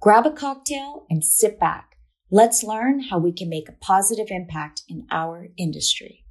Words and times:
Grab 0.00 0.26
a 0.26 0.30
cocktail 0.30 1.06
and 1.10 1.24
sit 1.24 1.58
back. 1.58 1.96
Let's 2.30 2.62
learn 2.62 3.00
how 3.00 3.18
we 3.18 3.32
can 3.32 3.48
make 3.48 3.68
a 3.68 3.72
positive 3.72 4.28
impact 4.30 4.82
in 4.88 5.08
our 5.10 5.48
industry. 5.56 6.24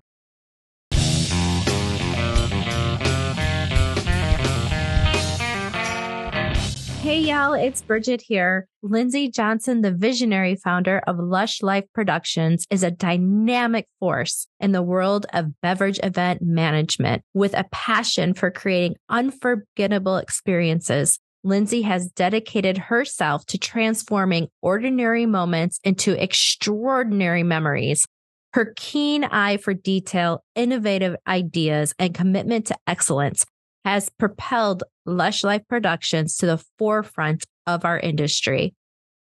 Hey 7.02 7.20
y'all, 7.20 7.54
it's 7.54 7.82
Bridget 7.82 8.22
here. 8.22 8.70
Lindsay 8.82 9.30
Johnson, 9.30 9.82
the 9.82 9.92
visionary 9.92 10.56
founder 10.56 11.02
of 11.06 11.18
Lush 11.20 11.62
Life 11.62 11.86
Productions, 11.94 12.66
is 12.70 12.84
a 12.84 12.92
dynamic 12.92 13.88
force 14.00 14.48
in 14.62 14.72
the 14.72 14.82
world 14.82 15.26
of 15.34 15.60
beverage 15.62 16.00
event 16.04 16.42
management 16.42 17.24
with 17.34 17.54
a 17.54 17.66
passion 17.72 18.34
for 18.34 18.50
creating 18.50 18.96
unforgettable 19.10 20.16
experiences. 20.16 21.20
Lindsay 21.48 21.84
has 21.84 22.12
dedicated 22.12 22.78
herself 22.78 23.46
to 23.46 23.58
transforming 23.58 24.50
ordinary 24.62 25.26
moments 25.26 25.80
into 25.82 26.22
extraordinary 26.22 27.42
memories. 27.42 28.06
Her 28.52 28.74
keen 28.76 29.24
eye 29.24 29.56
for 29.56 29.74
detail, 29.74 30.44
innovative 30.56 31.16
ideas, 31.26 31.94
and 31.98 32.14
commitment 32.14 32.68
to 32.68 32.76
excellence 32.86 33.46
has 33.86 34.10
propelled 34.20 34.84
Lush 35.06 35.46
Life 35.46 35.62
Productions 35.70 36.36
to 36.38 36.48
the 36.48 36.62
forefront 36.78 37.46
of 37.66 37.86
our 37.86 37.98
industry. 37.98 38.74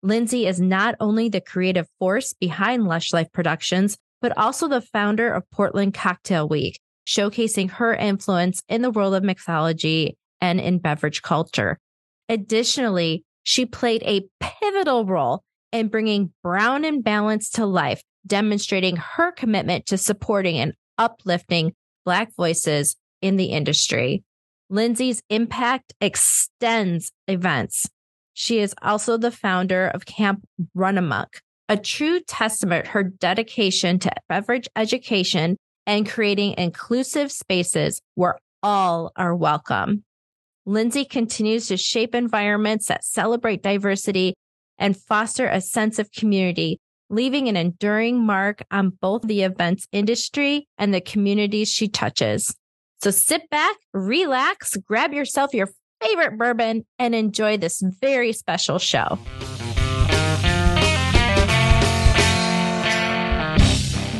Lindsay 0.01 0.47
is 0.47 0.59
not 0.59 0.95
only 0.99 1.29
the 1.29 1.41
creative 1.41 1.87
force 1.99 2.33
behind 2.33 2.85
Lush 2.85 3.13
Life 3.13 3.31
Productions, 3.33 3.97
but 4.19 4.35
also 4.35 4.67
the 4.67 4.81
founder 4.81 5.31
of 5.31 5.47
Portland 5.51 5.93
Cocktail 5.93 6.49
Week, 6.49 6.79
showcasing 7.07 7.69
her 7.69 7.93
influence 7.93 8.63
in 8.67 8.81
the 8.81 8.89
world 8.89 9.13
of 9.13 9.21
mixology 9.21 10.13
and 10.41 10.59
in 10.59 10.79
beverage 10.79 11.21
culture. 11.21 11.77
Additionally, 12.29 13.23
she 13.43 13.65
played 13.65 14.01
a 14.03 14.25
pivotal 14.39 15.05
role 15.05 15.43
in 15.71 15.89
bringing 15.89 16.33
Brown 16.41 16.85
and 16.85 17.03
Balanced 17.03 17.55
to 17.55 17.65
life, 17.65 18.01
demonstrating 18.25 18.95
her 18.95 19.31
commitment 19.31 19.85
to 19.87 19.97
supporting 19.97 20.57
and 20.57 20.73
uplifting 20.97 21.73
Black 22.05 22.33
voices 22.35 22.95
in 23.21 23.35
the 23.35 23.45
industry. 23.45 24.23
Lindsay's 24.69 25.21
impact 25.29 25.93
extends 26.01 27.11
events. 27.27 27.85
She 28.33 28.59
is 28.59 28.73
also 28.81 29.17
the 29.17 29.31
founder 29.31 29.87
of 29.87 30.05
Camp 30.05 30.45
Runamok, 30.75 31.39
a 31.69 31.77
true 31.77 32.19
testament 32.21 32.87
her 32.87 33.03
dedication 33.03 33.99
to 33.99 34.11
beverage 34.29 34.67
education 34.75 35.57
and 35.85 36.09
creating 36.09 36.55
inclusive 36.57 37.31
spaces 37.31 38.01
where 38.15 38.37
all 38.63 39.11
are 39.15 39.35
welcome. 39.35 40.04
Lindsay 40.67 41.05
continues 41.05 41.67
to 41.67 41.77
shape 41.77 42.15
environments 42.15 42.87
that 42.87 43.05
celebrate 43.05 43.61
diversity 43.61 44.33
and 44.79 44.97
foster 44.97 45.45
a 45.45 45.61
sense 45.61 45.99
of 45.99 46.11
community, 46.11 46.79
leaving 47.07 47.47
an 47.47 47.55
enduring 47.55 48.25
mark 48.25 48.63
on 48.71 48.89
both 48.89 49.21
the 49.21 49.43
events 49.43 49.87
industry 49.91 50.67
and 50.79 50.91
the 50.91 51.01
communities 51.01 51.71
she 51.71 51.87
touches. 51.87 52.55
So 53.03 53.11
sit 53.11 53.47
back, 53.51 53.75
relax, 53.93 54.75
grab 54.77 55.13
yourself 55.13 55.53
your 55.53 55.69
favorite 56.01 56.35
bourbon, 56.35 56.83
and 56.97 57.13
enjoy 57.13 57.57
this 57.57 57.83
very 58.01 58.33
special 58.33 58.79
show. 58.79 59.19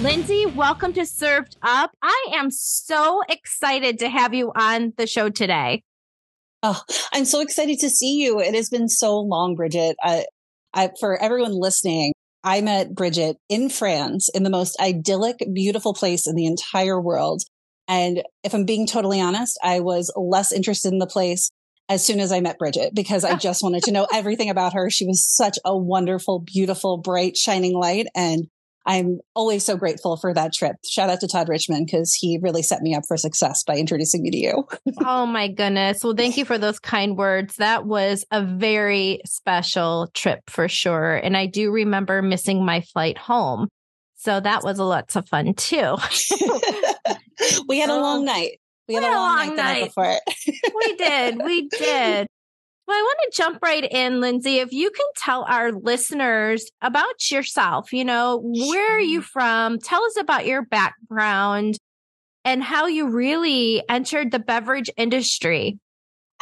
Lindsay, 0.03 0.45
welcome 0.45 0.93
to 0.93 1.07
Served 1.07 1.57
Up. 1.63 1.89
I 2.03 2.27
am 2.35 2.51
so 2.51 3.23
excited 3.27 3.97
to 3.97 4.09
have 4.09 4.35
you 4.35 4.51
on 4.55 4.93
the 4.95 5.07
show 5.07 5.29
today. 5.29 5.81
Oh, 6.67 6.81
I'm 7.13 7.25
so 7.25 7.41
excited 7.41 7.77
to 7.81 7.91
see 7.91 8.15
you. 8.15 8.39
It 8.39 8.55
has 8.55 8.69
been 8.69 8.89
so 8.89 9.19
long, 9.19 9.53
Bridget. 9.53 9.97
I, 10.01 10.25
I, 10.73 10.89
for 10.99 11.15
everyone 11.21 11.51
listening, 11.51 12.11
I 12.43 12.61
met 12.61 12.95
Bridget 12.95 13.37
in 13.49 13.69
France 13.69 14.29
in 14.29 14.41
the 14.41 14.49
most 14.49 14.75
idyllic, 14.79 15.45
beautiful 15.53 15.93
place 15.93 16.25
in 16.25 16.33
the 16.33 16.47
entire 16.47 16.99
world. 16.99 17.43
And 17.87 18.23
if 18.43 18.55
I'm 18.55 18.65
being 18.65 18.87
totally 18.87 19.21
honest, 19.21 19.59
I 19.63 19.79
was 19.79 20.11
less 20.15 20.51
interested 20.51 20.91
in 20.91 20.97
the 20.97 21.05
place 21.05 21.51
as 21.87 22.03
soon 22.03 22.19
as 22.19 22.31
I 22.31 22.39
met 22.39 22.57
Bridget 22.57 22.95
because 22.95 23.23
I 23.23 23.35
just 23.35 23.61
wanted 23.61 23.83
to 23.83 23.91
know 23.91 24.07
everything 24.13 24.49
about 24.49 24.73
her. 24.73 24.89
She 24.89 25.05
was 25.05 25.23
such 25.23 25.59
a 25.65 25.77
wonderful, 25.77 26.39
beautiful, 26.39 26.97
bright, 26.97 27.37
shining 27.37 27.75
light. 27.75 28.07
And 28.15 28.47
I'm 28.85 29.19
always 29.33 29.65
so 29.65 29.77
grateful 29.77 30.15
for 30.15 30.33
that 30.33 30.53
trip. 30.53 30.75
Shout 30.87 31.09
out 31.09 31.19
to 31.21 31.27
Todd 31.27 31.49
Richmond 31.49 31.87
because 31.87 32.13
he 32.13 32.37
really 32.41 32.61
set 32.61 32.81
me 32.81 32.93
up 32.93 33.03
for 33.07 33.17
success 33.17 33.63
by 33.63 33.77
introducing 33.77 34.21
me 34.21 34.29
to 34.31 34.37
you. 34.37 34.67
oh 35.05 35.25
my 35.25 35.47
goodness. 35.47 36.03
Well, 36.03 36.13
thank 36.15 36.37
you 36.37 36.45
for 36.45 36.57
those 36.57 36.79
kind 36.79 37.17
words. 37.17 37.55
That 37.55 37.85
was 37.85 38.25
a 38.31 38.43
very 38.43 39.21
special 39.25 40.09
trip 40.13 40.41
for 40.49 40.67
sure. 40.67 41.15
And 41.15 41.35
I 41.35 41.47
do 41.47 41.71
remember 41.71 42.21
missing 42.21 42.63
my 42.63 42.81
flight 42.81 43.17
home. 43.17 43.69
So 44.17 44.39
that 44.39 44.63
was 44.63 44.77
a 44.79 44.83
lots 44.83 45.15
of 45.15 45.27
fun 45.27 45.53
too. 45.55 45.97
we 47.67 47.79
had 47.79 47.89
a 47.89 47.99
long 47.99 48.23
night. 48.25 48.59
We 48.87 48.95
had, 48.95 49.01
we 49.01 49.05
had 49.05 49.13
a 49.13 49.15
long, 49.15 49.37
long 49.37 49.55
night, 49.55 49.55
night. 49.55 49.85
before. 49.85 50.15
we 50.75 50.95
did. 50.95 51.43
We 51.43 51.67
did. 51.77 52.27
Well, 52.87 52.97
I 52.97 53.01
want 53.01 53.17
to 53.23 53.37
jump 53.37 53.59
right 53.63 53.83
in, 53.83 54.19
Lindsay. 54.19 54.57
If 54.57 54.71
you 54.71 54.91
can 54.91 55.07
tell 55.17 55.43
our 55.45 55.71
listeners 55.71 56.69
about 56.81 57.31
yourself, 57.31 57.91
you 57.91 58.05
know, 58.05 58.41
where 58.43 58.95
are 58.95 58.99
you 58.99 59.21
from? 59.21 59.79
Tell 59.79 60.03
us 60.03 60.17
about 60.19 60.45
your 60.45 60.63
background 60.63 61.77
and 62.43 62.63
how 62.63 62.85
you 62.85 63.09
really 63.09 63.83
entered 63.89 64.31
the 64.31 64.37
beverage 64.37 64.91
industry. 64.97 65.79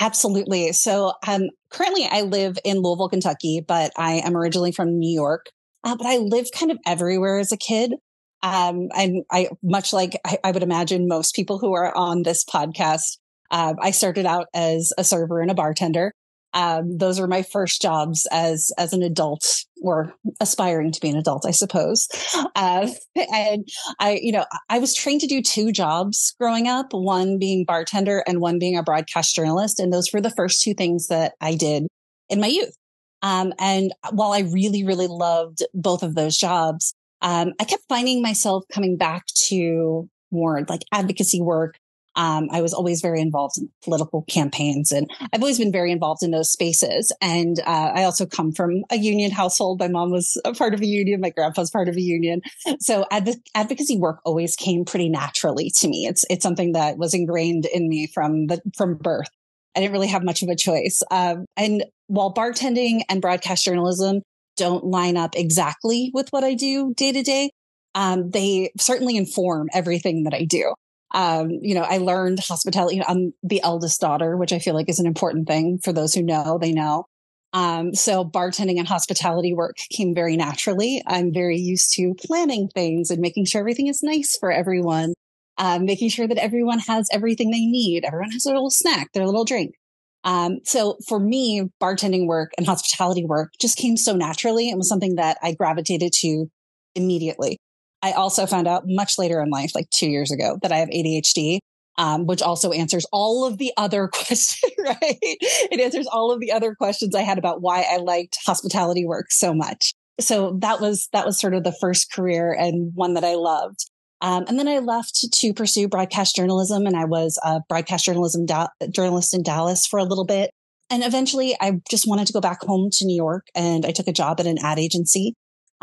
Absolutely. 0.02 0.74
So, 0.74 1.14
um, 1.26 1.44
currently 1.70 2.06
I 2.12 2.22
live 2.22 2.58
in 2.66 2.80
Louisville, 2.80 3.10
Kentucky, 3.10 3.64
but 3.66 3.94
I 3.98 4.16
am 4.16 4.36
originally 4.36 4.74
from 4.74 5.00
New 5.00 5.14
York. 5.14 5.46
Uh, 5.84 5.96
but 5.96 6.08
I 6.08 6.18
lived 6.18 6.52
kind 6.54 6.72
of 6.72 6.78
everywhere 6.86 7.40
as 7.40 7.52
a 7.52 7.58
kid. 7.58 7.94
Um, 8.42 8.90
and 8.96 9.24
I, 9.31 9.50
much 9.62 9.94
like 9.94 10.20
I, 10.25 10.38
I, 10.44 10.52
would 10.52 10.64
imagine 10.64 11.08
most 11.08 11.34
people 11.34 11.60
who 11.60 11.74
are 11.74 11.96
on 11.96 12.24
this 12.24 12.44
podcast, 12.44 13.18
uh, 13.52 13.75
I 13.80 13.92
started 13.92 14.25
out 14.25 14.48
as 14.54 14.92
a 14.98 15.04
server 15.06 15.40
and 15.40 15.50
a 15.50 15.54
bartender. 15.54 16.12
Um, 16.53 16.97
those 16.97 17.19
were 17.19 17.28
my 17.28 17.41
first 17.41 17.81
jobs 17.81 18.28
as 18.31 18.72
as 18.78 18.94
an 18.94 19.03
adult 19.03 19.66
or 19.81 20.14
aspiring 20.40 20.91
to 20.91 21.02
be 21.02 21.09
an 21.09 21.18
adult, 21.18 21.46
I 21.46 21.52
suppose. 21.52 22.08
Uh, 22.56 22.88
and 23.34 23.68
I, 24.00 24.19
you 24.22 24.31
know, 24.31 24.46
I 24.69 24.80
was 24.80 24.96
trained 24.96 25.22
to 25.22 25.28
do 25.28 25.42
two 25.42 25.72
jobs 25.72 26.34
growing 26.40 26.68
up, 26.68 26.94
one 26.94 27.38
being 27.38 27.66
bartender 27.66 28.24
and 28.28 28.40
one 28.40 28.59
being 28.59 28.78
a 28.78 28.84
broadcast 28.84 29.36
journalist. 29.36 29.80
And 29.80 29.92
those 29.92 30.12
were 30.13 30.22
the 30.22 30.30
first 30.30 30.62
two 30.62 30.74
things 30.74 31.08
that 31.08 31.34
I 31.42 31.56
did 31.56 31.88
in 32.30 32.40
my 32.40 32.47
youth. 32.47 32.75
Um, 33.22 33.53
and 33.58 33.94
while 34.12 34.34
I 34.34 34.40
really, 34.40 34.86
really 34.86 35.08
loved 35.08 35.63
both 35.74 36.03
of 36.03 36.16
those 36.16 36.38
jobs, 36.38 36.94
um, 37.22 37.53
I 37.59 37.63
kept 37.63 37.84
finding 37.88 38.22
myself 38.22 38.63
coming 38.72 38.97
back 38.97 39.25
to 39.47 40.09
more 40.31 40.66
like 40.68 40.81
advocacy 40.92 41.42
work. 41.42 41.78
Um, 42.16 42.47
I 42.51 42.62
was 42.62 42.74
always 42.74 43.01
very 43.01 43.22
involved 43.22 43.57
in 43.57 43.69
political 43.84 44.24
campaigns 44.29 44.91
and 44.91 45.09
I've 45.31 45.41
always 45.41 45.57
been 45.57 45.72
very 45.72 45.91
involved 45.91 46.24
in 46.24 46.31
those 46.31 46.51
spaces. 46.51 47.12
And, 47.22 47.59
uh, 47.59 47.91
I 47.96 48.03
also 48.03 48.25
come 48.25 48.51
from 48.51 48.84
a 48.91 48.97
union 48.97 49.31
household. 49.31 49.79
My 49.79 49.88
mom 49.88 50.12
was 50.12 50.40
a 50.46 50.53
part 50.53 50.74
of 50.74 50.81
a 50.81 50.86
union. 50.86 51.21
My 51.21 51.31
grandpa's 51.31 51.71
part 51.71 51.89
of 51.89 51.95
a 51.95 52.01
union. 52.01 52.42
So 52.80 53.06
adv- 53.12 53.42
advocacy 53.56 53.98
work 53.98 54.19
always 54.25 54.56
came 54.56 54.86
pretty 54.86 55.10
naturally 55.10 55.71
to 55.80 55.88
me. 55.88 56.06
It's, 56.06 56.25
it's 56.30 56.44
something 56.44 56.74
that 56.74 56.98
was 56.98 57.13
ingrained 57.13 57.65
in 57.65 57.88
me 57.88 58.07
from 58.13 58.48
the, 58.48 58.62
from 58.77 58.95
birth. 58.95 59.30
I 59.75 59.80
didn't 59.80 59.94
really 59.94 60.07
have 60.07 60.24
much 60.24 60.44
of 60.44 60.50
a 60.50 60.56
choice. 60.56 61.01
Um, 61.10 61.45
and 61.57 61.83
while 62.07 62.33
bartending 62.33 63.01
and 63.10 63.21
broadcast 63.21 63.65
journalism 63.65 64.21
don't 64.56 64.86
line 64.86 65.18
up 65.18 65.36
exactly 65.36 66.12
with 66.13 66.30
what 66.30 66.44
I 66.44 66.54
do 66.54 66.94
day 66.95 67.12
to 67.12 67.24
day. 67.24 67.51
Um, 67.95 68.30
they 68.30 68.71
certainly 68.80 69.18
inform 69.18 69.68
everything 69.74 70.24
that 70.24 70.33
I 70.33 70.45
do. 70.45 70.74
Um, 71.13 71.50
you 71.62 71.75
know, 71.75 71.83
I 71.83 71.98
learned 71.98 72.39
hospitality. 72.39 73.01
I'm 73.07 73.33
the 73.44 73.62
eldest 73.62 74.01
daughter, 74.01 74.36
which 74.36 74.51
I 74.51 74.60
feel 74.60 74.74
like 74.74 74.89
is 74.89 75.00
an 75.00 75.06
important 75.06 75.48
thing 75.48 75.80
for 75.83 75.94
those 75.94 76.13
who 76.13 76.24
know, 76.24 76.57
they 76.60 76.71
know. 76.71 77.06
Um, 77.54 77.94
so 77.94 78.25
bartending 78.25 78.80
and 78.80 78.88
hospitality 78.88 79.54
work 79.54 79.77
came 79.92 80.15
very 80.15 80.36
naturally. 80.36 81.04
I'm 81.06 81.31
very 81.31 81.57
used 81.57 81.94
to 81.95 82.15
planning 82.15 82.68
things 82.74 83.12
and 83.12 83.21
making 83.21 83.45
sure 83.45 83.62
everything 83.62 83.88
is 83.88 84.01
nice 84.01 84.36
for 84.36 84.51
everyone, 84.51 85.13
um, 85.60 85.86
making 85.86 86.10
sure 86.10 86.27
that 86.27 86.39
everyone 86.39 86.80
has 86.80 87.07
everything 87.12 87.51
they 87.51 87.65
need. 87.65 88.06
Everyone 88.06 88.31
has 88.31 88.44
their 88.44 88.56
little 88.56 88.71
snack, 88.71 89.12
their 89.13 89.27
little 89.27 89.45
drink. 89.45 89.75
Um, 90.24 90.60
so 90.63 90.98
for 91.07 91.19
me, 91.19 91.69
bartending 91.81 92.25
work 92.25 92.54
and 92.57 92.65
hospitality 92.65 93.25
work 93.25 93.51
just 93.60 93.77
came 93.77 93.98
so 93.98 94.15
naturally 94.15 94.69
and 94.69 94.77
was 94.77 94.89
something 94.89 95.15
that 95.15 95.38
I 95.44 95.54
gravitated 95.54 96.12
to 96.21 96.48
immediately. 96.95 97.60
I 98.03 98.11
also 98.11 98.45
found 98.45 98.67
out 98.67 98.83
much 98.85 99.17
later 99.17 99.41
in 99.41 99.50
life, 99.50 99.71
like 99.73 99.89
two 99.89 100.07
years 100.07 100.29
ago, 100.29 100.59
that 100.61 100.73
I 100.73 100.77
have 100.77 100.89
ADHD, 100.89 101.59
um, 101.97 102.25
which 102.25 102.41
also 102.41 102.71
answers 102.71 103.05
all 103.13 103.45
of 103.45 103.57
the 103.57 103.71
other 103.77 104.07
questions, 104.13 104.73
right? 104.77 105.17
It 105.21 105.79
answers 105.79 106.05
all 106.07 106.31
of 106.31 106.41
the 106.41 106.51
other 106.51 106.75
questions 106.75 107.15
I 107.15 107.21
had 107.21 107.38
about 107.38 107.61
why 107.61 107.85
I 107.89 107.97
liked 107.97 108.38
hospitality 108.45 109.05
work 109.05 109.31
so 109.31 109.53
much. 109.53 109.94
So 110.19 110.57
that 110.59 110.81
was, 110.81 111.07
that 111.13 111.25
was 111.25 111.39
sort 111.39 111.55
of 111.55 111.63
the 111.63 111.75
first 111.79 112.11
career 112.11 112.53
and 112.53 112.91
one 112.94 113.15
that 113.15 113.23
I 113.23 113.35
loved. 113.35 113.89
Um, 114.21 114.45
and 114.47 114.59
then 114.59 114.67
I 114.67 114.79
left 114.79 115.31
to 115.33 115.53
pursue 115.53 115.88
broadcast 115.88 116.35
journalism 116.35 116.85
and 116.85 116.95
I 116.95 117.05
was 117.05 117.39
a 117.44 117.61
broadcast 117.67 118.05
journalism 118.05 118.45
da- 118.45 118.67
journalist 118.89 119.33
in 119.33 119.44
Dallas 119.44 119.88
for 119.88 119.97
a 119.97 120.05
little 120.05 120.25
bit. 120.25 120.51
And 120.89 121.03
eventually 121.03 121.57
I 121.59 121.81
just 121.89 122.07
wanted 122.07 122.27
to 122.27 122.33
go 122.33 122.39
back 122.39 122.61
home 122.61 122.89
to 122.94 123.05
New 123.05 123.15
York 123.15 123.47
and 123.55 123.85
I 123.85 123.91
took 123.91 124.07
a 124.07 124.13
job 124.13 124.39
at 124.39 124.45
an 124.45 124.57
ad 124.61 124.79
agency. 124.79 125.33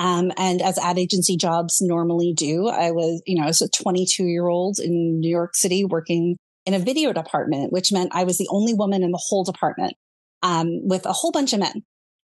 Um, 0.00 0.32
and 0.38 0.62
as 0.62 0.78
ad 0.78 0.98
agency 0.98 1.36
jobs 1.36 1.82
normally 1.82 2.32
do, 2.32 2.68
I 2.68 2.90
was, 2.90 3.22
you 3.26 3.36
know, 3.36 3.44
I 3.44 3.48
was 3.48 3.60
a 3.60 3.68
22 3.68 4.24
year 4.24 4.48
old 4.48 4.78
in 4.78 5.20
New 5.20 5.28
York 5.28 5.54
City 5.54 5.84
working 5.84 6.38
in 6.64 6.72
a 6.72 6.78
video 6.78 7.12
department, 7.12 7.70
which 7.70 7.92
meant 7.92 8.14
I 8.14 8.24
was 8.24 8.38
the 8.38 8.48
only 8.50 8.72
woman 8.72 9.02
in 9.02 9.10
the 9.10 9.22
whole 9.22 9.44
department, 9.44 9.92
um, 10.42 10.88
with 10.88 11.04
a 11.04 11.12
whole 11.12 11.32
bunch 11.32 11.52
of 11.52 11.60
men. 11.60 11.82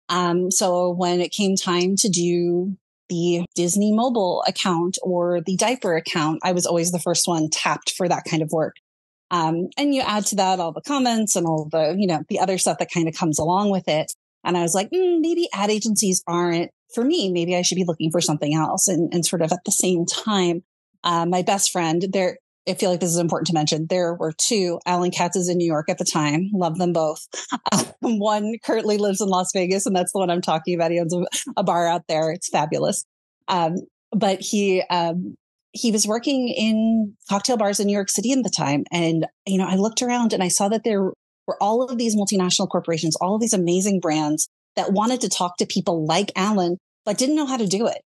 Um, 0.07 0.51
so 0.51 0.89
when 0.89 1.19
it 1.19 1.33
came 1.33 1.57
time 1.57 1.98
to 1.98 2.07
do 2.07 2.77
the 3.10 3.45
Disney 3.56 3.92
mobile 3.92 4.42
account 4.48 4.98
or 5.04 5.42
the 5.45 5.57
diaper 5.57 5.98
account, 5.98 6.39
I 6.44 6.54
was 6.54 6.66
always 6.66 6.92
the 6.92 7.00
first 7.00 7.28
one 7.28 7.50
tapped 7.50 7.92
for 7.92 8.07
that 8.07 8.24
kind 8.24 8.42
of 8.42 8.51
work. 8.54 8.75
Um, 9.31 9.68
and 9.78 9.94
you 9.94 10.01
add 10.01 10.25
to 10.28 10.36
that 10.38 10.62
all 10.62 10.71
the 10.71 10.80
comments 10.80 11.36
and 11.36 11.45
all 11.45 11.68
the, 11.69 11.94
you 11.98 12.07
know, 12.07 12.24
the 12.30 12.39
other 12.39 12.57
stuff 12.57 12.78
that 12.78 12.92
kind 12.94 13.10
of 13.10 13.16
comes 13.16 13.38
along 13.38 13.69
with 13.69 13.89
it. 13.89 14.13
And 14.45 14.56
I 14.56 14.62
was 14.62 14.74
like, 14.74 14.92
mm, 14.92 15.19
maybe 15.19 15.50
ad 15.54 15.71
agencies 15.71 16.24
aren't 16.25 16.71
for 16.95 17.03
me. 17.03 17.31
Maybe 17.31 17.56
I 17.56 17.62
should 17.62 17.75
be 17.75 17.86
looking 17.86 18.12
for 18.12 18.21
something 18.21 18.56
else. 18.56 18.88
And, 18.88 19.13
and 19.13 19.25
sort 19.25 19.42
of 19.42 19.51
at 19.51 19.63
the 19.65 19.71
same 19.71 20.06
time, 20.06 20.63
uh, 21.03 21.25
my 21.25 21.44
best 21.44 21.71
friend 21.71 22.03
there, 22.12 22.38
I 22.68 22.74
feel 22.74 22.89
like 22.89 23.00
this 23.00 23.12
is 23.12 23.19
important 23.19 23.47
to 23.47 23.53
mention. 23.53 23.86
There 23.88 24.15
were 24.15 24.33
two 24.36 24.80
Alan 24.88 25.12
Katz's 25.12 25.50
in 25.50 25.57
New 25.57 25.68
York 25.68 25.88
at 25.89 26.00
the 26.00 26.06
time. 26.06 26.50
Love 26.53 26.80
them 26.80 26.94
both. 26.94 27.27
Um, 27.71 27.86
one 28.19 28.56
currently 28.65 28.97
lives 28.97 29.21
in 29.21 29.27
Las 29.27 29.51
Vegas, 29.53 29.86
and 29.86 29.95
that's 29.95 30.12
the 30.12 30.19
one 30.19 30.31
I'm 30.31 30.42
talking 30.42 30.74
about. 30.74 30.92
He 30.92 31.00
owns 31.00 31.13
a, 31.13 31.25
a 31.57 31.63
bar 31.63 31.88
out 31.88 32.03
there. 32.07 32.31
It's 32.31 32.50
fabulous. 32.50 33.06
Um, 33.47 33.75
but 34.12 34.39
he 34.42 34.81
um, 34.89 35.36
he 35.74 35.92
was 35.92 36.07
working 36.07 36.47
in 36.50 37.13
cocktail 37.30 37.57
bars 37.57 37.80
in 37.80 37.86
New 37.86 37.94
York 37.94 38.09
City 38.09 38.31
at 38.31 38.44
the 38.44 38.50
time, 38.50 38.83
and 38.92 39.27
you 39.45 39.59
know 39.59 39.68
I 39.68 39.75
looked 39.75 40.01
around 40.01 40.33
and 40.33 40.42
I 40.42 40.47
saw 40.47 40.69
that 40.69 40.83
there 40.83 41.12
were 41.47 41.62
all 41.62 41.83
of 41.83 41.97
these 41.97 42.15
multinational 42.15 42.69
corporations, 42.69 43.15
all 43.18 43.36
of 43.36 43.42
these 43.42 43.53
amazing 43.53 44.00
brands 44.00 44.47
that 44.75 44.92
wanted 44.92 45.21
to 45.21 45.30
talk 45.30 45.57
to 45.57 45.65
people 45.65 46.06
like 46.06 46.31
Alan, 46.36 46.77
but 47.06 47.18
didn't 47.18 47.36
know 47.36 47.46
how 47.46 47.57
to 47.57 47.68
do 47.68 47.88
it. 47.88 48.02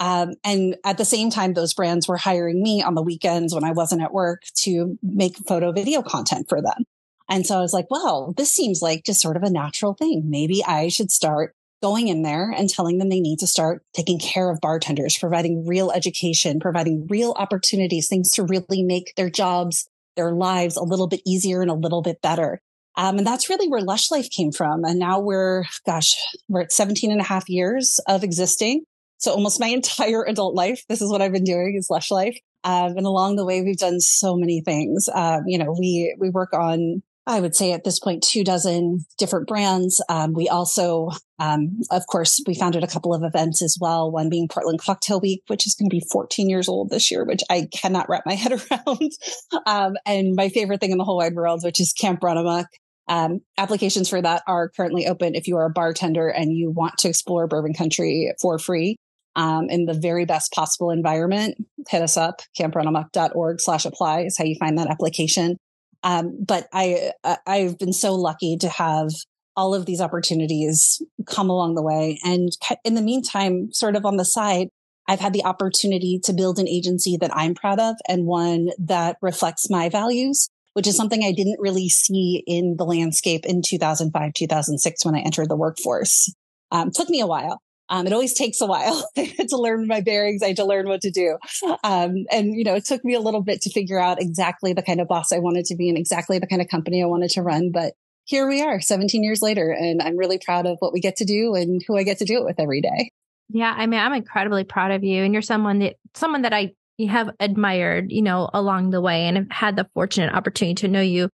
Um, 0.00 0.34
and 0.44 0.76
at 0.84 0.98
the 0.98 1.04
same 1.04 1.30
time, 1.30 1.54
those 1.54 1.74
brands 1.74 2.08
were 2.08 2.16
hiring 2.16 2.62
me 2.62 2.82
on 2.82 2.94
the 2.94 3.02
weekends 3.02 3.54
when 3.54 3.64
I 3.64 3.72
wasn't 3.72 4.02
at 4.02 4.12
work 4.12 4.42
to 4.62 4.98
make 5.02 5.36
photo 5.36 5.72
video 5.72 6.02
content 6.02 6.48
for 6.48 6.60
them. 6.60 6.84
And 7.28 7.46
so 7.46 7.56
I 7.56 7.60
was 7.60 7.72
like, 7.72 7.90
well, 7.90 8.34
this 8.36 8.50
seems 8.50 8.82
like 8.82 9.04
just 9.04 9.20
sort 9.20 9.36
of 9.36 9.42
a 9.42 9.50
natural 9.50 9.94
thing. 9.94 10.24
Maybe 10.26 10.64
I 10.64 10.88
should 10.88 11.10
start 11.10 11.54
going 11.82 12.08
in 12.08 12.22
there 12.22 12.50
and 12.50 12.68
telling 12.68 12.98
them 12.98 13.08
they 13.08 13.20
need 13.20 13.38
to 13.40 13.46
start 13.46 13.82
taking 13.92 14.18
care 14.18 14.50
of 14.50 14.60
bartenders, 14.60 15.18
providing 15.18 15.66
real 15.66 15.90
education, 15.90 16.60
providing 16.60 17.06
real 17.08 17.34
opportunities, 17.36 18.08
things 18.08 18.30
to 18.32 18.44
really 18.44 18.82
make 18.82 19.14
their 19.16 19.30
jobs, 19.30 19.88
their 20.16 20.32
lives 20.32 20.76
a 20.76 20.82
little 20.82 21.08
bit 21.08 21.20
easier 21.26 21.60
and 21.60 21.70
a 21.70 21.74
little 21.74 22.02
bit 22.02 22.20
better. 22.22 22.60
Um, 22.96 23.18
and 23.18 23.26
that's 23.26 23.48
really 23.48 23.68
where 23.68 23.80
Lush 23.80 24.10
Life 24.10 24.30
came 24.30 24.52
from. 24.52 24.84
And 24.84 24.98
now 24.98 25.20
we're, 25.20 25.64
gosh, 25.86 26.14
we're 26.48 26.62
at 26.62 26.72
17 26.72 27.10
and 27.10 27.20
a 27.20 27.24
half 27.24 27.48
years 27.48 27.98
of 28.06 28.22
existing. 28.22 28.84
So 29.18 29.32
almost 29.32 29.60
my 29.60 29.68
entire 29.68 30.24
adult 30.24 30.54
life, 30.54 30.82
this 30.88 31.00
is 31.00 31.10
what 31.10 31.22
I've 31.22 31.32
been 31.32 31.44
doing 31.44 31.76
is 31.78 31.88
Lush 31.90 32.10
Life. 32.10 32.38
Um, 32.64 32.96
and 32.96 33.06
along 33.06 33.36
the 33.36 33.44
way, 33.44 33.62
we've 33.62 33.76
done 33.76 34.00
so 34.00 34.36
many 34.36 34.60
things. 34.60 35.08
Um, 35.12 35.42
you 35.46 35.58
know, 35.58 35.74
we, 35.76 36.14
we 36.18 36.30
work 36.30 36.52
on, 36.52 37.02
I 37.26 37.40
would 37.40 37.56
say 37.56 37.72
at 37.72 37.82
this 37.82 37.98
point, 37.98 38.22
two 38.22 38.44
dozen 38.44 39.04
different 39.18 39.48
brands. 39.48 40.00
Um, 40.08 40.32
we 40.32 40.48
also, 40.48 41.10
um, 41.40 41.80
of 41.90 42.06
course, 42.06 42.40
we 42.46 42.54
founded 42.54 42.84
a 42.84 42.88
couple 42.88 43.14
of 43.14 43.24
events 43.24 43.62
as 43.62 43.78
well. 43.80 44.12
One 44.12 44.28
being 44.28 44.46
Portland 44.46 44.80
Cocktail 44.80 45.20
Week, 45.20 45.42
which 45.48 45.66
is 45.66 45.74
going 45.74 45.88
to 45.88 45.94
be 45.94 46.06
14 46.12 46.48
years 46.48 46.68
old 46.68 46.90
this 46.90 47.10
year, 47.10 47.24
which 47.24 47.42
I 47.50 47.68
cannot 47.72 48.08
wrap 48.08 48.24
my 48.26 48.34
head 48.36 48.52
around. 48.52 49.12
Um, 49.66 49.94
and 50.06 50.36
my 50.36 50.48
favorite 50.48 50.80
thing 50.80 50.92
in 50.92 50.98
the 50.98 51.04
whole 51.04 51.18
wide 51.18 51.34
world, 51.34 51.64
which 51.64 51.80
is 51.80 51.92
Camp 51.92 52.20
Runamok. 52.20 52.66
Um, 53.12 53.40
applications 53.58 54.08
for 54.08 54.22
that 54.22 54.42
are 54.46 54.70
currently 54.70 55.06
open 55.06 55.34
if 55.34 55.46
you 55.46 55.58
are 55.58 55.66
a 55.66 55.70
bartender 55.70 56.28
and 56.28 56.56
you 56.56 56.70
want 56.70 56.96
to 57.00 57.08
explore 57.10 57.46
bourbon 57.46 57.74
country 57.74 58.32
for 58.40 58.58
free 58.58 58.96
um, 59.36 59.68
in 59.68 59.84
the 59.84 59.92
very 59.92 60.24
best 60.24 60.50
possible 60.52 60.90
environment, 60.90 61.56
hit 61.90 62.00
us 62.00 62.16
up. 62.16 62.40
camprunamok.org 62.58 63.60
slash 63.60 63.84
apply 63.84 64.20
is 64.22 64.38
how 64.38 64.44
you 64.44 64.56
find 64.58 64.78
that 64.78 64.88
application. 64.88 65.58
Um, 66.02 66.42
but 66.42 66.68
I, 66.72 67.12
I've 67.46 67.78
been 67.78 67.92
so 67.92 68.14
lucky 68.14 68.56
to 68.60 68.70
have 68.70 69.10
all 69.56 69.74
of 69.74 69.84
these 69.84 70.00
opportunities 70.00 71.02
come 71.26 71.50
along 71.50 71.74
the 71.74 71.82
way. 71.82 72.18
And 72.24 72.48
in 72.82 72.94
the 72.94 73.02
meantime, 73.02 73.74
sort 73.74 73.94
of 73.94 74.06
on 74.06 74.16
the 74.16 74.24
side, 74.24 74.68
I've 75.06 75.20
had 75.20 75.34
the 75.34 75.44
opportunity 75.44 76.18
to 76.24 76.32
build 76.32 76.58
an 76.58 76.66
agency 76.66 77.18
that 77.18 77.36
I'm 77.36 77.54
proud 77.54 77.78
of 77.78 77.96
and 78.08 78.24
one 78.24 78.70
that 78.78 79.18
reflects 79.20 79.68
my 79.68 79.90
values, 79.90 80.48
which 80.74 80.86
is 80.86 80.96
something 80.96 81.22
I 81.22 81.32
didn't 81.32 81.60
really 81.60 81.88
see 81.88 82.42
in 82.46 82.76
the 82.76 82.84
landscape 82.84 83.44
in 83.44 83.62
2005, 83.62 84.32
2006 84.34 85.04
when 85.04 85.14
I 85.14 85.20
entered 85.20 85.48
the 85.48 85.56
workforce. 85.56 86.32
Um, 86.70 86.90
took 86.90 87.08
me 87.08 87.20
a 87.20 87.26
while. 87.26 87.60
Um, 87.88 88.06
it 88.06 88.12
always 88.12 88.34
takes 88.38 88.60
a 88.60 88.66
while 88.66 89.08
to 89.16 89.56
learn 89.56 89.86
my 89.86 90.00
bearings. 90.00 90.42
I 90.42 90.48
had 90.48 90.56
to 90.56 90.64
learn 90.64 90.88
what 90.88 91.02
to 91.02 91.10
do. 91.10 91.36
Um, 91.84 92.24
and, 92.30 92.54
you 92.54 92.64
know, 92.64 92.74
it 92.74 92.84
took 92.84 93.04
me 93.04 93.14
a 93.14 93.20
little 93.20 93.42
bit 93.42 93.60
to 93.62 93.70
figure 93.70 94.00
out 94.00 94.20
exactly 94.20 94.72
the 94.72 94.82
kind 94.82 95.00
of 95.00 95.08
boss 95.08 95.32
I 95.32 95.38
wanted 95.38 95.66
to 95.66 95.76
be 95.76 95.88
and 95.88 95.98
exactly 95.98 96.38
the 96.38 96.46
kind 96.46 96.62
of 96.62 96.68
company 96.68 97.02
I 97.02 97.06
wanted 97.06 97.30
to 97.32 97.42
run. 97.42 97.70
But 97.72 97.92
here 98.24 98.48
we 98.48 98.62
are 98.62 98.80
17 98.80 99.22
years 99.22 99.42
later, 99.42 99.70
and 99.70 100.00
I'm 100.00 100.16
really 100.16 100.38
proud 100.38 100.64
of 100.64 100.76
what 100.78 100.92
we 100.92 101.00
get 101.00 101.16
to 101.16 101.24
do 101.24 101.54
and 101.54 101.82
who 101.86 101.98
I 101.98 102.04
get 102.04 102.18
to 102.18 102.24
do 102.24 102.38
it 102.38 102.44
with 102.44 102.60
every 102.60 102.80
day. 102.80 103.10
Yeah. 103.48 103.74
I 103.76 103.86
mean, 103.86 104.00
I'm 104.00 104.14
incredibly 104.14 104.64
proud 104.64 104.92
of 104.92 105.04
you. 105.04 105.22
And 105.24 105.34
you're 105.34 105.42
someone 105.42 105.80
that, 105.80 105.96
someone 106.14 106.42
that 106.42 106.54
I 106.54 106.72
have 106.98 107.30
admired, 107.40 108.10
you 108.10 108.22
know, 108.22 108.48
along 108.52 108.90
the 108.90 109.00
way 109.00 109.24
and 109.26 109.36
have 109.36 109.50
had 109.50 109.76
the 109.76 109.88
fortunate 109.94 110.34
opportunity 110.34 110.74
to 110.76 110.88
know 110.88 111.00
you, 111.00 111.28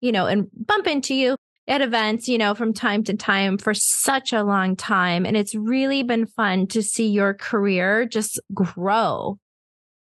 you 0.00 0.12
know, 0.12 0.26
and 0.26 0.48
bump 0.54 0.86
into 0.86 1.14
you 1.14 1.36
at 1.66 1.80
events, 1.80 2.28
you 2.28 2.38
know, 2.38 2.54
from 2.54 2.74
time 2.74 3.02
to 3.04 3.16
time 3.16 3.56
for 3.58 3.72
such 3.74 4.32
a 4.32 4.44
long 4.44 4.76
time. 4.76 5.24
And 5.24 5.36
it's 5.36 5.54
really 5.54 6.02
been 6.02 6.26
fun 6.26 6.66
to 6.68 6.82
see 6.82 7.08
your 7.08 7.34
career 7.34 8.04
just 8.06 8.40
grow, 8.52 9.38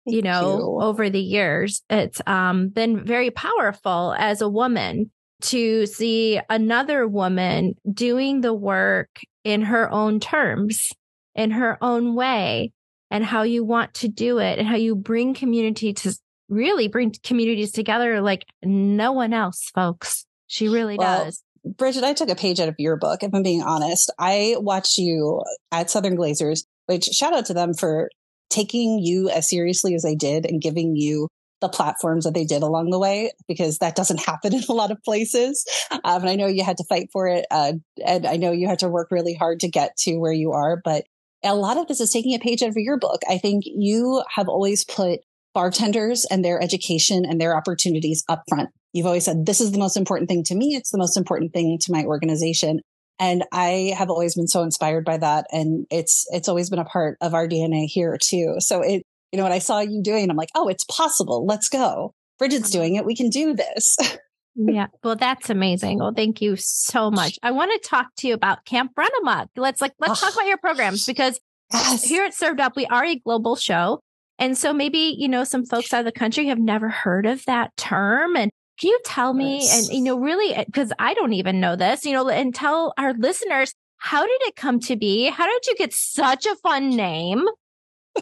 you 0.05 0.21
know, 0.21 0.57
you. 0.59 0.81
over 0.81 1.09
the 1.09 1.21
years. 1.21 1.81
It's 1.89 2.21
um, 2.27 2.69
been 2.69 3.03
very 3.05 3.31
powerful 3.31 4.13
as 4.17 4.41
a 4.41 4.49
woman 4.49 5.11
to 5.39 5.85
see 5.85 6.39
another 6.49 7.07
woman 7.07 7.75
doing 7.91 8.41
the 8.41 8.53
work 8.53 9.19
in 9.43 9.61
her 9.61 9.91
own 9.91 10.19
terms, 10.19 10.89
in 11.35 11.51
her 11.51 11.77
own 11.81 12.15
way, 12.15 12.71
and 13.09 13.23
how 13.23 13.43
you 13.43 13.63
want 13.63 13.93
to 13.95 14.07
do 14.07 14.39
it 14.39 14.59
and 14.59 14.67
how 14.67 14.75
you 14.75 14.95
bring 14.95 15.33
community 15.33 15.93
to 15.93 16.13
really 16.49 16.87
bring 16.87 17.13
communities 17.23 17.71
together 17.71 18.21
like 18.21 18.45
no 18.63 19.11
one 19.11 19.33
else, 19.33 19.69
folks. 19.73 20.25
She 20.47 20.69
really 20.69 20.97
well, 20.97 21.25
does. 21.25 21.43
Bridget, 21.65 22.03
I 22.03 22.13
took 22.13 22.29
a 22.29 22.35
page 22.35 22.59
out 22.59 22.69
of 22.69 22.75
your 22.77 22.95
book, 22.95 23.23
if 23.23 23.33
I'm 23.33 23.43
being 23.43 23.61
honest. 23.61 24.11
I 24.17 24.55
watched 24.59 24.97
you 24.97 25.43
at 25.71 25.89
Southern 25.89 26.15
Glazer's, 26.15 26.65
which 26.85 27.05
shout 27.05 27.33
out 27.33 27.45
to 27.47 27.53
them 27.53 27.73
for 27.73 28.09
taking 28.49 28.99
you 28.99 29.29
as 29.29 29.49
seriously 29.49 29.93
as 29.93 30.03
they 30.03 30.15
did 30.15 30.45
and 30.45 30.61
giving 30.61 30.95
you 30.95 31.27
the 31.59 31.67
platforms 31.67 32.23
that 32.23 32.33
they 32.33 32.45
did 32.45 32.61
along 32.61 32.91
the 32.91 32.99
way, 32.99 33.31
because 33.47 33.79
that 33.79 33.95
doesn't 33.95 34.19
happen 34.25 34.53
in 34.53 34.63
a 34.69 34.73
lot 34.73 34.91
of 34.91 35.03
places. 35.03 35.65
Um, 35.91 36.21
and 36.21 36.29
I 36.29 36.35
know 36.35 36.47
you 36.47 36.63
had 36.63 36.77
to 36.77 36.85
fight 36.85 37.09
for 37.11 37.27
it. 37.27 37.45
Uh, 37.51 37.73
and 38.05 38.25
I 38.25 38.37
know 38.37 38.51
you 38.51 38.67
had 38.67 38.79
to 38.79 38.89
work 38.89 39.09
really 39.11 39.33
hard 39.33 39.59
to 39.61 39.69
get 39.69 39.97
to 39.97 40.17
where 40.17 40.33
you 40.33 40.53
are, 40.53 40.79
but 40.81 41.05
a 41.43 41.55
lot 41.55 41.77
of 41.77 41.87
this 41.87 41.99
is 41.99 42.11
taking 42.11 42.33
a 42.33 42.39
page 42.39 42.63
out 42.63 42.69
of 42.69 42.75
your 42.77 42.97
book. 42.97 43.21
I 43.29 43.37
think 43.37 43.63
you 43.65 44.23
have 44.35 44.47
always 44.47 44.83
put 44.83 45.19
bartenders 45.53 46.25
and 46.25 46.43
their 46.43 46.61
education 46.61 47.25
and 47.25 47.39
their 47.39 47.55
opportunities 47.55 48.23
up 48.29 48.43
front. 48.47 48.69
You've 48.93 49.05
always 49.05 49.25
said, 49.25 49.45
this 49.45 49.61
is 49.61 49.71
the 49.71 49.79
most 49.79 49.97
important 49.97 50.29
thing 50.29 50.43
to 50.45 50.55
me. 50.55 50.75
It's 50.75 50.91
the 50.91 50.97
most 50.97 51.17
important 51.17 51.53
thing 51.53 51.77
to 51.81 51.91
my 51.91 52.03
organization. 52.03 52.79
And 53.19 53.43
I 53.51 53.93
have 53.97 54.09
always 54.09 54.35
been 54.35 54.47
so 54.47 54.61
inspired 54.61 55.05
by 55.05 55.17
that. 55.17 55.47
And 55.51 55.87
it's, 55.89 56.25
it's 56.31 56.47
always 56.47 56.69
been 56.69 56.79
a 56.79 56.85
part 56.85 57.17
of 57.21 57.33
our 57.33 57.47
DNA 57.47 57.85
here 57.85 58.17
too. 58.19 58.55
So 58.59 58.81
it, 58.81 59.03
you 59.31 59.37
know, 59.37 59.43
what 59.43 59.51
I 59.51 59.59
saw 59.59 59.79
you 59.79 60.01
doing, 60.03 60.29
I'm 60.29 60.37
like, 60.37 60.51
oh, 60.55 60.67
it's 60.67 60.85
possible. 60.85 61.45
Let's 61.45 61.69
go. 61.69 62.13
Bridget's 62.37 62.73
uh-huh. 62.73 62.83
doing 62.83 62.95
it. 62.95 63.05
We 63.05 63.15
can 63.15 63.29
do 63.29 63.53
this. 63.55 63.97
yeah. 64.57 64.87
Well, 65.03 65.15
that's 65.15 65.49
amazing. 65.49 65.99
Well, 65.99 66.13
thank 66.13 66.41
you 66.41 66.55
so 66.57 67.11
much. 67.11 67.37
I 67.43 67.51
want 67.51 67.71
to 67.71 67.89
talk 67.89 68.07
to 68.17 68.27
you 68.27 68.33
about 68.33 68.65
Camp 68.65 68.91
Run 68.97 69.09
Amok. 69.21 69.49
Let's 69.55 69.81
like, 69.81 69.93
let's 69.99 70.21
oh, 70.23 70.25
talk 70.25 70.35
ah, 70.35 70.39
about 70.39 70.47
your 70.47 70.57
programs 70.57 71.05
because 71.05 71.39
yes. 71.71 72.03
here 72.03 72.25
at 72.25 72.33
Served 72.33 72.59
Up, 72.59 72.75
we 72.75 72.87
are 72.87 73.05
a 73.05 73.15
global 73.15 73.55
show. 73.55 74.01
And 74.39 74.57
so 74.57 74.73
maybe, 74.73 75.15
you 75.17 75.27
know, 75.27 75.43
some 75.43 75.65
folks 75.65 75.93
out 75.93 75.99
of 75.99 76.05
the 76.05 76.11
country 76.11 76.47
have 76.47 76.59
never 76.59 76.89
heard 76.89 77.25
of 77.25 77.45
that 77.45 77.75
term. 77.77 78.35
And 78.35 78.51
Can 78.79 78.89
you 78.89 78.99
tell 79.05 79.33
me, 79.33 79.67
and 79.71 79.87
you 79.87 80.01
know, 80.01 80.19
really, 80.19 80.53
eh, 80.53 80.63
because 80.65 80.91
I 80.99 81.13
don't 81.13 81.33
even 81.33 81.59
know 81.59 81.75
this, 81.75 82.05
you 82.05 82.13
know, 82.13 82.27
and 82.29 82.53
tell 82.53 82.93
our 82.97 83.13
listeners 83.13 83.73
how 83.97 84.21
did 84.25 84.41
it 84.41 84.55
come 84.55 84.79
to 84.81 84.95
be? 84.95 85.29
How 85.29 85.45
did 85.45 85.65
you 85.67 85.75
get 85.75 85.93
such 85.93 86.45
a 86.45 86.55
fun 86.57 86.89
name? 86.89 87.45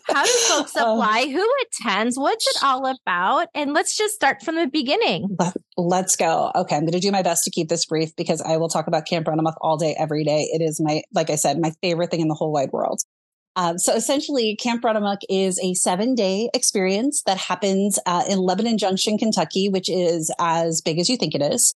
How 0.07 0.23
do 0.23 0.31
folks 0.49 0.75
um, 0.75 0.99
apply? 0.99 1.21
Um, 1.21 1.31
Who 1.31 1.51
attends? 1.63 2.17
What's 2.17 2.47
it 2.47 2.63
all 2.63 2.85
about? 2.85 3.47
And 3.53 3.73
let's 3.73 3.95
just 3.95 4.15
start 4.15 4.41
from 4.43 4.55
the 4.55 4.67
beginning. 4.67 5.37
Let's 5.77 6.15
go. 6.15 6.51
Okay. 6.55 6.75
I'm 6.75 6.83
going 6.83 6.93
to 6.93 6.99
do 6.99 7.11
my 7.11 7.21
best 7.21 7.43
to 7.45 7.51
keep 7.51 7.69
this 7.69 7.85
brief 7.85 8.15
because 8.15 8.41
I 8.41 8.57
will 8.57 8.69
talk 8.69 8.87
about 8.87 9.05
Camp 9.05 9.27
Run 9.27 9.39
all 9.61 9.77
day, 9.77 9.95
every 9.97 10.23
day. 10.23 10.49
It 10.51 10.61
is 10.61 10.79
my, 10.81 11.01
like 11.13 11.29
I 11.29 11.35
said, 11.35 11.59
my 11.59 11.71
favorite 11.81 12.11
thing 12.11 12.21
in 12.21 12.27
the 12.27 12.35
whole 12.35 12.51
wide 12.51 12.71
world. 12.71 13.01
Um, 13.57 13.77
so 13.77 13.95
essentially, 13.95 14.55
Camp 14.57 14.83
Run 14.83 15.17
is 15.29 15.59
a 15.63 15.73
seven 15.75 16.13
day 16.13 16.49
experience 16.53 17.23
that 17.25 17.37
happens 17.37 17.97
uh, 18.05 18.23
in 18.27 18.39
Lebanon 18.39 18.77
Junction, 18.77 19.17
Kentucky, 19.17 19.69
which 19.69 19.89
is 19.89 20.33
as 20.39 20.81
big 20.81 20.99
as 20.99 21.09
you 21.09 21.15
think 21.15 21.35
it 21.35 21.41
is. 21.41 21.73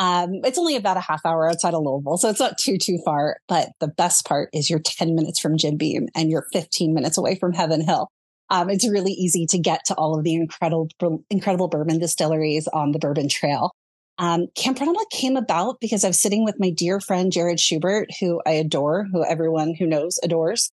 Um, 0.00 0.40
it's 0.44 0.56
only 0.56 0.76
about 0.76 0.96
a 0.96 1.00
half 1.00 1.20
hour 1.26 1.46
outside 1.46 1.74
of 1.74 1.82
Louisville, 1.82 2.16
so 2.16 2.30
it's 2.30 2.40
not 2.40 2.56
too, 2.56 2.78
too 2.78 2.98
far. 3.04 3.36
But 3.48 3.68
the 3.80 3.86
best 3.86 4.24
part 4.24 4.48
is 4.54 4.70
you're 4.70 4.78
10 4.78 5.14
minutes 5.14 5.38
from 5.38 5.58
Jim 5.58 5.76
Beam 5.76 6.08
and 6.16 6.30
you're 6.30 6.46
15 6.54 6.94
minutes 6.94 7.18
away 7.18 7.34
from 7.34 7.52
Heaven 7.52 7.82
Hill. 7.82 8.08
Um, 8.48 8.70
it's 8.70 8.88
really 8.88 9.12
easy 9.12 9.44
to 9.46 9.58
get 9.58 9.84
to 9.84 9.94
all 9.94 10.16
of 10.16 10.24
the 10.24 10.34
incredible, 10.34 10.88
incredible 11.28 11.68
bourbon 11.68 11.98
distilleries 11.98 12.66
on 12.68 12.92
the 12.92 12.98
Bourbon 12.98 13.28
Trail. 13.28 13.72
Um, 14.16 14.46
Camp 14.54 14.78
Runamok 14.78 15.10
came 15.12 15.36
about 15.36 15.80
because 15.80 16.02
I 16.02 16.08
was 16.08 16.20
sitting 16.20 16.44
with 16.44 16.58
my 16.58 16.70
dear 16.70 16.98
friend 16.98 17.30
Jared 17.30 17.60
Schubert, 17.60 18.08
who 18.20 18.40
I 18.46 18.52
adore, 18.52 19.06
who 19.12 19.22
everyone 19.22 19.74
who 19.74 19.86
knows 19.86 20.18
adores. 20.22 20.70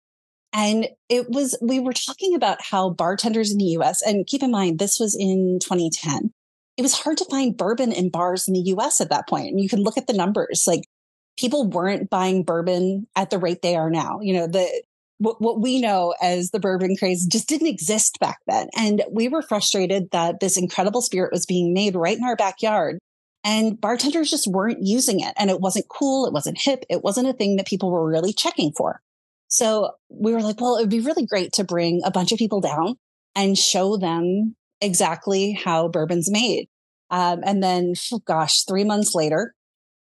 And 0.54 0.88
it 1.10 1.30
was, 1.30 1.58
we 1.62 1.82
were 1.82 1.94
talking 1.94 2.34
about 2.34 2.62
how 2.62 2.92
bartenders 2.92 3.52
in 3.52 3.58
the 3.58 3.78
US, 3.80 4.02
and 4.02 4.26
keep 4.26 4.42
in 4.42 4.52
mind, 4.52 4.80
this 4.80 5.00
was 5.02 5.16
in 5.16 5.60
2010 5.62 6.32
it 6.78 6.82
was 6.84 6.94
hard 6.94 7.18
to 7.18 7.26
find 7.26 7.58
bourbon 7.58 7.92
in 7.92 8.10
bars 8.10 8.48
in 8.48 8.54
the 8.54 8.72
US 8.76 9.02
at 9.02 9.10
that 9.10 9.28
point. 9.28 9.48
And 9.48 9.60
you 9.60 9.68
can 9.68 9.82
look 9.82 9.98
at 9.98 10.08
the 10.08 10.14
numbers, 10.14 10.66
like 10.68 10.84
people 11.38 11.68
weren't 11.68 12.10
buying 12.10 12.44
bourbon 12.44 13.08
at 13.16 13.30
the 13.30 13.40
rate 13.40 13.62
they 13.62 13.76
are 13.76 13.90
now. 13.90 14.20
You 14.22 14.34
know, 14.34 14.48
the, 14.48 14.84
what, 15.18 15.42
what 15.42 15.60
we 15.60 15.82
know 15.82 16.14
as 16.22 16.52
the 16.52 16.60
bourbon 16.60 16.96
craze 16.96 17.26
just 17.26 17.48
didn't 17.48 17.68
exist 17.68 18.20
back 18.20 18.38
then. 18.48 18.68
And 18.78 19.04
we 19.12 19.28
were 19.28 19.42
frustrated 19.42 20.12
that 20.12 20.40
this 20.40 20.58
incredible 20.58 21.02
spirit 21.02 21.32
was 21.32 21.46
being 21.48 21.74
made 21.74 21.96
right 21.96 22.18
in 22.18 22.24
our 22.24 22.36
backyard 22.36 23.00
and 23.44 23.80
bartenders 23.80 24.30
just 24.30 24.46
weren't 24.46 24.80
using 24.82 25.22
it. 25.22 25.34
And 25.38 25.50
it 25.50 25.62
wasn't 25.62 25.88
cool. 25.88 26.28
It 26.28 26.34
wasn't 26.34 26.60
hip. 26.60 26.84
It 26.90 27.04
wasn't 27.04 27.30
a 27.30 27.34
thing 27.34 27.56
that 27.56 27.66
people 27.66 27.90
were 27.90 28.06
really 28.06 28.34
checking 28.34 28.72
for. 28.74 29.00
So 29.48 29.92
we 30.10 30.34
were 30.34 30.42
like, 30.42 30.60
well, 30.60 30.76
it 30.76 30.82
would 30.82 30.90
be 30.90 31.00
really 31.00 31.26
great 31.26 31.54
to 31.54 31.64
bring 31.64 32.02
a 32.04 32.12
bunch 32.12 32.32
of 32.32 32.38
people 32.38 32.60
down 32.60 32.98
and 33.36 33.58
show 33.58 33.96
them 33.96 34.57
exactly 34.82 35.52
how 35.52 35.88
bourbon's 35.88 36.30
made. 36.30 36.68
Um, 37.10 37.42
and 37.46 37.64
then, 37.64 37.94
gosh, 38.26 38.64
three 38.64 38.84
months 38.84 39.16
later, 39.16 39.54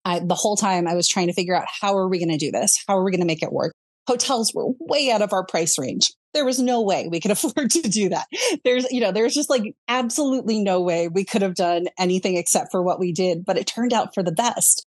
I, 0.05 0.21
the 0.21 0.35
whole 0.35 0.57
time 0.57 0.87
I 0.87 0.95
was 0.95 1.09
trying 1.09 1.29
to 1.29 1.33
figure 1.33 1.57
out 1.57 1.67
how 1.81 1.97
are 1.97 2.09
we 2.09 2.19
going 2.19 2.37
to 2.37 2.45
do 2.45 2.51
this? 2.51 2.83
How 2.87 2.97
are 2.97 3.05
we 3.05 3.11
going 3.11 3.21
to 3.21 3.27
make 3.27 3.43
it 3.43 3.53
work? 3.53 3.73
Hotels 4.09 4.53
were 4.55 4.73
way 4.81 5.11
out 5.11 5.23
of 5.23 5.33
our 5.33 5.45
price 5.45 5.79
range. 5.79 6.13
There 6.35 6.45
was 6.45 6.59
no 6.59 6.81
way 6.83 7.09
we 7.09 7.21
could 7.21 7.31
afford 7.33 7.71
to 7.71 7.89
do 7.89 8.09
that. 8.09 8.27
There's, 8.65 8.91
you 8.91 9.01
know, 9.01 9.13
there's 9.13 9.35
just 9.35 9.51
like 9.51 9.75
absolutely 9.89 10.61
no 10.61 10.81
way 10.81 11.09
we 11.09 11.25
could 11.25 11.43
have 11.43 11.55
done 11.55 11.87
anything 11.99 12.37
except 12.37 12.71
for 12.71 12.83
what 12.83 12.99
we 12.99 13.13
did, 13.13 13.45
but 13.45 13.59
it 13.59 13.67
turned 13.67 13.93
out 13.93 14.15
for 14.15 14.23
the 14.23 14.33
best 14.33 14.87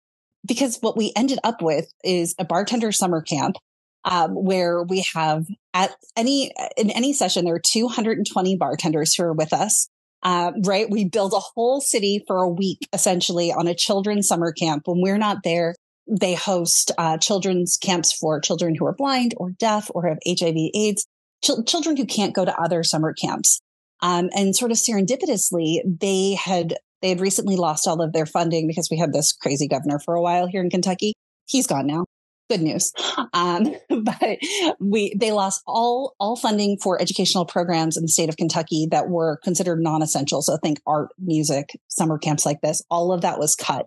because 0.46 0.78
what 0.80 0.96
we 0.96 1.12
ended 1.16 1.38
up 1.44 1.60
with 1.60 1.92
is 2.04 2.34
a 2.38 2.44
bartender 2.44 2.92
summer 2.92 3.20
camp 3.20 3.56
um, 4.04 4.32
where 4.32 4.82
we 4.82 5.04
have 5.14 5.46
at 5.74 5.94
any 6.16 6.52
in 6.76 6.90
any 6.90 7.12
session 7.12 7.44
there 7.44 7.54
are 7.54 7.60
220 7.60 8.56
bartenders 8.56 9.14
who 9.14 9.24
are 9.24 9.32
with 9.32 9.52
us. 9.52 9.88
Uh, 10.22 10.52
right? 10.64 10.90
We 10.90 11.06
build 11.06 11.32
a 11.32 11.40
whole 11.40 11.80
city 11.80 12.22
for 12.26 12.42
a 12.42 12.48
week 12.48 12.86
essentially 12.92 13.52
on 13.52 13.66
a 13.66 13.74
children's 13.74 14.28
summer 14.28 14.52
camp. 14.52 14.82
When 14.84 15.00
we're 15.00 15.18
not 15.18 15.38
there 15.44 15.74
they 16.06 16.34
host 16.34 16.90
uh, 16.98 17.16
children's 17.18 17.76
camps 17.76 18.12
for 18.12 18.40
children 18.40 18.74
who 18.74 18.84
are 18.84 18.94
blind 18.94 19.32
or 19.36 19.50
deaf 19.52 19.88
or 19.94 20.08
have 20.08 20.18
hiv 20.26 20.56
aids 20.74 21.06
ch- 21.44 21.66
children 21.66 21.96
who 21.96 22.04
can't 22.04 22.34
go 22.34 22.44
to 22.44 22.60
other 22.60 22.82
summer 22.82 23.12
camps. 23.12 23.60
Um, 24.02 24.28
and 24.34 24.56
sort 24.56 24.72
of 24.72 24.78
serendipitously 24.78 25.80
they 25.84 26.34
had 26.34 26.74
they 27.02 27.10
had 27.10 27.20
recently 27.20 27.56
lost 27.56 27.86
all 27.86 28.02
of 28.02 28.12
their 28.12 28.26
funding 28.26 28.66
because 28.66 28.88
we 28.90 28.98
had 28.98 29.12
this 29.12 29.32
crazy 29.32 29.68
governor 29.68 29.98
for 29.98 30.14
a 30.14 30.22
while 30.22 30.46
here 30.46 30.62
in 30.62 30.70
kentucky. 30.70 31.14
He's 31.46 31.66
gone 31.66 31.86
now 31.86 32.06
good 32.50 32.60
news. 32.60 32.92
Um, 33.32 33.74
but 33.88 34.38
we, 34.78 35.14
they 35.16 35.32
lost 35.32 35.62
all, 35.66 36.14
all 36.20 36.36
funding 36.36 36.76
for 36.76 37.00
educational 37.00 37.46
programs 37.46 37.96
in 37.96 38.02
the 38.02 38.08
state 38.08 38.28
of 38.28 38.36
Kentucky 38.36 38.88
that 38.90 39.08
were 39.08 39.38
considered 39.42 39.80
non-essential. 39.80 40.42
So 40.42 40.58
think 40.58 40.80
art, 40.86 41.08
music, 41.18 41.70
summer 41.88 42.18
camps 42.18 42.44
like 42.44 42.60
this, 42.60 42.82
all 42.90 43.12
of 43.12 43.22
that 43.22 43.38
was 43.38 43.54
cut. 43.54 43.86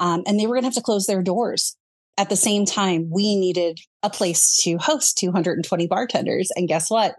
Um, 0.00 0.22
and 0.26 0.38
they 0.38 0.46
were 0.46 0.54
going 0.54 0.62
to 0.62 0.68
have 0.68 0.74
to 0.74 0.82
close 0.82 1.06
their 1.06 1.22
doors. 1.22 1.76
At 2.16 2.30
the 2.30 2.36
same 2.36 2.64
time, 2.64 3.10
we 3.12 3.36
needed 3.36 3.78
a 4.02 4.10
place 4.10 4.60
to 4.62 4.76
host 4.78 5.18
220 5.18 5.86
bartenders. 5.86 6.50
And 6.56 6.66
guess 6.66 6.90
what? 6.90 7.14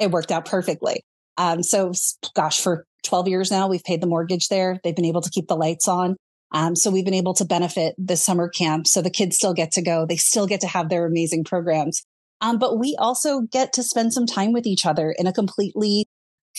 It 0.00 0.10
worked 0.10 0.32
out 0.32 0.44
perfectly. 0.44 1.04
Um, 1.36 1.62
so 1.62 1.92
gosh, 2.34 2.60
for 2.60 2.84
12 3.04 3.28
years 3.28 3.50
now, 3.50 3.68
we've 3.68 3.84
paid 3.84 4.00
the 4.00 4.06
mortgage 4.06 4.48
there. 4.48 4.80
They've 4.82 4.96
been 4.96 5.04
able 5.04 5.22
to 5.22 5.30
keep 5.30 5.46
the 5.46 5.56
lights 5.56 5.86
on. 5.86 6.16
Um, 6.52 6.74
so 6.74 6.90
we've 6.90 7.04
been 7.04 7.14
able 7.14 7.34
to 7.34 7.44
benefit 7.44 7.94
the 7.96 8.16
summer 8.16 8.48
camp. 8.48 8.86
So 8.86 9.02
the 9.02 9.10
kids 9.10 9.36
still 9.36 9.54
get 9.54 9.72
to 9.72 9.82
go. 9.82 10.06
They 10.06 10.16
still 10.16 10.46
get 10.46 10.60
to 10.62 10.66
have 10.66 10.88
their 10.88 11.06
amazing 11.06 11.44
programs. 11.44 12.02
Um, 12.40 12.58
but 12.58 12.78
we 12.78 12.96
also 12.98 13.42
get 13.42 13.72
to 13.74 13.82
spend 13.82 14.12
some 14.12 14.26
time 14.26 14.52
with 14.52 14.66
each 14.66 14.86
other 14.86 15.14
in 15.16 15.26
a 15.26 15.32
completely 15.32 16.06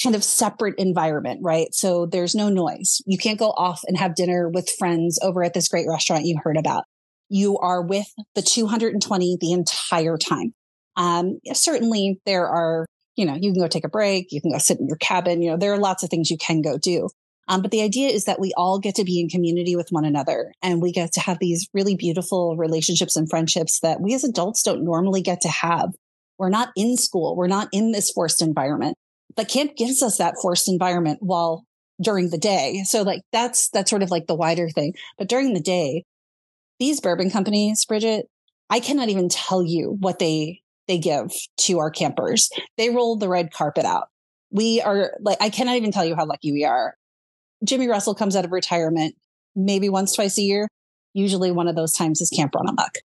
kind 0.02 0.16
of 0.16 0.24
separate 0.24 0.76
environment, 0.78 1.42
right? 1.44 1.74
So 1.74 2.06
there's 2.06 2.36
no 2.36 2.50
noise. 2.50 3.02
You 3.06 3.18
can't 3.18 3.40
go 3.40 3.50
off 3.50 3.82
and 3.86 3.98
have 3.98 4.16
dinner 4.16 4.50
with 4.50 4.70
friends 4.80 5.20
over 5.22 5.44
at 5.44 5.54
this 5.54 5.68
great 5.68 5.88
restaurant 5.88 6.26
you 6.26 6.40
heard 6.42 6.58
about. 6.58 6.86
You 7.30 7.58
are 7.58 7.82
with 7.82 8.08
the 8.36 8.42
220 8.42 9.38
the 9.40 9.52
entire 9.52 10.18
time. 10.18 10.54
Um, 10.96 11.40
certainly 11.54 12.20
there 12.26 12.48
are, 12.48 12.86
you 13.16 13.26
know, 13.26 13.36
you 13.36 13.52
can 13.52 13.62
go 13.62 13.68
take 13.68 13.86
a 13.86 13.90
break. 13.90 14.28
You 14.32 14.42
can 14.42 14.52
go 14.52 14.58
sit 14.58 14.80
in 14.80 14.88
your 14.88 14.98
cabin. 14.98 15.42
You 15.42 15.52
know, 15.52 15.58
there 15.58 15.74
are 15.74 15.78
lots 15.78 16.04
of 16.04 16.10
things 16.10 16.30
you 16.30 16.38
can 16.38 16.62
go 16.62 16.78
do. 16.78 17.10
Um, 17.48 17.62
but 17.62 17.72
the 17.72 17.82
idea 17.82 18.10
is 18.10 18.26
that 18.26 18.40
we 18.40 18.54
all 18.56 18.80
get 18.80 18.96
to 18.96 19.04
be 19.04 19.20
in 19.20 19.28
community 19.28 19.76
with 19.76 19.92
one 19.92 20.06
another 20.06 20.54
and 20.62 20.82
we 20.82 20.92
get 20.92 21.12
to 21.14 21.20
have 21.20 21.40
these 21.40 21.68
really 21.74 21.96
beautiful 21.96 22.56
relationships 22.56 23.16
and 23.16 23.30
friendships 23.30 23.80
that 23.82 24.00
we 24.00 24.14
as 24.14 24.24
adults 24.24 24.64
don't 24.64 24.84
normally 24.84 25.22
get 25.22 25.42
to 25.42 25.50
have. 25.50 25.94
We're 26.38 26.50
not 26.50 26.70
in 26.76 26.98
school. 26.98 27.36
We're 27.36 27.48
not 27.48 27.70
in 27.72 27.92
this 27.92 28.12
forced 28.12 28.42
environment, 28.42 28.98
but 29.36 29.50
camp 29.50 29.76
gives 29.76 30.02
us 30.02 30.18
that 30.18 30.36
forced 30.42 30.70
environment 30.70 31.20
while 31.22 31.66
during 32.02 32.30
the 32.30 32.38
day. 32.38 32.84
So 32.86 33.02
like 33.04 33.22
that's, 33.32 33.70
that's 33.70 33.90
sort 33.90 34.04
of 34.04 34.12
like 34.12 34.28
the 34.28 34.36
wider 34.36 34.70
thing. 34.70 34.94
But 35.18 35.30
during 35.30 35.54
the 35.54 35.60
day, 35.60 36.06
these 36.80 37.00
bourbon 37.00 37.30
companies, 37.30 37.86
Bridget, 37.86 38.28
I 38.70 38.80
cannot 38.80 39.10
even 39.10 39.30
tell 39.30 39.62
you 39.62 39.98
what 40.00 40.20
they, 40.20 40.62
they 40.88 40.98
give 40.98 41.32
to 41.58 41.80
our 41.80 41.92
campers. 41.92 42.50
They 42.78 42.90
roll 42.90 43.18
the 43.18 43.30
red 43.30 43.52
carpet 43.52 43.86
out. 43.86 44.08
We 44.52 44.82
are 44.82 45.12
like, 45.20 45.38
I 45.42 45.50
cannot 45.50 45.76
even 45.76 45.92
tell 45.92 46.06
you 46.06 46.16
how 46.16 46.26
lucky 46.26 46.52
we 46.52 46.66
are 46.66 46.96
Jimmy 47.64 47.88
Russell 47.88 48.16
comes 48.16 48.36
out 48.36 48.46
of 48.46 48.52
retirement 48.52 49.16
maybe 49.56 49.90
once, 49.90 50.14
twice 50.14 50.38
a 50.38 50.42
year. 50.42 50.68
Usually 51.14 51.52
one 51.52 51.68
of 51.68 51.76
those 51.76 51.94
times 51.94 52.22
is 52.22 52.30
Camp 52.30 52.54
Runamok. 52.54 52.98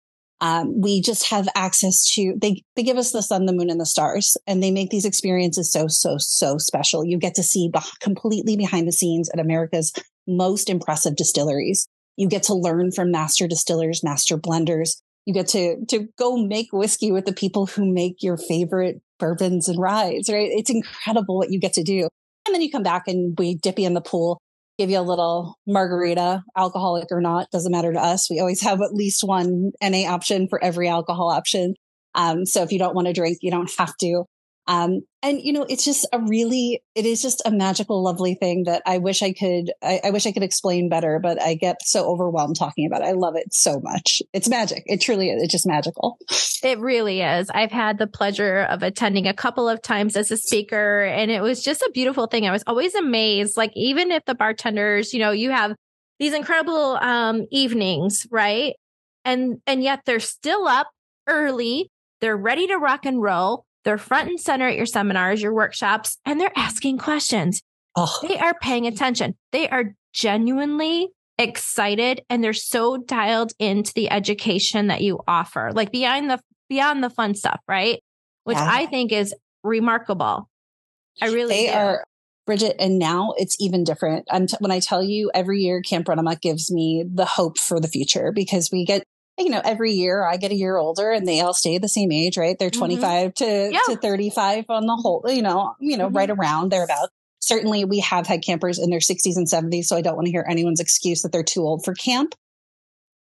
Um, 0.41 0.81
we 0.81 1.01
just 1.01 1.29
have 1.29 1.47
access 1.55 2.03
to, 2.13 2.35
they, 2.39 2.61
they 2.75 2.83
give 2.83 2.97
us 2.97 3.11
the 3.11 3.21
sun, 3.21 3.45
the 3.45 3.53
moon 3.53 3.69
and 3.69 3.79
the 3.79 3.85
stars 3.85 4.35
and 4.45 4.61
they 4.61 4.69
make 4.69 4.89
these 4.89 5.05
experiences 5.05 5.71
so, 5.71 5.87
so, 5.87 6.17
so 6.19 6.57
special. 6.57 7.05
You 7.05 7.17
get 7.17 7.35
to 7.35 7.43
see 7.43 7.71
completely 8.01 8.57
behind 8.57 8.87
the 8.87 8.91
scenes 8.91 9.29
at 9.29 9.39
America's 9.39 9.93
most 10.27 10.69
impressive 10.69 11.15
distilleries. 11.15 11.87
You 12.17 12.27
get 12.27 12.43
to 12.43 12.53
learn 12.53 12.91
from 12.91 13.11
master 13.11 13.47
distillers, 13.47 14.03
master 14.03 14.37
blenders. 14.37 15.01
You 15.25 15.33
get 15.33 15.47
to, 15.49 15.83
to 15.87 16.07
go 16.17 16.37
make 16.37 16.71
whiskey 16.71 17.11
with 17.11 17.25
the 17.25 17.33
people 17.33 17.65
who 17.65 17.91
make 17.91 18.21
your 18.21 18.37
favorite 18.37 19.01
bourbons 19.19 19.67
and 19.67 19.79
ryes, 19.79 20.29
right? 20.29 20.49
It's 20.51 20.69
incredible 20.69 21.37
what 21.37 21.51
you 21.51 21.59
get 21.59 21.73
to 21.73 21.83
do. 21.83 22.07
And 22.45 22.53
then 22.53 22.61
you 22.61 22.69
come 22.69 22.83
back 22.83 23.07
and 23.07 23.33
we 23.39 23.55
dip 23.55 23.79
you 23.79 23.87
in 23.87 23.95
the 23.95 24.01
pool 24.01 24.39
give 24.77 24.89
you 24.89 24.99
a 24.99 25.01
little 25.01 25.57
margarita, 25.65 26.43
alcoholic 26.57 27.07
or 27.11 27.21
not, 27.21 27.49
doesn't 27.51 27.71
matter 27.71 27.93
to 27.93 27.99
us. 27.99 28.29
We 28.29 28.39
always 28.39 28.61
have 28.61 28.81
at 28.81 28.93
least 28.93 29.23
one 29.23 29.71
NA 29.81 30.09
option 30.09 30.47
for 30.47 30.63
every 30.63 30.87
alcohol 30.87 31.31
option. 31.31 31.75
Um, 32.13 32.45
so 32.45 32.61
if 32.63 32.71
you 32.71 32.79
don't 32.79 32.95
want 32.95 33.07
to 33.07 33.13
drink, 33.13 33.39
you 33.41 33.51
don't 33.51 33.71
have 33.77 33.95
to. 33.97 34.23
Um, 34.67 35.01
and 35.21 35.39
you 35.41 35.53
know, 35.53 35.65
it's 35.69 35.85
just 35.85 36.07
a 36.11 36.19
really, 36.19 36.81
it 36.95 37.05
is 37.05 37.21
just 37.21 37.41
a 37.45 37.51
magical, 37.51 38.01
lovely 38.03 38.33
thing 38.33 38.63
that 38.63 38.81
I 38.85 38.97
wish 38.97 39.21
I 39.21 39.31
could, 39.31 39.71
I, 39.83 40.01
I, 40.05 40.09
wish 40.09 40.25
I 40.25 40.31
could 40.31 40.43
explain 40.43 40.89
better, 40.89 41.19
but 41.21 41.39
I 41.39 41.53
get 41.53 41.77
so 41.83 42.09
overwhelmed 42.09 42.55
talking 42.57 42.87
about 42.87 43.01
it. 43.01 43.05
I 43.05 43.11
love 43.11 43.35
it 43.35 43.53
so 43.53 43.79
much. 43.83 44.23
It's 44.33 44.49
magic. 44.49 44.83
It 44.87 45.01
truly 45.01 45.29
is. 45.29 45.43
It's 45.43 45.51
just 45.51 45.67
magical. 45.67 46.17
It 46.63 46.79
really 46.79 47.21
is. 47.21 47.49
I've 47.53 47.71
had 47.71 47.99
the 47.99 48.07
pleasure 48.07 48.61
of 48.61 48.81
attending 48.81 49.27
a 49.27 49.33
couple 49.33 49.69
of 49.69 49.83
times 49.83 50.15
as 50.15 50.31
a 50.31 50.37
speaker 50.37 51.03
and 51.03 51.29
it 51.29 51.41
was 51.41 51.63
just 51.63 51.81
a 51.81 51.91
beautiful 51.93 52.25
thing. 52.25 52.47
I 52.47 52.51
was 52.51 52.63
always 52.65 52.95
amazed. 52.95 53.57
Like 53.57 53.71
even 53.75 54.11
if 54.11 54.25
the 54.25 54.35
bartenders, 54.35 55.13
you 55.13 55.19
know, 55.19 55.31
you 55.31 55.51
have 55.51 55.75
these 56.17 56.33
incredible, 56.33 56.97
um, 56.97 57.45
evenings, 57.51 58.25
right? 58.31 58.73
And, 59.23 59.57
and 59.67 59.83
yet 59.83 60.01
they're 60.05 60.19
still 60.19 60.67
up 60.67 60.87
early. 61.27 61.91
They're 62.21 62.37
ready 62.37 62.67
to 62.67 62.77
rock 62.77 63.05
and 63.05 63.21
roll 63.21 63.64
they're 63.85 63.97
front 63.97 64.29
and 64.29 64.39
center 64.39 64.67
at 64.67 64.75
your 64.75 64.85
seminars, 64.85 65.41
your 65.41 65.53
workshops, 65.53 66.17
and 66.25 66.39
they're 66.39 66.51
asking 66.55 66.97
questions. 66.97 67.61
Oh. 67.95 68.19
They 68.27 68.37
are 68.37 68.55
paying 68.61 68.85
attention. 68.87 69.35
They 69.51 69.69
are 69.69 69.95
genuinely 70.13 71.09
excited 71.37 72.21
and 72.29 72.43
they're 72.43 72.53
so 72.53 72.97
dialed 72.97 73.53
into 73.59 73.93
the 73.93 74.09
education 74.09 74.87
that 74.87 75.01
you 75.01 75.19
offer, 75.27 75.71
like 75.73 75.91
beyond 75.91 76.29
the 76.29 76.39
beyond 76.67 77.03
the 77.03 77.09
fun 77.09 77.35
stuff, 77.35 77.59
right? 77.67 78.01
Which 78.43 78.57
yeah. 78.57 78.69
I 78.69 78.85
think 78.87 79.11
is 79.11 79.33
remarkable. 79.63 80.49
I 81.21 81.27
really 81.27 81.53
they 81.53 81.67
do. 81.67 81.73
are 81.73 82.03
Bridget, 82.45 82.75
and 82.79 82.99
now 82.99 83.33
it's 83.37 83.55
even 83.59 83.83
different. 83.83 84.27
T- 84.27 84.57
when 84.59 84.71
I 84.71 84.79
tell 84.79 85.03
you 85.03 85.31
every 85.33 85.61
year 85.61 85.81
Camp 85.81 86.05
Runamok 86.07 86.41
gives 86.41 86.71
me 86.71 87.03
the 87.11 87.25
hope 87.25 87.57
for 87.57 87.79
the 87.79 87.87
future 87.87 88.31
because 88.31 88.69
we 88.71 88.85
get, 88.85 89.03
you 89.37 89.49
know, 89.49 89.61
every 89.63 89.91
year 89.91 90.25
I 90.25 90.37
get 90.37 90.51
a 90.51 90.55
year 90.55 90.77
older 90.77 91.11
and 91.11 91.27
they 91.27 91.41
all 91.41 91.53
stay 91.53 91.77
the 91.77 91.89
same 91.89 92.11
age, 92.11 92.37
right? 92.37 92.57
They're 92.57 92.69
mm-hmm. 92.69 92.79
25 92.79 93.33
to, 93.35 93.69
yeah. 93.71 93.79
to 93.87 93.97
35 93.97 94.65
on 94.69 94.85
the 94.85 94.95
whole, 94.95 95.23
you 95.27 95.41
know, 95.41 95.75
you 95.79 95.97
know, 95.97 96.07
mm-hmm. 96.07 96.17
right 96.17 96.29
around 96.29 96.71
thereabouts. 96.71 97.11
Certainly 97.39 97.85
we 97.85 97.99
have 97.99 98.25
had 98.25 98.41
campers 98.43 98.79
in 98.79 98.89
their 98.89 98.99
60s 98.99 99.35
and 99.35 99.47
70s. 99.47 99.85
So 99.85 99.97
I 99.97 100.01
don't 100.01 100.15
want 100.15 100.25
to 100.25 100.31
hear 100.31 100.45
anyone's 100.49 100.79
excuse 100.79 101.21
that 101.21 101.31
they're 101.31 101.43
too 101.43 101.61
old 101.61 101.83
for 101.83 101.93
camp. 101.93 102.33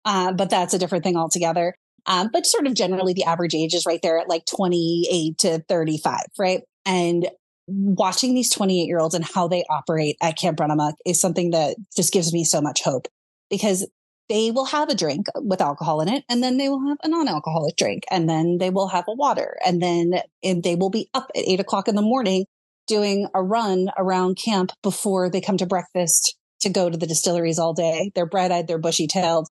Uh, 0.04 0.32
but 0.32 0.48
that's 0.48 0.72
a 0.72 0.78
different 0.78 1.04
thing 1.04 1.16
altogether. 1.16 1.74
Um, 2.06 2.30
but 2.32 2.46
sort 2.46 2.68
of 2.68 2.74
generally 2.74 3.12
the 3.12 3.24
average 3.24 3.54
age 3.54 3.74
is 3.74 3.84
right 3.84 4.00
there 4.00 4.18
at 4.18 4.28
like 4.28 4.44
28 4.46 5.38
to 5.38 5.58
35, 5.68 6.20
right? 6.38 6.62
And 6.86 7.28
watching 7.66 8.34
these 8.34 8.50
28 8.50 8.84
year 8.84 9.00
olds 9.00 9.14
and 9.14 9.24
how 9.24 9.48
they 9.48 9.64
operate 9.68 10.16
at 10.22 10.38
Camp 10.38 10.58
Runamok 10.58 10.94
is 11.04 11.20
something 11.20 11.50
that 11.50 11.76
just 11.96 12.12
gives 12.12 12.32
me 12.32 12.44
so 12.44 12.60
much 12.60 12.82
hope 12.82 13.08
because 13.50 13.86
they 14.28 14.50
will 14.50 14.66
have 14.66 14.88
a 14.88 14.94
drink 14.94 15.26
with 15.36 15.60
alcohol 15.60 16.00
in 16.00 16.08
it 16.08 16.24
and 16.28 16.42
then 16.42 16.56
they 16.56 16.68
will 16.68 16.86
have 16.88 16.98
a 17.02 17.08
non-alcoholic 17.08 17.76
drink 17.76 18.04
and 18.10 18.28
then 18.28 18.58
they 18.58 18.70
will 18.70 18.88
have 18.88 19.04
a 19.08 19.14
water 19.14 19.56
and 19.64 19.82
then 19.82 20.14
they 20.42 20.74
will 20.74 20.90
be 20.90 21.08
up 21.14 21.30
at 21.34 21.46
eight 21.46 21.60
o'clock 21.60 21.88
in 21.88 21.94
the 21.94 22.02
morning 22.02 22.44
doing 22.86 23.28
a 23.34 23.42
run 23.42 23.88
around 23.96 24.36
camp 24.36 24.72
before 24.82 25.30
they 25.30 25.40
come 25.40 25.56
to 25.56 25.66
breakfast 25.66 26.36
to 26.60 26.70
go 26.70 26.88
to 26.88 26.96
the 26.96 27.06
distilleries 27.06 27.58
all 27.58 27.74
day. 27.74 28.10
They're 28.14 28.26
bright 28.26 28.50
eyed, 28.50 28.66
they're 28.66 28.78
bushy 28.78 29.06
tailed, 29.06 29.48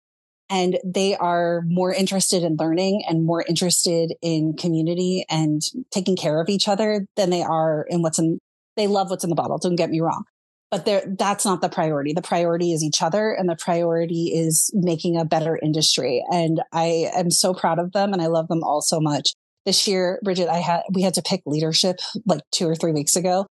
and 0.49 0.77
they 0.85 1.15
are 1.15 1.61
more 1.65 1.93
interested 1.93 2.43
in 2.43 2.57
learning 2.57 3.03
and 3.07 3.25
more 3.25 3.43
interested 3.47 4.13
in 4.21 4.55
community 4.57 5.25
and 5.29 5.61
taking 5.91 6.15
care 6.15 6.41
of 6.41 6.49
each 6.49 6.67
other 6.67 7.05
than 7.15 7.29
they 7.29 7.41
are 7.41 7.85
in 7.89 8.01
what's 8.01 8.19
in 8.19 8.39
they 8.75 8.87
love 8.87 9.09
what's 9.09 9.23
in 9.23 9.29
the 9.29 9.35
bottle 9.35 9.57
don't 9.57 9.75
get 9.75 9.89
me 9.89 10.01
wrong 10.01 10.25
but 10.71 10.85
there 10.85 11.03
that's 11.17 11.45
not 11.45 11.61
the 11.61 11.69
priority 11.69 12.13
the 12.13 12.21
priority 12.21 12.73
is 12.73 12.83
each 12.83 13.01
other 13.01 13.31
and 13.31 13.49
the 13.49 13.55
priority 13.55 14.31
is 14.33 14.71
making 14.73 15.17
a 15.17 15.25
better 15.25 15.59
industry 15.61 16.23
and 16.31 16.61
i 16.71 17.09
am 17.15 17.31
so 17.31 17.53
proud 17.53 17.79
of 17.79 17.91
them 17.91 18.13
and 18.13 18.21
i 18.21 18.27
love 18.27 18.47
them 18.47 18.63
all 18.63 18.81
so 18.81 18.99
much 18.99 19.33
this 19.65 19.87
year 19.87 20.19
bridget 20.23 20.49
i 20.49 20.57
had 20.57 20.81
we 20.93 21.01
had 21.01 21.13
to 21.13 21.21
pick 21.21 21.41
leadership 21.45 21.97
like 22.25 22.41
two 22.51 22.67
or 22.67 22.75
three 22.75 22.91
weeks 22.91 23.15
ago 23.15 23.45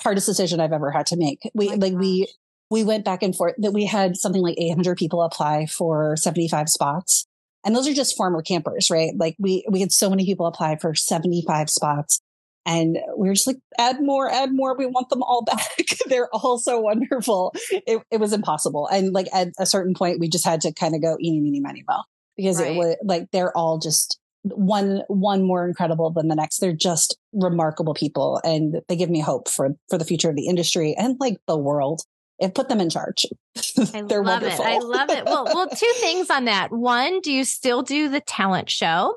hardest 0.00 0.26
decision 0.26 0.60
i've 0.60 0.72
ever 0.72 0.90
had 0.90 1.06
to 1.06 1.16
make 1.16 1.38
we 1.54 1.68
oh 1.68 1.74
like 1.74 1.92
gosh. 1.92 2.00
we 2.00 2.26
we 2.70 2.84
went 2.84 3.04
back 3.04 3.22
and 3.22 3.34
forth 3.34 3.54
that 3.58 3.72
we 3.72 3.86
had 3.86 4.16
something 4.16 4.42
like 4.42 4.56
800 4.58 4.96
people 4.96 5.22
apply 5.22 5.66
for 5.66 6.16
75 6.16 6.68
spots. 6.68 7.26
And 7.64 7.74
those 7.74 7.88
are 7.88 7.94
just 7.94 8.16
former 8.16 8.42
campers, 8.42 8.90
right? 8.90 9.12
Like 9.16 9.36
we, 9.38 9.64
we 9.70 9.80
had 9.80 9.92
so 9.92 10.10
many 10.10 10.24
people 10.24 10.46
apply 10.46 10.76
for 10.76 10.94
75 10.94 11.70
spots 11.70 12.20
and 12.68 12.98
we 13.16 13.28
were 13.28 13.34
just 13.34 13.46
like, 13.46 13.56
add 13.78 13.96
more, 14.02 14.30
add 14.30 14.52
more. 14.52 14.76
We 14.76 14.84
want 14.84 15.08
them 15.08 15.22
all 15.22 15.42
back. 15.46 15.86
They're 16.06 16.28
all 16.34 16.58
so 16.58 16.78
wonderful. 16.78 17.54
It, 17.70 18.02
it, 18.10 18.20
was 18.20 18.34
impossible. 18.34 18.86
And 18.88 19.14
like 19.14 19.26
at 19.32 19.48
a 19.58 19.64
certain 19.64 19.94
point, 19.94 20.20
we 20.20 20.28
just 20.28 20.44
had 20.44 20.60
to 20.60 20.72
kind 20.74 20.94
of 20.94 21.00
go 21.00 21.16
eeny, 21.18 21.40
meeny, 21.40 21.60
miny, 21.60 21.82
mo 21.88 22.02
because 22.36 22.60
right. 22.60 22.72
it 22.72 22.76
was 22.76 22.96
like, 23.02 23.30
they're 23.32 23.56
all 23.56 23.78
just 23.78 24.20
one, 24.42 25.02
one 25.08 25.42
more 25.42 25.66
incredible 25.66 26.10
than 26.10 26.28
the 26.28 26.34
next. 26.34 26.58
They're 26.58 26.74
just 26.74 27.16
remarkable 27.32 27.94
people 27.94 28.38
and 28.44 28.82
they 28.86 28.96
give 28.96 29.08
me 29.08 29.20
hope 29.20 29.48
for, 29.48 29.70
for 29.88 29.96
the 29.96 30.04
future 30.04 30.28
of 30.28 30.36
the 30.36 30.46
industry 30.46 30.94
and 30.94 31.16
like 31.18 31.38
the 31.46 31.56
world 31.56 32.02
and 32.38 32.54
put 32.54 32.68
them 32.68 32.80
in 32.82 32.90
charge. 32.90 33.24
I 33.94 34.02
They're 34.02 34.22
love 34.22 34.42
wonderful. 34.42 34.64
it. 34.64 34.68
I 34.68 34.78
love 34.78 35.08
it. 35.08 35.24
Well, 35.24 35.46
well, 35.46 35.68
two 35.70 35.92
things 35.96 36.28
on 36.28 36.44
that. 36.44 36.70
One, 36.70 37.20
do 37.22 37.32
you 37.32 37.44
still 37.44 37.82
do 37.82 38.10
the 38.10 38.20
talent 38.20 38.68
show? 38.68 39.14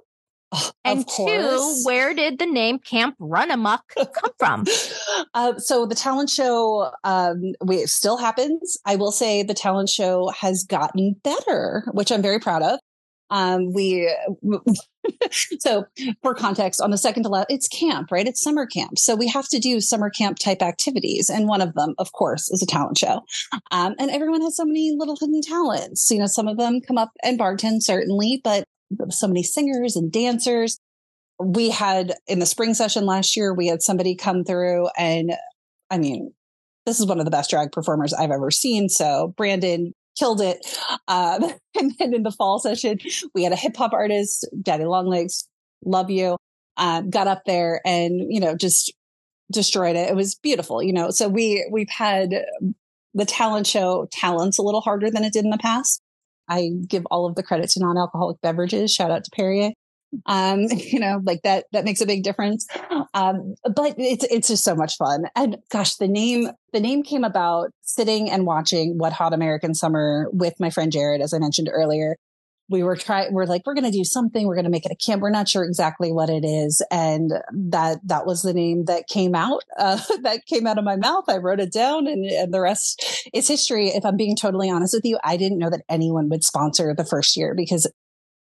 Oh, 0.83 0.97
and 0.97 1.07
two, 1.07 1.81
where 1.83 2.13
did 2.13 2.39
the 2.39 2.45
name 2.45 2.79
Camp 2.79 3.15
Runamok 3.21 3.81
come 3.95 4.31
from? 4.37 4.65
uh, 5.33 5.57
so 5.59 5.85
the 5.85 5.95
talent 5.95 6.29
show, 6.29 6.91
um, 7.05 7.53
we, 7.63 7.85
still 7.85 8.17
happens. 8.17 8.77
I 8.85 8.97
will 8.97 9.11
say 9.11 9.43
the 9.43 9.53
talent 9.53 9.89
show 9.89 10.29
has 10.37 10.63
gotten 10.63 11.15
better, 11.23 11.83
which 11.93 12.11
I'm 12.11 12.21
very 12.21 12.39
proud 12.39 12.63
of. 12.63 12.79
Um, 13.29 13.71
we, 13.71 14.13
so 15.31 15.85
for 16.21 16.35
context, 16.35 16.81
on 16.81 16.91
the 16.91 16.97
second 16.97 17.23
to 17.23 17.29
last, 17.29 17.47
it's 17.49 17.67
camp, 17.69 18.11
right? 18.11 18.27
It's 18.27 18.43
summer 18.43 18.65
camp. 18.65 18.99
So 18.99 19.15
we 19.15 19.29
have 19.29 19.47
to 19.49 19.59
do 19.59 19.79
summer 19.79 20.09
camp 20.09 20.37
type 20.37 20.61
activities. 20.61 21.29
And 21.29 21.47
one 21.47 21.61
of 21.61 21.73
them, 21.73 21.95
of 21.97 22.11
course, 22.11 22.49
is 22.51 22.61
a 22.61 22.65
talent 22.65 22.97
show. 22.97 23.21
Um, 23.71 23.95
and 23.97 24.11
everyone 24.11 24.41
has 24.41 24.57
so 24.57 24.65
many 24.65 24.93
little 24.97 25.15
hidden 25.19 25.41
talents. 25.41 26.11
You 26.11 26.19
know, 26.19 26.27
some 26.27 26.49
of 26.49 26.57
them 26.57 26.81
come 26.81 26.97
up 26.97 27.11
and 27.23 27.39
bartend, 27.39 27.83
certainly, 27.83 28.41
but 28.43 28.65
so 29.09 29.27
many 29.27 29.43
singers 29.43 29.95
and 29.95 30.11
dancers. 30.11 30.79
We 31.39 31.69
had 31.69 32.13
in 32.27 32.39
the 32.39 32.45
spring 32.45 32.73
session 32.73 33.05
last 33.05 33.35
year, 33.35 33.53
we 33.53 33.67
had 33.67 33.81
somebody 33.81 34.15
come 34.15 34.43
through 34.43 34.89
and 34.97 35.33
I 35.89 35.97
mean, 35.97 36.33
this 36.85 36.99
is 36.99 37.05
one 37.05 37.19
of 37.19 37.25
the 37.25 37.31
best 37.31 37.49
drag 37.49 37.71
performers 37.71 38.13
I've 38.13 38.31
ever 38.31 38.49
seen. 38.49 38.89
So 38.89 39.33
Brandon 39.37 39.93
killed 40.17 40.41
it. 40.41 40.65
Um, 41.07 41.43
and 41.79 41.93
then 41.99 42.13
in 42.13 42.23
the 42.23 42.31
fall 42.31 42.59
session, 42.59 42.99
we 43.33 43.43
had 43.43 43.53
a 43.53 43.57
hip 43.57 43.75
hop 43.75 43.93
artist, 43.93 44.47
Daddy 44.61 44.85
Longlegs, 44.85 45.47
love 45.83 46.09
you, 46.09 46.37
um, 46.77 47.09
got 47.09 47.27
up 47.27 47.43
there 47.45 47.81
and, 47.85 48.33
you 48.33 48.39
know, 48.39 48.55
just 48.55 48.93
destroyed 49.51 49.95
it. 49.95 50.09
It 50.09 50.15
was 50.15 50.35
beautiful, 50.35 50.81
you 50.81 50.93
know. 50.93 51.11
So 51.11 51.27
we, 51.27 51.67
we've 51.71 51.89
had 51.89 52.33
the 53.13 53.25
talent 53.25 53.67
show 53.67 54.07
talents 54.11 54.57
a 54.57 54.61
little 54.61 54.81
harder 54.81 55.11
than 55.11 55.23
it 55.23 55.33
did 55.33 55.43
in 55.43 55.51
the 55.51 55.57
past. 55.57 56.01
I 56.47 56.69
give 56.87 57.05
all 57.11 57.25
of 57.25 57.35
the 57.35 57.43
credit 57.43 57.69
to 57.71 57.79
non-alcoholic 57.79 58.41
beverages. 58.41 58.93
Shout 58.93 59.11
out 59.11 59.23
to 59.23 59.31
Perrier. 59.35 59.71
Um 60.25 60.61
you 60.71 60.99
know 60.99 61.21
like 61.23 61.41
that 61.43 61.65
that 61.71 61.85
makes 61.85 62.01
a 62.01 62.05
big 62.05 62.23
difference. 62.23 62.67
Um 63.13 63.55
but 63.63 63.95
it's 63.97 64.25
it's 64.25 64.47
just 64.47 64.63
so 64.63 64.75
much 64.75 64.97
fun. 64.97 65.25
And 65.35 65.57
gosh 65.69 65.95
the 65.95 66.07
name 66.07 66.49
the 66.73 66.79
name 66.79 67.03
came 67.03 67.23
about 67.23 67.71
sitting 67.81 68.29
and 68.29 68.45
watching 68.45 68.97
Wet 68.97 69.13
Hot 69.13 69.33
American 69.33 69.73
Summer 69.73 70.27
with 70.31 70.53
my 70.59 70.69
friend 70.69 70.91
jared 70.91 71.21
as 71.21 71.33
i 71.33 71.39
mentioned 71.39 71.69
earlier 71.71 72.15
we 72.71 72.83
were 72.83 72.95
trying 72.95 73.33
we're 73.33 73.45
like 73.45 73.61
we're 73.65 73.73
going 73.73 73.85
to 73.85 73.91
do 73.91 74.03
something 74.03 74.47
we're 74.47 74.55
going 74.55 74.65
to 74.65 74.71
make 74.71 74.85
it 74.85 74.91
a 74.91 74.95
camp 74.95 75.21
we're 75.21 75.29
not 75.29 75.49
sure 75.49 75.63
exactly 75.63 76.11
what 76.11 76.29
it 76.29 76.45
is. 76.45 76.83
And 76.89 77.31
that 77.53 77.99
that 78.05 78.25
was 78.25 78.41
the 78.41 78.53
name 78.53 78.85
that 78.85 79.07
came 79.07 79.35
out 79.35 79.63
uh, 79.77 79.99
that 80.21 80.45
came 80.45 80.65
out 80.65 80.77
of 80.77 80.83
my 80.83 80.95
mouth. 80.95 81.25
I 81.27 81.37
wrote 81.37 81.59
it 81.59 81.73
down 81.73 82.07
and, 82.07 82.25
and 82.25 82.53
the 82.53 82.61
rest 82.61 83.29
is 83.33 83.47
history. 83.47 83.89
If 83.89 84.05
i'm 84.05 84.17
being 84.17 84.35
totally 84.35 84.69
honest 84.69 84.93
with 84.93 85.05
you 85.05 85.19
i 85.23 85.37
didn't 85.37 85.59
know 85.59 85.69
that 85.69 85.83
anyone 85.89 86.29
would 86.29 86.43
sponsor 86.43 86.93
the 86.95 87.05
first 87.05 87.35
year 87.35 87.53
because 87.55 87.91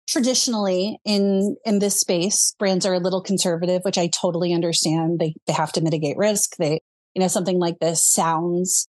traditionally 0.09 0.99
in 1.05 1.57
in 1.65 1.79
this 1.79 1.99
space 2.01 2.55
brands 2.59 2.85
are 2.85 2.95
a 2.95 2.99
little 2.99 3.23
conservative 3.23 3.83
which 3.85 3.99
i 3.99 4.09
totally 4.09 4.53
understand. 4.53 5.19
They 5.19 5.35
they 5.47 5.53
have 5.53 5.73
to 5.73 5.81
mitigate 5.81 6.17
risk. 6.17 6.57
They 6.59 6.81
you 7.15 7.21
know 7.21 7.29
something 7.29 7.59
like 7.59 7.79
this 7.81 8.07
sounds 8.07 8.89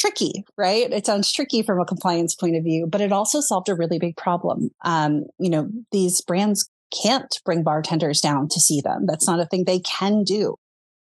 tricky 0.00 0.44
right 0.56 0.90
it 0.92 1.04
sounds 1.04 1.32
tricky 1.32 1.62
from 1.62 1.78
a 1.78 1.84
compliance 1.84 2.34
point 2.34 2.56
of 2.56 2.64
view 2.64 2.86
but 2.86 3.00
it 3.00 3.12
also 3.12 3.40
solved 3.40 3.68
a 3.68 3.74
really 3.74 3.98
big 3.98 4.16
problem 4.16 4.70
um 4.84 5.24
you 5.38 5.50
know 5.50 5.68
these 5.92 6.20
brands 6.22 6.68
can't 7.02 7.40
bring 7.44 7.62
bartenders 7.62 8.20
down 8.20 8.48
to 8.48 8.58
see 8.58 8.80
them 8.80 9.04
that's 9.06 9.28
not 9.28 9.40
a 9.40 9.46
thing 9.46 9.64
they 9.64 9.80
can 9.80 10.24
do 10.24 10.56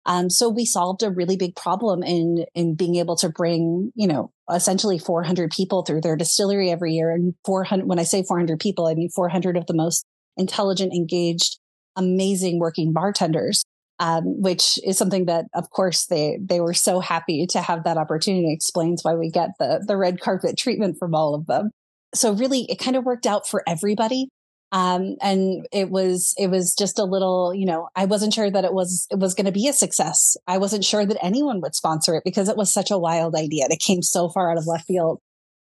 um, 0.07 0.31
so 0.31 0.49
we 0.49 0.65
solved 0.65 1.03
a 1.03 1.11
really 1.11 1.37
big 1.37 1.57
problem 1.57 2.03
in 2.05 2.47
in 2.55 2.77
being 2.77 2.95
able 2.95 3.17
to 3.17 3.29
bring, 3.29 3.93
you 3.97 4.07
know, 4.07 4.31
essentially 4.51 4.99
400 4.99 5.51
people 5.51 5.83
through 5.83 6.01
their 6.01 6.17
distillery 6.17 6.71
every 6.71 6.95
year. 6.95 7.11
And 7.11 7.35
400, 7.45 7.89
when 7.89 7.99
I 7.99 8.05
say 8.05 8.23
400 8.23 8.61
people, 8.61 8.87
I 8.87 8.95
mean 8.95 9.11
400 9.11 9.57
of 9.57 9.67
the 9.67 9.75
most 9.75 10.07
intelligent, 10.37 10.93
engaged, 10.95 11.59
amazing 11.97 12.61
working 12.61 12.93
bartenders. 12.93 13.65
Um, 13.99 14.43
which 14.43 14.79
is 14.85 14.99
something 14.99 15.25
that, 15.25 15.47
of 15.55 15.71
course, 15.71 16.05
they 16.07 16.39
they 16.39 16.61
were 16.61 16.75
so 16.75 17.01
happy 17.01 17.47
to 17.47 17.63
have 17.63 17.85
that 17.85 17.97
opportunity. 17.97 18.53
Explains 18.53 19.03
why 19.03 19.15
we 19.15 19.31
get 19.31 19.51
the 19.59 19.83
the 19.87 19.97
red 19.97 20.21
carpet 20.21 20.59
treatment 20.59 20.99
from 20.99 21.15
all 21.15 21.35
of 21.35 21.47
them. 21.47 21.71
So 22.15 22.33
really, 22.33 22.67
it 22.69 22.79
kind 22.79 22.97
of 22.97 23.05
worked 23.05 23.27
out 23.27 23.49
for 23.49 23.63
everybody. 23.67 24.29
Um, 24.73 25.17
and 25.23 25.67
it 25.73 25.91
was, 25.91 26.35
it 26.37 26.51
was 26.51 26.75
just 26.77 26.99
a 26.99 27.05
little, 27.05 27.55
you 27.55 27.67
know, 27.67 27.89
I 27.95 28.05
wasn't 28.05 28.35
sure 28.35 28.51
that 28.51 28.65
it 28.65 28.73
was, 28.73 29.07
it 29.11 29.19
was 29.19 29.35
going 29.35 29.47
to 29.47 29.53
be 29.53 29.69
a 29.69 29.73
success. 29.73 30.37
I 30.47 30.59
wasn't 30.59 30.85
sure 30.85 31.07
that 31.07 31.25
anyone 31.25 31.61
would 31.61 31.75
sponsor 31.75 32.15
it 32.17 32.25
because 32.25 32.49
it 32.49 32.57
was 32.57 32.73
such 32.73 32.91
a 32.91 32.99
wild 32.99 33.35
idea. 33.37 33.67
It 33.71 33.79
came 33.79 34.03
so 34.03 34.29
far 34.29 34.51
out 34.51 34.59
of 34.59 34.67
left 34.67 34.87
field. 34.87 35.21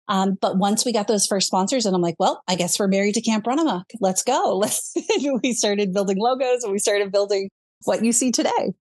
Um, 0.08 0.38
but 0.40 0.58
once 0.58 0.86
we 0.86 0.94
got 0.94 1.08
those 1.08 1.26
first 1.26 1.48
sponsors 1.48 1.86
and 1.86 1.96
I'm 1.96 2.02
like, 2.02 2.16
well, 2.20 2.42
I 2.48 2.56
guess 2.56 2.80
we're 2.80 2.88
married 2.88 3.16
to 3.16 3.22
Camp 3.22 3.46
Runamok. 3.46 3.86
Let's 4.00 4.24
go. 4.24 4.58
Let's, 4.62 4.94
we 5.42 5.54
started 5.54 5.94
building 5.94 6.18
logos 6.18 6.64
and 6.64 6.72
we 6.72 6.80
started 6.80 7.12
building 7.12 7.50
what 7.86 8.04
you 8.04 8.12
see 8.12 8.32
today. 8.32 8.74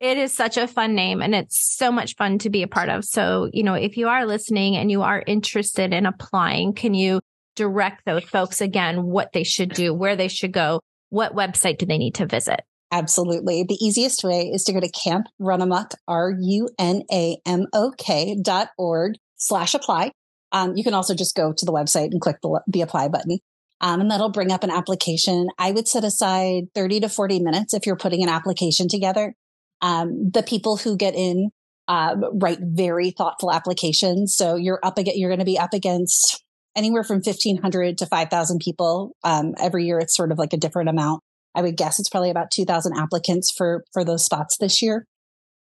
It 0.00 0.16
is 0.16 0.32
such 0.32 0.56
a 0.56 0.66
fun 0.66 0.94
name 0.94 1.20
and 1.20 1.34
it's 1.34 1.76
so 1.76 1.92
much 1.92 2.16
fun 2.16 2.38
to 2.38 2.50
be 2.50 2.62
a 2.62 2.68
part 2.68 2.88
of. 2.88 3.04
So, 3.04 3.50
you 3.52 3.62
know, 3.62 3.74
if 3.74 3.96
you 3.96 4.08
are 4.08 4.26
listening 4.26 4.76
and 4.76 4.90
you 4.90 5.02
are 5.02 5.22
interested 5.26 5.92
in 5.92 6.06
applying, 6.06 6.72
can 6.72 6.94
you 6.94 7.20
direct 7.54 8.06
those 8.06 8.24
folks 8.24 8.60
again 8.60 9.04
what 9.04 9.32
they 9.32 9.44
should 9.44 9.74
do, 9.74 9.92
where 9.92 10.16
they 10.16 10.28
should 10.28 10.52
go, 10.52 10.80
what 11.10 11.34
website 11.34 11.78
do 11.78 11.86
they 11.86 11.98
need 11.98 12.14
to 12.14 12.26
visit? 12.26 12.60
Absolutely. 12.92 13.62
The 13.62 13.74
easiest 13.74 14.24
way 14.24 14.50
is 14.52 14.64
to 14.64 14.72
go 14.72 14.80
to 14.80 14.88
Camp 14.88 15.26
Runamok, 15.40 15.94
R 16.08 16.32
U 16.40 16.68
N 16.78 17.02
A 17.12 17.36
M 17.44 17.66
O 17.72 17.92
K 17.96 18.36
dot 18.42 18.70
org. 18.78 19.16
slash 19.36 19.74
apply. 19.74 20.12
Um, 20.52 20.76
you 20.76 20.84
can 20.84 20.94
also 20.94 21.14
just 21.14 21.34
go 21.34 21.52
to 21.52 21.64
the 21.64 21.72
website 21.72 22.10
and 22.10 22.20
click 22.20 22.36
the, 22.42 22.60
the 22.66 22.82
apply 22.82 23.08
button. 23.08 23.38
Um, 23.80 24.00
and 24.00 24.10
that'll 24.10 24.30
bring 24.30 24.52
up 24.52 24.62
an 24.62 24.70
application. 24.70 25.48
I 25.58 25.72
would 25.72 25.88
set 25.88 26.04
aside 26.04 26.64
30 26.74 27.00
to 27.00 27.08
40 27.08 27.40
minutes 27.40 27.72
if 27.72 27.86
you're 27.86 27.96
putting 27.96 28.22
an 28.22 28.28
application 28.28 28.88
together. 28.88 29.34
Um, 29.80 30.30
the 30.30 30.42
people 30.42 30.76
who 30.76 30.96
get 30.96 31.14
in 31.14 31.50
uh, 31.88 32.16
write 32.34 32.58
very 32.62 33.10
thoughtful 33.10 33.50
applications. 33.50 34.36
So 34.36 34.56
you're 34.56 34.80
up 34.82 34.98
against, 34.98 35.18
you're 35.18 35.30
going 35.30 35.40
to 35.40 35.44
be 35.44 35.58
up 35.58 35.72
against 35.72 36.44
anywhere 36.76 37.02
from 37.02 37.16
1500 37.16 37.98
to 37.98 38.06
5000 38.06 38.60
people. 38.60 39.16
Um, 39.24 39.54
every 39.60 39.86
year 39.86 39.98
it's 39.98 40.14
sort 40.14 40.30
of 40.30 40.38
like 40.38 40.52
a 40.52 40.58
different 40.58 40.88
amount. 40.88 41.22
I 41.54 41.62
would 41.62 41.76
guess 41.76 41.98
it's 41.98 42.08
probably 42.08 42.30
about 42.30 42.52
2000 42.52 42.96
applicants 42.96 43.52
for, 43.56 43.82
for 43.92 44.04
those 44.04 44.24
spots 44.24 44.56
this 44.58 44.82
year. 44.82 45.04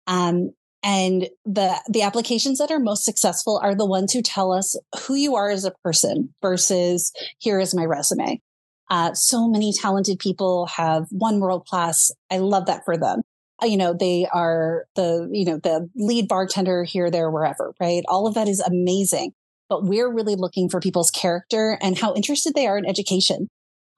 Um, 0.06 0.52
and 0.84 1.28
the, 1.46 1.82
the 1.90 2.02
applications 2.04 2.60
that 2.60 2.72
are 2.72 2.80
most 2.80 3.04
successful 3.04 3.60
are 3.62 3.76
the 3.76 3.86
ones 3.86 4.14
who 4.14 4.22
tell 4.22 4.52
us 4.52 4.78
who 5.02 5.16
you 5.16 5.36
are 5.36 5.50
as 5.50 5.66
a 5.66 5.74
person 5.84 6.34
versus 6.42 7.12
here 7.40 7.60
is 7.60 7.76
my 7.76 7.86
resume. 7.86 8.42
Uh, 8.90 9.14
so 9.14 9.48
many 9.48 9.72
talented 9.74 10.20
people 10.20 10.68
have 10.68 11.06
one 11.12 11.40
world 11.40 11.66
class. 11.66 12.12
I 12.32 12.38
love 12.38 12.66
that 12.68 12.86
for 12.86 12.98
them. 12.98 13.22
Uh, 13.62 13.68
you 13.68 13.78
know, 13.78 13.94
they 13.94 14.26
are 14.34 14.86
the, 14.96 15.30
you 15.32 15.46
know, 15.46 15.58
the 15.58 15.90
lead 15.96 16.28
bartender 16.28 16.84
here, 16.84 17.12
there, 17.12 17.30
wherever, 17.30 17.74
right? 17.80 18.04
All 18.08 18.26
of 18.26 18.34
that 18.36 18.48
is 18.48 18.62
amazing. 18.62 19.34
But 19.68 19.84
we're 19.84 20.12
really 20.12 20.36
looking 20.36 20.70
for 20.70 20.80
people's 20.80 21.12
character 21.12 21.78
and 21.82 21.98
how 21.98 22.16
interested 22.16 22.56
they 22.56 22.66
are 22.66 22.78
in 22.78 22.88
education. 22.88 23.50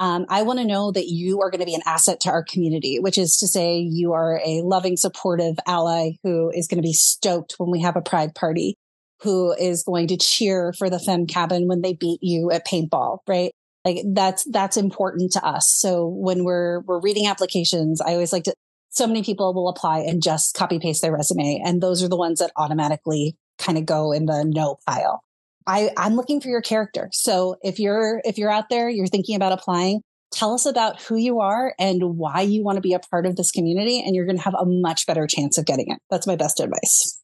Um, 0.01 0.25
I 0.29 0.41
want 0.41 0.57
to 0.57 0.65
know 0.65 0.91
that 0.91 1.09
you 1.09 1.41
are 1.41 1.51
going 1.51 1.59
to 1.59 1.65
be 1.67 1.75
an 1.75 1.83
asset 1.85 2.21
to 2.21 2.31
our 2.31 2.43
community, 2.43 2.97
which 2.99 3.19
is 3.19 3.37
to 3.37 3.47
say 3.47 3.77
you 3.77 4.13
are 4.13 4.41
a 4.43 4.63
loving, 4.63 4.97
supportive 4.97 5.57
ally 5.67 6.13
who 6.23 6.49
is 6.49 6.67
going 6.67 6.79
to 6.79 6.87
be 6.87 6.91
stoked 6.91 7.53
when 7.59 7.69
we 7.69 7.81
have 7.81 7.95
a 7.95 8.01
pride 8.01 8.33
party, 8.33 8.79
who 9.21 9.53
is 9.53 9.83
going 9.83 10.07
to 10.07 10.17
cheer 10.17 10.73
for 10.73 10.89
the 10.89 10.97
fem 10.97 11.27
cabin 11.27 11.67
when 11.67 11.81
they 11.81 11.93
beat 11.93 12.17
you 12.23 12.49
at 12.49 12.65
paintball, 12.65 13.19
right? 13.27 13.51
Like 13.85 13.99
that's, 14.15 14.43
that's 14.45 14.75
important 14.75 15.33
to 15.33 15.45
us. 15.45 15.71
So 15.71 16.07
when 16.07 16.45
we're, 16.45 16.79
we're 16.81 16.99
reading 16.99 17.27
applications, 17.27 18.01
I 18.01 18.13
always 18.13 18.33
like 18.33 18.45
to, 18.45 18.55
so 18.89 19.05
many 19.05 19.21
people 19.21 19.53
will 19.53 19.69
apply 19.69 19.99
and 19.99 20.23
just 20.23 20.55
copy 20.55 20.79
paste 20.79 21.03
their 21.03 21.13
resume. 21.13 21.61
And 21.63 21.79
those 21.79 22.01
are 22.01 22.09
the 22.09 22.17
ones 22.17 22.39
that 22.39 22.51
automatically 22.55 23.37
kind 23.59 23.77
of 23.77 23.85
go 23.85 24.13
in 24.13 24.25
the 24.25 24.43
no 24.45 24.79
pile. 24.87 25.23
I, 25.67 25.91
I'm 25.97 26.15
looking 26.15 26.41
for 26.41 26.49
your 26.49 26.61
character. 26.61 27.09
So 27.11 27.55
if 27.61 27.79
you're, 27.79 28.21
if 28.23 28.37
you're 28.37 28.51
out 28.51 28.69
there, 28.69 28.89
you're 28.89 29.07
thinking 29.07 29.35
about 29.35 29.51
applying, 29.51 30.01
tell 30.31 30.53
us 30.53 30.65
about 30.65 31.01
who 31.01 31.15
you 31.15 31.39
are 31.39 31.73
and 31.79 32.01
why 32.17 32.41
you 32.41 32.63
want 32.63 32.77
to 32.77 32.81
be 32.81 32.93
a 32.93 32.99
part 32.99 33.25
of 33.25 33.35
this 33.35 33.51
community. 33.51 34.01
And 34.03 34.15
you're 34.15 34.25
going 34.25 34.37
to 34.37 34.43
have 34.43 34.55
a 34.55 34.65
much 34.65 35.05
better 35.05 35.27
chance 35.27 35.57
of 35.57 35.65
getting 35.65 35.85
it. 35.89 35.99
That's 36.09 36.27
my 36.27 36.35
best 36.35 36.59
advice. 36.59 37.19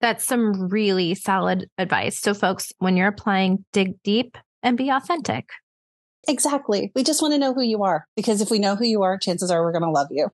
That's 0.00 0.24
some 0.24 0.68
really 0.68 1.14
solid 1.14 1.66
advice. 1.78 2.20
So 2.20 2.34
folks, 2.34 2.72
when 2.78 2.96
you're 2.96 3.08
applying, 3.08 3.64
dig 3.72 4.02
deep 4.02 4.36
and 4.62 4.76
be 4.76 4.90
authentic. 4.90 5.48
Exactly. 6.28 6.90
We 6.94 7.04
just 7.04 7.22
want 7.22 7.34
to 7.34 7.38
know 7.38 7.54
who 7.54 7.62
you 7.62 7.82
are 7.84 8.04
because 8.16 8.40
if 8.40 8.50
we 8.50 8.58
know 8.58 8.74
who 8.74 8.84
you 8.84 9.02
are, 9.02 9.16
chances 9.16 9.50
are 9.50 9.62
we're 9.62 9.72
going 9.72 9.84
to 9.84 9.90
love 9.90 10.08
you. 10.10 10.28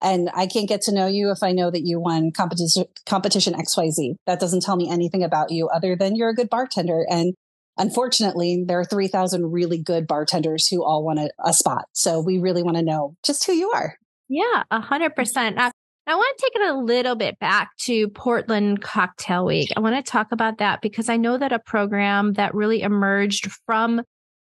And 0.00 0.30
I 0.34 0.46
can't 0.46 0.68
get 0.68 0.82
to 0.82 0.92
know 0.92 1.06
you 1.06 1.30
if 1.30 1.42
I 1.42 1.52
know 1.52 1.70
that 1.70 1.84
you 1.84 2.00
won 2.00 2.30
competition, 2.30 2.84
competition 3.06 3.54
XYZ. 3.54 4.14
That 4.26 4.40
doesn't 4.40 4.62
tell 4.62 4.76
me 4.76 4.88
anything 4.90 5.24
about 5.24 5.50
you 5.50 5.68
other 5.68 5.96
than 5.96 6.14
you're 6.14 6.30
a 6.30 6.34
good 6.34 6.48
bartender. 6.48 7.04
And 7.10 7.34
unfortunately, 7.76 8.64
there 8.66 8.78
are 8.78 8.84
3,000 8.84 9.50
really 9.50 9.82
good 9.82 10.06
bartenders 10.06 10.68
who 10.68 10.84
all 10.84 11.04
want 11.04 11.18
a, 11.18 11.30
a 11.44 11.52
spot. 11.52 11.86
So 11.92 12.20
we 12.20 12.38
really 12.38 12.62
want 12.62 12.76
to 12.76 12.82
know 12.82 13.14
just 13.24 13.44
who 13.44 13.52
you 13.52 13.70
are. 13.70 13.96
Yeah, 14.28 14.64
a 14.70 14.80
hundred 14.80 15.16
percent. 15.16 15.58
I 15.58 16.14
want 16.14 16.38
to 16.38 16.44
take 16.44 16.62
it 16.62 16.70
a 16.70 16.78
little 16.78 17.16
bit 17.16 17.38
back 17.38 17.76
to 17.80 18.08
Portland 18.08 18.80
Cocktail 18.80 19.44
Week. 19.44 19.70
I 19.76 19.80
want 19.80 19.96
to 19.96 20.10
talk 20.10 20.32
about 20.32 20.58
that 20.58 20.80
because 20.80 21.08
I 21.08 21.16
know 21.16 21.36
that 21.36 21.52
a 21.52 21.58
program 21.58 22.34
that 22.34 22.54
really 22.54 22.82
emerged 22.82 23.50
from 23.66 24.02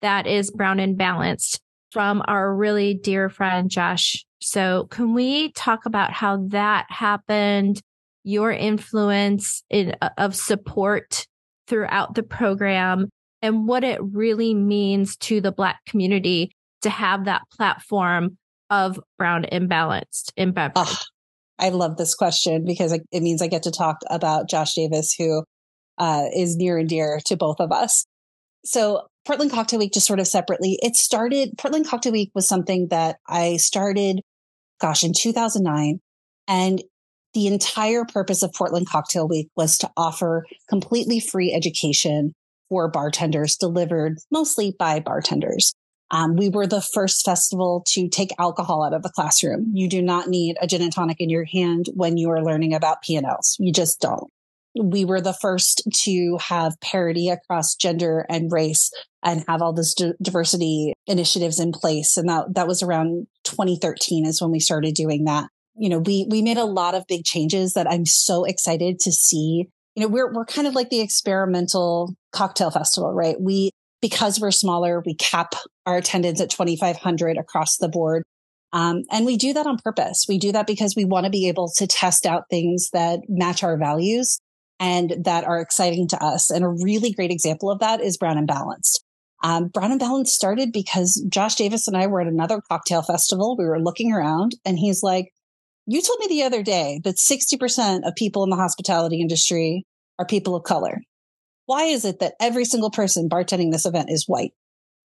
that 0.03 0.27
is 0.27 0.51
Brown 0.53 0.79
and 0.79 0.97
Balanced 0.97 1.61
from 1.91 2.23
our 2.27 2.55
really 2.55 2.95
dear 2.95 3.29
friend 3.29 3.71
Josh 3.71 4.25
so, 4.41 4.87
can 4.91 5.15
we 5.15 5.53
talk 5.53 5.87
about 5.87 6.13
how 6.13 6.45
that 6.49 6.87
happened, 6.91 7.81
your 8.25 8.53
influence 8.53 9.63
in, 9.69 9.97
uh, 10.01 10.11
of 10.17 10.37
support 10.37 11.27
throughout 11.67 12.15
the 12.15 12.23
program, 12.23 13.09
and 13.43 13.67
what 13.67 13.85
it 13.85 14.01
really 14.03 14.55
means 14.55 15.17
to 15.17 15.41
the 15.41 15.53
Black 15.53 15.81
community 15.87 16.53
to 16.83 16.91
have 16.91 17.25
that 17.25 17.43
platform 17.57 18.39
of 18.71 19.01
Brown 19.19 19.45
Imbalanced 19.45 19.69
Balanced 19.69 20.33
in 20.37 20.53
beverage? 20.53 20.75
Oh, 20.77 20.99
I 21.59 21.71
love 21.71 21.97
this 21.97 22.15
question 22.15 22.65
because 22.65 22.93
it 22.93 23.23
means 23.23 23.43
I 23.43 23.49
get 23.49 23.65
to 23.65 23.71
talk 23.71 23.99
about 24.09 24.49
Josh 24.49 24.75
Davis, 24.75 25.15
who 25.15 25.43
uh, 25.99 26.27
is 26.35 26.57
near 26.57 26.79
and 26.79 26.89
dear 26.89 27.21
to 27.27 27.37
both 27.37 27.57
of 27.59 27.73
us. 27.73 28.07
So 28.65 29.07
Portland 29.27 29.51
Cocktail 29.51 29.81
Week, 29.81 29.93
just 29.93 30.07
sort 30.07 30.21
of 30.21 30.29
separately, 30.29 30.79
it 30.83 30.95
started, 30.95 31.59
Portland 31.59 31.89
Cocktail 31.89 32.13
Week 32.13 32.31
was 32.35 32.47
something 32.47 32.89
that 32.89 33.17
I 33.29 33.57
started 33.57 34.21
gosh, 34.81 35.05
in 35.05 35.13
2009. 35.13 36.01
And 36.47 36.83
the 37.35 37.47
entire 37.47 38.05
purpose 38.05 38.43
of 38.43 38.53
Portland 38.55 38.89
Cocktail 38.89 39.29
Week 39.29 39.49
was 39.57 39.77
to 39.79 39.91
offer 39.97 40.47
completely 40.69 41.21
free 41.21 41.53
education 41.53 42.33
for 42.69 42.89
bartenders 42.89 43.57
delivered 43.57 44.19
mostly 44.31 44.75
by 44.79 45.01
bartenders. 45.01 45.75
Um, 46.11 46.37
we 46.37 46.49
were 46.49 46.67
the 46.67 46.81
first 46.81 47.25
festival 47.25 47.85
to 47.89 48.09
take 48.09 48.31
alcohol 48.39 48.83
out 48.83 48.95
of 48.95 49.03
the 49.03 49.11
classroom. 49.11 49.71
You 49.75 49.89
do 49.89 50.01
not 50.01 50.29
need 50.29 50.57
a 50.61 50.67
gin 50.67 50.81
and 50.81 50.93
tonic 50.93 51.21
in 51.21 51.29
your 51.29 51.45
hand 51.45 51.87
when 51.95 52.17
you 52.17 52.31
are 52.31 52.43
learning 52.43 52.73
about 52.73 53.03
P&Ls. 53.03 53.57
You 53.59 53.73
just 53.73 54.01
don't. 54.01 54.31
We 54.75 55.05
were 55.05 55.21
the 55.21 55.33
first 55.33 55.83
to 56.05 56.39
have 56.41 56.81
parity 56.81 57.29
across 57.29 57.75
gender 57.75 58.27
and 58.29 58.53
race 58.53 58.91
and 59.23 59.45
have 59.49 59.63
all 59.63 59.73
this 59.73 59.95
d- 59.95 60.13
diversity 60.23 60.93
initiatives 61.07 61.59
in 61.59 61.73
place. 61.73 62.17
And 62.17 62.29
that, 62.29 62.55
that 62.55 62.69
was 62.69 62.83
around 62.83 63.27
2013 63.45 64.27
is 64.27 64.41
when 64.41 64.51
we 64.51 64.61
started 64.61 64.95
doing 64.95 65.25
that. 65.25 65.49
You 65.77 65.89
know, 65.89 65.99
we, 65.99 66.27
we 66.29 66.43
made 66.43 66.59
a 66.59 66.65
lot 66.65 66.95
of 66.95 67.07
big 67.07 67.25
changes 67.25 67.75
that 67.75 67.91
I'm 67.91 68.07
so 68.07 68.45
excited 68.45 68.99
to 69.01 69.13
see. 69.13 69.69
You 69.95 70.03
know, 70.03 70.09
we're, 70.09 70.33
we're 70.33 70.45
kind 70.45 70.67
of 70.67 70.75
like 70.75 70.91
the 70.91 71.01
experimental 71.01 72.15
cocktail 72.33 72.71
festival, 72.71 73.13
right? 73.13 73.37
We, 73.41 73.71
because 74.01 74.41
we're 74.41 74.51
smaller, 74.51 75.03
we 75.05 75.15
cap 75.15 75.55
our 75.87 75.97
attendance 75.97 76.41
at 76.41 76.51
2,500 76.51 77.37
across 77.37 77.77
the 77.79 77.89
board. 77.89 78.23
Um, 78.73 79.05
and 79.11 79.25
we 79.25 79.37
do 79.37 79.53
that 79.55 79.67
on 79.67 79.79
purpose. 79.79 80.27
We 80.29 80.39
do 80.39 80.53
that 80.53 80.67
because 80.67 80.95
we 80.95 81.05
want 81.05 81.25
to 81.25 81.31
be 81.31 81.49
able 81.49 81.71
to 81.77 81.87
test 81.87 82.27
out 82.27 82.45
things 82.51 82.91
that 82.93 83.21
match 83.29 83.63
our 83.63 83.79
values 83.79 84.39
and 84.81 85.25
that 85.25 85.45
are 85.45 85.61
exciting 85.61 86.09
to 86.09 86.23
us. 86.23 86.51
And 86.51 86.65
a 86.65 86.69
really 86.69 87.13
great 87.13 87.31
example 87.31 87.71
of 87.71 87.81
that 87.81 88.01
is 88.01 88.17
Brown 88.17 88.39
and 88.39 88.47
Balanced. 88.47 89.05
Um, 89.43 89.69
Brown 89.69 89.93
and 89.93 90.01
Balanced 90.01 90.35
started 90.35 90.73
because 90.73 91.25
Josh 91.29 91.55
Davis 91.55 91.87
and 91.87 91.97
I 91.97 92.07
were 92.07 92.21
at 92.21 92.27
another 92.27 92.61
cocktail 92.61 93.03
festival. 93.03 93.57
We 93.57 93.65
were 93.65 93.81
looking 93.81 94.13
around 94.13 94.57
and 94.65 94.79
he's 94.79 95.03
like, 95.03 95.33
you 95.87 96.03
told 96.03 96.19
me 96.21 96.27
the 96.29 96.43
other 96.43 96.63
day 96.63 97.01
that 97.05 97.17
60% 97.17 98.07
of 98.07 98.15
people 98.15 98.45
in 98.45 98.51
the 98.51 98.57
hospitality 98.57 99.21
industry 99.21 99.85
are 100.19 100.27
people 100.27 100.55
of 100.55 100.65
color. 100.65 101.01
Why 101.67 101.85
is 101.85 102.05
it 102.05 102.21
that 102.21 102.35
every 102.41 102.65
single 102.65 102.91
person 102.91 103.29
bartending 103.29 103.73
this 103.73 103.87
event 103.87 104.11
is 104.11 104.27
white? 104.27 104.53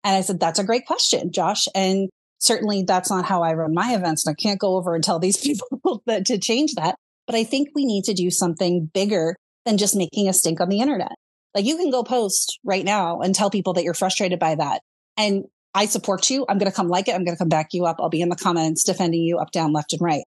And 0.03 0.17
I 0.17 0.23
said, 0.23 0.41
that's 0.41 0.59
a 0.59 0.65
great 0.65 0.87
question, 0.87 1.31
Josh. 1.31 1.69
And 1.75 2.09
certainly 2.39 2.83
that's 2.83 3.11
not 3.11 3.25
how 3.25 3.43
I 3.43 3.53
run 3.53 3.75
my 3.75 3.95
events. 3.95 4.27
And 4.27 4.33
I 4.33 4.43
can't 4.43 4.59
go 4.59 4.77
over 4.77 4.95
and 4.95 5.05
tell 5.05 5.19
these 5.19 5.37
people 5.43 6.03
that 6.07 6.27
to 6.27 6.39
change 6.39 6.75
that. 6.75 6.97
But 7.27 7.37
I 7.37 7.45
think 7.45 7.69
we 7.75 7.85
need 7.85 8.05
to 8.05 8.15
do 8.15 8.31
something 8.31 8.91
bigger 8.93 9.37
than 9.65 9.79
just 9.79 9.97
making 9.97 10.29
a 10.29 10.33
stink 10.33 10.61
on 10.61 10.69
the 10.69 10.81
internet. 10.81 11.13
Like 11.55 11.65
you 11.65 11.77
can 11.77 11.91
go 11.91 12.03
post 12.03 12.59
right 12.65 12.85
now 12.85 13.21
and 13.21 13.35
tell 13.35 13.51
people 13.51 13.75
that 13.75 13.85
you're 13.85 13.95
frustrated 13.95 14.39
by 14.39 14.55
that. 14.55 14.83
And 15.17 15.45
I 15.75 15.87
support 15.87 16.29
you. 16.31 16.45
I'm 16.49 16.59
going 16.59 16.71
to 16.71 16.77
come 16.77 16.89
like 16.89 17.09
it. 17.09 17.15
I'm 17.15 17.25
going 17.25 17.37
to 17.37 17.39
come 17.39 17.49
back 17.49 17.69
you 17.73 17.85
up. 17.85 17.97
I'll 17.99 18.11
be 18.11 18.21
in 18.21 18.29
the 18.29 18.37
comments 18.37 18.85
defending 18.85 19.23
you 19.23 19.39
up, 19.39 19.51
down, 19.53 19.73
left, 19.73 19.93
and 19.93 20.03
right. 20.03 20.25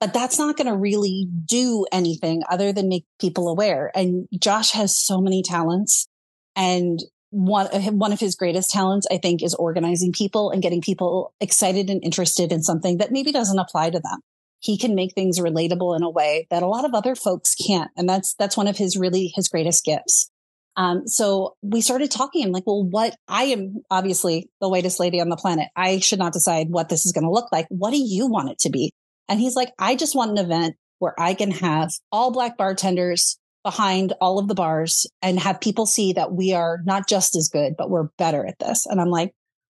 But 0.00 0.12
that's 0.12 0.38
not 0.38 0.56
going 0.56 0.66
to 0.66 0.76
really 0.76 1.26
do 1.46 1.86
anything 1.90 2.42
other 2.50 2.72
than 2.72 2.88
make 2.88 3.04
people 3.20 3.48
aware. 3.48 3.90
And 3.94 4.28
Josh 4.38 4.72
has 4.72 4.98
so 4.98 5.20
many 5.20 5.42
talents. 5.42 6.06
And 6.54 7.00
one, 7.30 7.66
one 7.98 8.12
of 8.12 8.20
his 8.20 8.36
greatest 8.36 8.70
talents, 8.70 9.06
I 9.10 9.18
think, 9.18 9.42
is 9.42 9.54
organizing 9.54 10.12
people 10.12 10.50
and 10.50 10.62
getting 10.62 10.82
people 10.82 11.32
excited 11.40 11.88
and 11.90 12.04
interested 12.04 12.52
in 12.52 12.62
something 12.62 12.98
that 12.98 13.10
maybe 13.10 13.32
doesn't 13.32 13.58
apply 13.58 13.90
to 13.90 14.00
them. 14.00 14.20
He 14.58 14.78
can 14.78 14.94
make 14.94 15.14
things 15.14 15.38
relatable 15.38 15.96
in 15.96 16.02
a 16.02 16.10
way 16.10 16.46
that 16.50 16.62
a 16.62 16.68
lot 16.68 16.84
of 16.84 16.94
other 16.94 17.14
folks 17.14 17.54
can't. 17.54 17.90
And 17.96 18.08
that's, 18.08 18.34
that's 18.34 18.56
one 18.56 18.68
of 18.68 18.76
his 18.76 18.96
really, 18.96 19.32
his 19.34 19.48
greatest 19.48 19.84
gifts. 19.84 20.30
Um, 20.76 21.06
so 21.06 21.56
we 21.62 21.80
started 21.80 22.10
talking. 22.10 22.44
I'm 22.44 22.52
like, 22.52 22.66
well, 22.66 22.84
what 22.84 23.16
I 23.28 23.44
am 23.44 23.82
obviously 23.90 24.50
the 24.60 24.68
whitest 24.68 25.00
lady 25.00 25.20
on 25.20 25.30
the 25.30 25.36
planet. 25.36 25.68
I 25.74 26.00
should 26.00 26.18
not 26.18 26.34
decide 26.34 26.68
what 26.68 26.88
this 26.88 27.06
is 27.06 27.12
going 27.12 27.24
to 27.24 27.30
look 27.30 27.50
like. 27.50 27.66
What 27.70 27.92
do 27.92 27.98
you 27.98 28.26
want 28.26 28.50
it 28.50 28.58
to 28.60 28.70
be? 28.70 28.92
And 29.28 29.40
he's 29.40 29.56
like, 29.56 29.72
I 29.78 29.96
just 29.96 30.14
want 30.14 30.32
an 30.32 30.44
event 30.44 30.76
where 30.98 31.14
I 31.18 31.34
can 31.34 31.50
have 31.50 31.90
all 32.12 32.30
black 32.30 32.56
bartenders 32.56 33.38
behind 33.64 34.12
all 34.20 34.38
of 34.38 34.48
the 34.48 34.54
bars 34.54 35.06
and 35.22 35.40
have 35.40 35.60
people 35.60 35.86
see 35.86 36.12
that 36.12 36.32
we 36.32 36.52
are 36.52 36.78
not 36.84 37.08
just 37.08 37.34
as 37.34 37.48
good, 37.48 37.74
but 37.76 37.90
we're 37.90 38.08
better 38.16 38.46
at 38.46 38.58
this. 38.58 38.86
And 38.86 39.00
I'm 39.00 39.10
like, 39.10 39.32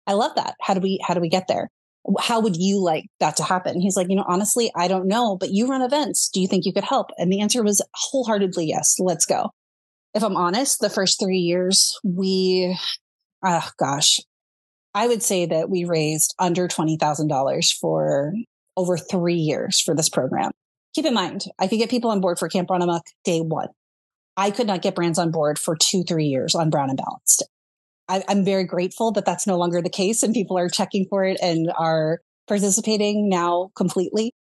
I 0.06 0.12
love 0.12 0.36
that. 0.36 0.54
How 0.60 0.74
do 0.74 0.80
we, 0.80 1.00
how 1.02 1.14
do 1.14 1.20
we 1.20 1.28
get 1.28 1.48
there? 1.48 1.70
How 2.18 2.40
would 2.40 2.56
you 2.56 2.82
like 2.82 3.06
that 3.20 3.36
to 3.36 3.42
happen? 3.44 3.80
He's 3.80 3.96
like, 3.96 4.08
you 4.08 4.16
know, 4.16 4.24
honestly, 4.26 4.70
I 4.74 4.88
don't 4.88 5.06
know, 5.06 5.36
but 5.36 5.50
you 5.50 5.66
run 5.66 5.82
events. 5.82 6.30
Do 6.32 6.40
you 6.40 6.48
think 6.48 6.64
you 6.64 6.72
could 6.72 6.84
help? 6.84 7.10
And 7.18 7.30
the 7.30 7.40
answer 7.40 7.62
was 7.62 7.82
wholeheartedly 7.94 8.66
yes. 8.66 8.96
Let's 8.98 9.26
go. 9.26 9.50
if 10.14 10.22
I'm 10.22 10.36
honest, 10.36 10.80
the 10.80 10.90
first 10.90 11.20
three 11.20 11.38
years, 11.38 11.98
we, 12.02 12.76
oh 13.44 13.68
gosh, 13.78 14.20
I 14.94 15.06
would 15.06 15.22
say 15.22 15.46
that 15.46 15.70
we 15.70 15.84
raised 15.84 16.34
under 16.38 16.66
$20,000 16.66 17.72
for 17.80 18.32
over 18.76 18.96
three 18.96 19.34
years 19.34 19.80
for 19.80 19.94
this 19.94 20.08
program. 20.08 20.50
Keep 20.94 21.06
in 21.06 21.14
mind, 21.14 21.44
I 21.58 21.68
could 21.68 21.78
get 21.78 21.90
people 21.90 22.10
on 22.10 22.20
board 22.20 22.38
for 22.38 22.48
Camp 22.48 22.68
Runamok 22.68 23.02
day 23.24 23.40
one. 23.40 23.68
I 24.36 24.50
could 24.50 24.66
not 24.66 24.82
get 24.82 24.94
brands 24.94 25.18
on 25.18 25.30
board 25.30 25.58
for 25.58 25.76
two, 25.76 26.02
three 26.02 26.26
years 26.26 26.54
on 26.54 26.70
Brown 26.70 26.88
and 26.88 26.98
Balanced. 26.98 27.44
I, 28.10 28.24
am 28.28 28.44
very 28.44 28.64
grateful 28.64 29.12
that 29.12 29.24
that's 29.24 29.46
no 29.46 29.56
longer 29.56 29.80
the 29.80 29.88
case 29.88 30.22
and 30.22 30.34
people 30.34 30.58
are 30.58 30.68
checking 30.68 31.06
for 31.08 31.24
it 31.24 31.38
and 31.40 31.70
are 31.78 32.20
participating 32.48 33.28
now 33.28 33.70
completely. 33.76 34.32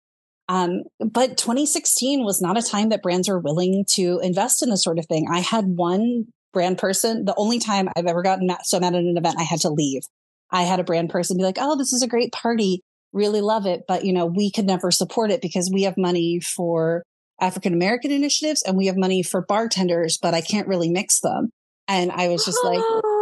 Um, 0.49 0.85
but 0.99 1.37
2016 1.37 2.25
was 2.25 2.41
not 2.41 2.57
a 2.57 2.63
time 2.63 2.89
that 2.89 3.03
brands 3.03 3.29
were 3.29 3.39
willing 3.39 3.85
to 3.91 4.19
invest 4.23 4.63
in 4.63 4.71
this 4.71 4.83
sort 4.83 4.99
of 4.99 5.07
thing. 5.07 5.27
I 5.31 5.41
had 5.41 5.67
one 5.67 6.25
brand 6.55 6.79
person, 6.79 7.27
the 7.27 7.35
only 7.37 7.59
time 7.59 7.91
I've 7.95 8.07
ever 8.07 8.23
gotten 8.23 8.51
so 8.63 8.81
mad 8.81 8.95
at 8.95 9.03
an 9.03 9.19
event, 9.19 9.37
I 9.39 9.43
had 9.43 9.61
to 9.61 9.69
leave. 9.69 10.03
I 10.51 10.63
had 10.63 10.81
a 10.81 10.85
brand 10.85 11.11
person 11.11 11.37
be 11.37 11.43
like, 11.43 11.59
Oh, 11.61 11.77
this 11.77 11.93
is 11.93 12.03
a 12.03 12.09
great 12.09 12.33
party. 12.33 12.81
Really 13.13 13.43
love 13.43 13.67
it. 13.67 13.83
But, 13.87 14.07
you 14.07 14.15
know, 14.15 14.25
we 14.25 14.51
could 14.51 14.65
never 14.65 14.91
support 14.91 15.31
it 15.31 15.43
because 15.43 15.71
we 15.71 15.83
have 15.83 15.99
money 15.99 16.41
for 16.41 17.03
African 17.39 17.75
American 17.75 18.11
initiatives 18.11 18.63
and 18.63 18.77
we 18.79 18.87
have 18.87 18.97
money 18.97 19.23
for 19.23 19.43
bartenders, 19.43 20.19
but 20.21 20.33
I 20.33 20.41
can't 20.41 20.67
really 20.67 20.89
mix 20.89 21.21
them. 21.21 21.51
And 21.87 22.11
I 22.11 22.29
was 22.29 22.45
just 22.45 22.63
like, 22.65 22.81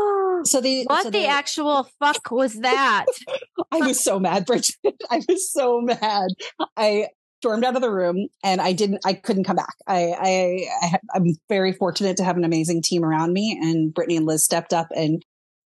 so 0.47 0.61
the 0.61 0.85
what 0.85 1.05
so 1.05 1.11
the 1.11 1.27
actual 1.27 1.89
fuck 1.99 2.31
was 2.31 2.55
that? 2.61 3.07
I 3.73 3.79
was 3.79 4.03
so 4.03 4.19
mad, 4.19 4.47
Bridget. 4.47 4.77
I 5.11 5.23
was 5.29 5.51
so 5.51 5.81
mad. 5.81 6.29
I 6.77 7.09
stormed 7.41 7.65
out 7.65 7.77
of 7.77 7.83
the 7.83 7.91
room 7.91 8.29
and 8.43 8.61
I 8.61 8.73
didn't. 8.73 9.01
I 9.05 9.13
couldn't 9.13 9.45
come 9.45 9.57
back. 9.57 9.75
I, 9.87 10.15
I, 10.19 10.67
I 10.83 11.17
am 11.17 11.37
very 11.49 11.73
fortunate 11.73 12.17
to 12.19 12.25
have 12.25 12.37
an 12.37 12.45
amazing 12.45 12.83
team 12.83 13.05
around 13.05 13.33
me, 13.33 13.59
and 13.61 13.93
Brittany 13.93 14.17
and 14.17 14.27
Liz 14.27 14.45
stepped 14.45 14.73
up 14.73 14.89
and 14.95 15.23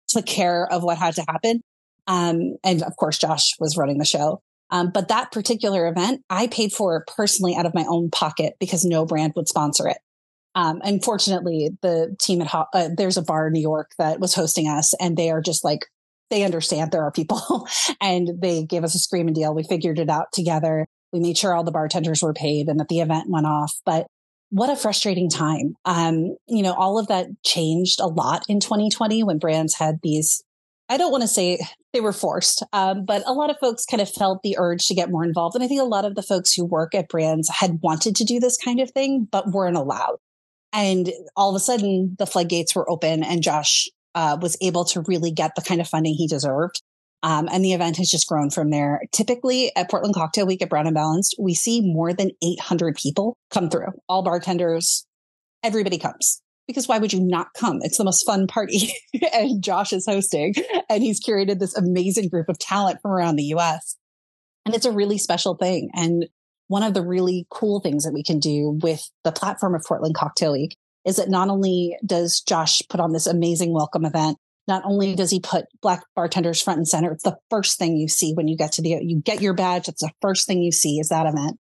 took 0.08 0.26
care 0.26 0.66
of 0.72 0.82
what 0.82 0.98
had 0.98 1.14
to 1.16 1.24
happen. 1.28 1.62
Um, 2.06 2.56
and 2.64 2.82
of 2.82 2.96
course, 2.96 3.18
Josh 3.18 3.54
was 3.60 3.76
running 3.76 3.98
the 3.98 4.04
show. 4.04 4.40
Um, 4.70 4.90
but 4.92 5.08
that 5.08 5.32
particular 5.32 5.86
event, 5.86 6.22
I 6.28 6.46
paid 6.46 6.72
for 6.72 7.04
personally 7.16 7.54
out 7.54 7.66
of 7.66 7.74
my 7.74 7.84
own 7.88 8.10
pocket 8.10 8.54
because 8.60 8.84
no 8.84 9.06
brand 9.06 9.32
would 9.36 9.48
sponsor 9.48 9.88
it. 9.88 9.98
Um, 10.58 10.80
unfortunately, 10.82 11.70
the 11.82 12.16
team 12.18 12.42
at 12.42 12.52
uh, 12.52 12.88
there's 12.96 13.16
a 13.16 13.22
bar 13.22 13.46
in 13.46 13.52
New 13.52 13.60
York 13.60 13.92
that 13.96 14.18
was 14.18 14.34
hosting 14.34 14.66
us, 14.66 14.92
and 14.94 15.16
they 15.16 15.30
are 15.30 15.40
just 15.40 15.62
like 15.62 15.86
they 16.30 16.42
understand 16.42 16.90
there 16.90 17.04
are 17.04 17.12
people, 17.12 17.68
and 18.02 18.28
they 18.42 18.64
gave 18.64 18.82
us 18.82 18.96
a 18.96 18.98
screaming 18.98 19.34
deal. 19.34 19.54
We 19.54 19.62
figured 19.62 20.00
it 20.00 20.10
out 20.10 20.32
together. 20.32 20.84
We 21.12 21.20
made 21.20 21.38
sure 21.38 21.54
all 21.54 21.62
the 21.62 21.70
bartenders 21.70 22.22
were 22.22 22.34
paid 22.34 22.66
and 22.66 22.80
that 22.80 22.88
the 22.88 22.98
event 22.98 23.30
went 23.30 23.46
off. 23.46 23.72
But 23.86 24.08
what 24.50 24.68
a 24.68 24.74
frustrating 24.74 25.30
time. 25.30 25.74
Um, 25.84 26.36
you 26.48 26.62
know, 26.62 26.74
all 26.74 26.98
of 26.98 27.06
that 27.06 27.28
changed 27.46 28.00
a 28.00 28.06
lot 28.06 28.42
in 28.48 28.58
2020 28.58 29.22
when 29.22 29.38
brands 29.38 29.76
had 29.76 30.00
these. 30.02 30.42
I 30.88 30.96
don't 30.96 31.12
want 31.12 31.22
to 31.22 31.28
say 31.28 31.60
they 31.92 32.00
were 32.00 32.12
forced, 32.12 32.64
um, 32.72 33.04
but 33.04 33.22
a 33.26 33.32
lot 33.32 33.50
of 33.50 33.58
folks 33.60 33.84
kind 33.84 34.00
of 34.00 34.10
felt 34.10 34.42
the 34.42 34.56
urge 34.58 34.86
to 34.86 34.94
get 34.94 35.10
more 35.10 35.24
involved. 35.24 35.54
And 35.54 35.62
I 35.62 35.68
think 35.68 35.80
a 35.80 35.84
lot 35.84 36.04
of 36.04 36.16
the 36.16 36.22
folks 36.22 36.52
who 36.52 36.64
work 36.64 36.96
at 36.96 37.08
brands 37.08 37.48
had 37.48 37.78
wanted 37.80 38.16
to 38.16 38.24
do 38.24 38.40
this 38.40 38.56
kind 38.56 38.80
of 38.80 38.90
thing, 38.90 39.28
but 39.30 39.52
weren't 39.52 39.76
allowed. 39.76 40.16
And 40.72 41.10
all 41.36 41.50
of 41.50 41.56
a 41.56 41.60
sudden, 41.60 42.16
the 42.18 42.26
floodgates 42.26 42.74
were 42.74 42.88
open, 42.90 43.22
and 43.22 43.42
Josh 43.42 43.88
uh, 44.14 44.36
was 44.40 44.56
able 44.60 44.84
to 44.86 45.02
really 45.06 45.30
get 45.30 45.54
the 45.54 45.62
kind 45.62 45.80
of 45.80 45.88
funding 45.88 46.14
he 46.14 46.26
deserved. 46.26 46.82
Um, 47.22 47.48
and 47.50 47.64
the 47.64 47.72
event 47.72 47.96
has 47.96 48.10
just 48.10 48.28
grown 48.28 48.50
from 48.50 48.70
there. 48.70 49.02
Typically 49.12 49.74
at 49.74 49.90
Portland 49.90 50.14
Cocktail 50.14 50.46
Week 50.46 50.62
at 50.62 50.68
Brown 50.68 50.86
and 50.86 50.94
Balanced, 50.94 51.34
we 51.38 51.54
see 51.54 51.80
more 51.80 52.12
than 52.12 52.30
800 52.42 52.96
people 52.96 53.36
come 53.50 53.70
through. 53.70 53.88
All 54.08 54.22
bartenders, 54.22 55.04
everybody 55.64 55.98
comes. 55.98 56.40
Because 56.68 56.86
why 56.86 56.98
would 56.98 57.12
you 57.12 57.20
not 57.20 57.54
come? 57.54 57.78
It's 57.82 57.96
the 57.96 58.04
most 58.04 58.26
fun 58.26 58.46
party. 58.46 58.92
and 59.32 59.64
Josh 59.64 59.92
is 59.92 60.04
hosting, 60.06 60.54
and 60.88 61.02
he's 61.02 61.24
curated 61.24 61.58
this 61.58 61.76
amazing 61.76 62.28
group 62.28 62.48
of 62.48 62.58
talent 62.58 63.00
from 63.00 63.10
around 63.10 63.36
the 63.36 63.54
US. 63.54 63.96
And 64.66 64.74
it's 64.74 64.84
a 64.84 64.92
really 64.92 65.16
special 65.16 65.54
thing. 65.54 65.90
And 65.94 66.26
one 66.68 66.82
of 66.82 66.94
the 66.94 67.02
really 67.02 67.46
cool 67.50 67.80
things 67.80 68.04
that 68.04 68.14
we 68.14 68.22
can 68.22 68.38
do 68.38 68.78
with 68.82 69.10
the 69.24 69.32
platform 69.32 69.74
of 69.74 69.84
Portland 69.86 70.14
Cocktail 70.14 70.52
Week 70.52 70.76
is 71.04 71.16
that 71.16 71.30
not 71.30 71.48
only 71.48 71.96
does 72.04 72.40
Josh 72.40 72.82
put 72.88 73.00
on 73.00 73.12
this 73.12 73.26
amazing 73.26 73.72
welcome 73.72 74.04
event, 74.04 74.36
not 74.66 74.82
only 74.84 75.14
does 75.14 75.30
he 75.30 75.40
put 75.40 75.64
black 75.80 76.02
bartenders 76.14 76.62
front 76.62 76.76
and 76.76 76.86
center, 76.86 77.10
it's 77.10 77.24
the 77.24 77.38
first 77.48 77.78
thing 77.78 77.96
you 77.96 78.06
see 78.06 78.34
when 78.34 78.48
you 78.48 78.56
get 78.56 78.72
to 78.72 78.82
the, 78.82 78.98
you 79.00 79.20
get 79.20 79.40
your 79.40 79.54
badge. 79.54 79.88
It's 79.88 80.02
the 80.02 80.12
first 80.20 80.46
thing 80.46 80.62
you 80.62 80.70
see 80.72 80.98
is 80.98 81.08
that 81.08 81.26
event. 81.26 81.58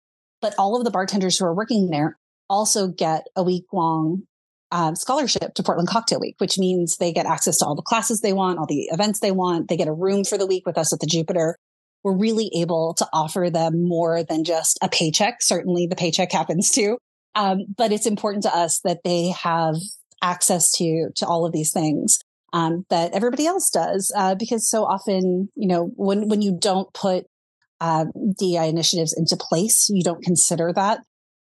But 0.43 0.55
all 0.59 0.77
of 0.77 0.85
the 0.85 0.91
bartenders 0.91 1.39
who 1.39 1.47
are 1.47 1.55
working 1.55 1.89
there 1.89 2.19
also 2.51 2.89
get 2.89 3.27
a 3.35 3.43
week 3.43 3.65
long 3.73 4.25
um, 4.73 4.95
scholarship 4.95 5.55
to 5.55 5.63
Portland 5.63 5.89
Cocktail 5.89 6.21
Week, 6.21 6.35
which 6.39 6.59
means 6.59 6.97
they 6.97 7.13
get 7.13 7.27
access 7.27 7.59
to 7.59 7.67
all 7.67 7.75
the 7.75 7.83
classes 7.83 8.21
they 8.21 8.33
want, 8.33 8.59
all 8.59 8.67
the 8.67 8.89
events 8.93 9.21
they 9.21 9.33
want. 9.33 9.69
They 9.69 9.77
get 9.77 9.89
a 9.89 9.93
room 9.93 10.25
for 10.25 10.37
the 10.37 10.47
week 10.47 10.67
with 10.67 10.79
us 10.79 10.93
at 10.93 11.01
the 11.01 11.07
Jupiter 11.07 11.57
we're 12.03 12.17
really 12.17 12.51
able 12.57 12.95
to 12.95 13.07
offer 13.13 13.51
them 13.51 13.87
more 13.87 14.23
than 14.23 14.45
just 14.45 14.79
a 14.83 14.89
paycheck. 14.89 15.43
Certainly 15.43 15.87
the 15.87 15.97
paycheck 15.97 16.33
happens 16.33 16.71
too. 16.71 16.99
Um, 17.35 17.67
but 17.77 17.93
it's 17.93 18.07
important 18.07 18.43
to 18.45 18.57
us 18.57 18.81
that 18.85 19.01
they 19.05 19.29
have 19.29 19.77
access 20.23 20.73
to, 20.73 21.11
to 21.17 21.27
all 21.27 21.47
of 21.47 21.53
these 21.53 21.73
things. 21.73 22.19
Um, 22.53 22.85
that 22.91 23.13
everybody 23.13 23.47
else 23.47 23.71
does, 23.71 24.13
uh, 24.17 24.35
because 24.35 24.69
so 24.69 24.83
often, 24.83 25.51
you 25.55 25.69
know, 25.69 25.93
when, 25.95 26.29
when 26.29 26.43
you 26.43 26.59
don't 26.59 26.93
put, 26.93 27.27
uh, 27.81 28.07
DEI 28.41 28.69
initiatives 28.69 29.15
into 29.17 29.37
place, 29.37 29.89
you 29.89 30.03
don't 30.03 30.25
consider 30.25 30.73
that 30.73 30.99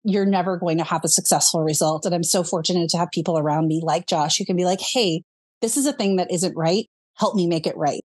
you're 0.05 0.27
never 0.27 0.59
going 0.59 0.79
to 0.79 0.85
have 0.85 1.03
a 1.05 1.09
successful 1.09 1.63
result. 1.63 2.05
And 2.05 2.15
I'm 2.15 2.23
so 2.23 2.45
fortunate 2.45 2.91
to 2.91 2.99
have 2.99 3.11
people 3.11 3.39
around 3.39 3.67
me 3.67 3.81
like 3.83 4.07
Josh 4.07 4.37
who 4.37 4.45
can 4.45 4.57
be 4.57 4.67
like, 4.67 4.81
Hey, 4.81 5.23
this 5.63 5.77
is 5.77 5.87
a 5.87 5.93
thing 5.93 6.17
that 6.17 6.31
isn't 6.31 6.55
right. 6.57 6.87
Help 7.17 7.35
me 7.35 7.47
make 7.47 7.67
it 7.67 7.77
right. 7.77 8.03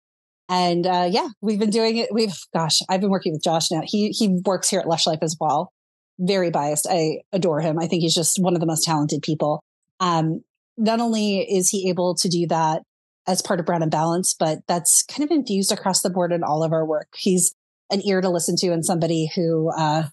And 0.50 0.84
uh, 0.84 1.08
yeah, 1.08 1.28
we've 1.40 1.60
been 1.60 1.70
doing 1.70 1.96
it. 1.96 2.12
We've, 2.12 2.36
gosh, 2.52 2.80
I've 2.88 3.00
been 3.00 3.10
working 3.10 3.32
with 3.32 3.42
Josh 3.42 3.70
now. 3.70 3.82
He 3.84 4.08
he 4.08 4.40
works 4.44 4.68
here 4.68 4.80
at 4.80 4.88
Lush 4.88 5.06
Life 5.06 5.20
as 5.22 5.36
well. 5.40 5.72
Very 6.18 6.50
biased. 6.50 6.88
I 6.90 7.20
adore 7.32 7.60
him. 7.60 7.78
I 7.78 7.86
think 7.86 8.02
he's 8.02 8.14
just 8.14 8.36
one 8.42 8.54
of 8.54 8.60
the 8.60 8.66
most 8.66 8.84
talented 8.84 9.22
people. 9.22 9.62
Um, 10.00 10.42
not 10.76 10.98
only 10.98 11.38
is 11.38 11.70
he 11.70 11.88
able 11.88 12.16
to 12.16 12.28
do 12.28 12.48
that 12.48 12.82
as 13.28 13.42
part 13.42 13.60
of 13.60 13.66
Brown 13.66 13.82
and 13.82 13.92
Balanced, 13.92 14.38
but 14.40 14.58
that's 14.66 15.04
kind 15.04 15.22
of 15.22 15.34
infused 15.34 15.70
across 15.70 16.02
the 16.02 16.10
board 16.10 16.32
in 16.32 16.42
all 16.42 16.64
of 16.64 16.72
our 16.72 16.84
work. 16.84 17.08
He's 17.16 17.54
an 17.92 18.04
ear 18.04 18.20
to 18.20 18.28
listen 18.28 18.56
to 18.56 18.72
and 18.72 18.84
somebody 18.84 19.30
who 19.34 19.70
uh, 19.70 20.08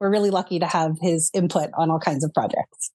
we're 0.00 0.10
really 0.10 0.30
lucky 0.30 0.58
to 0.58 0.66
have 0.66 0.98
his 1.00 1.30
input 1.34 1.70
on 1.78 1.90
all 1.90 2.00
kinds 2.00 2.24
of 2.24 2.34
projects. 2.34 2.90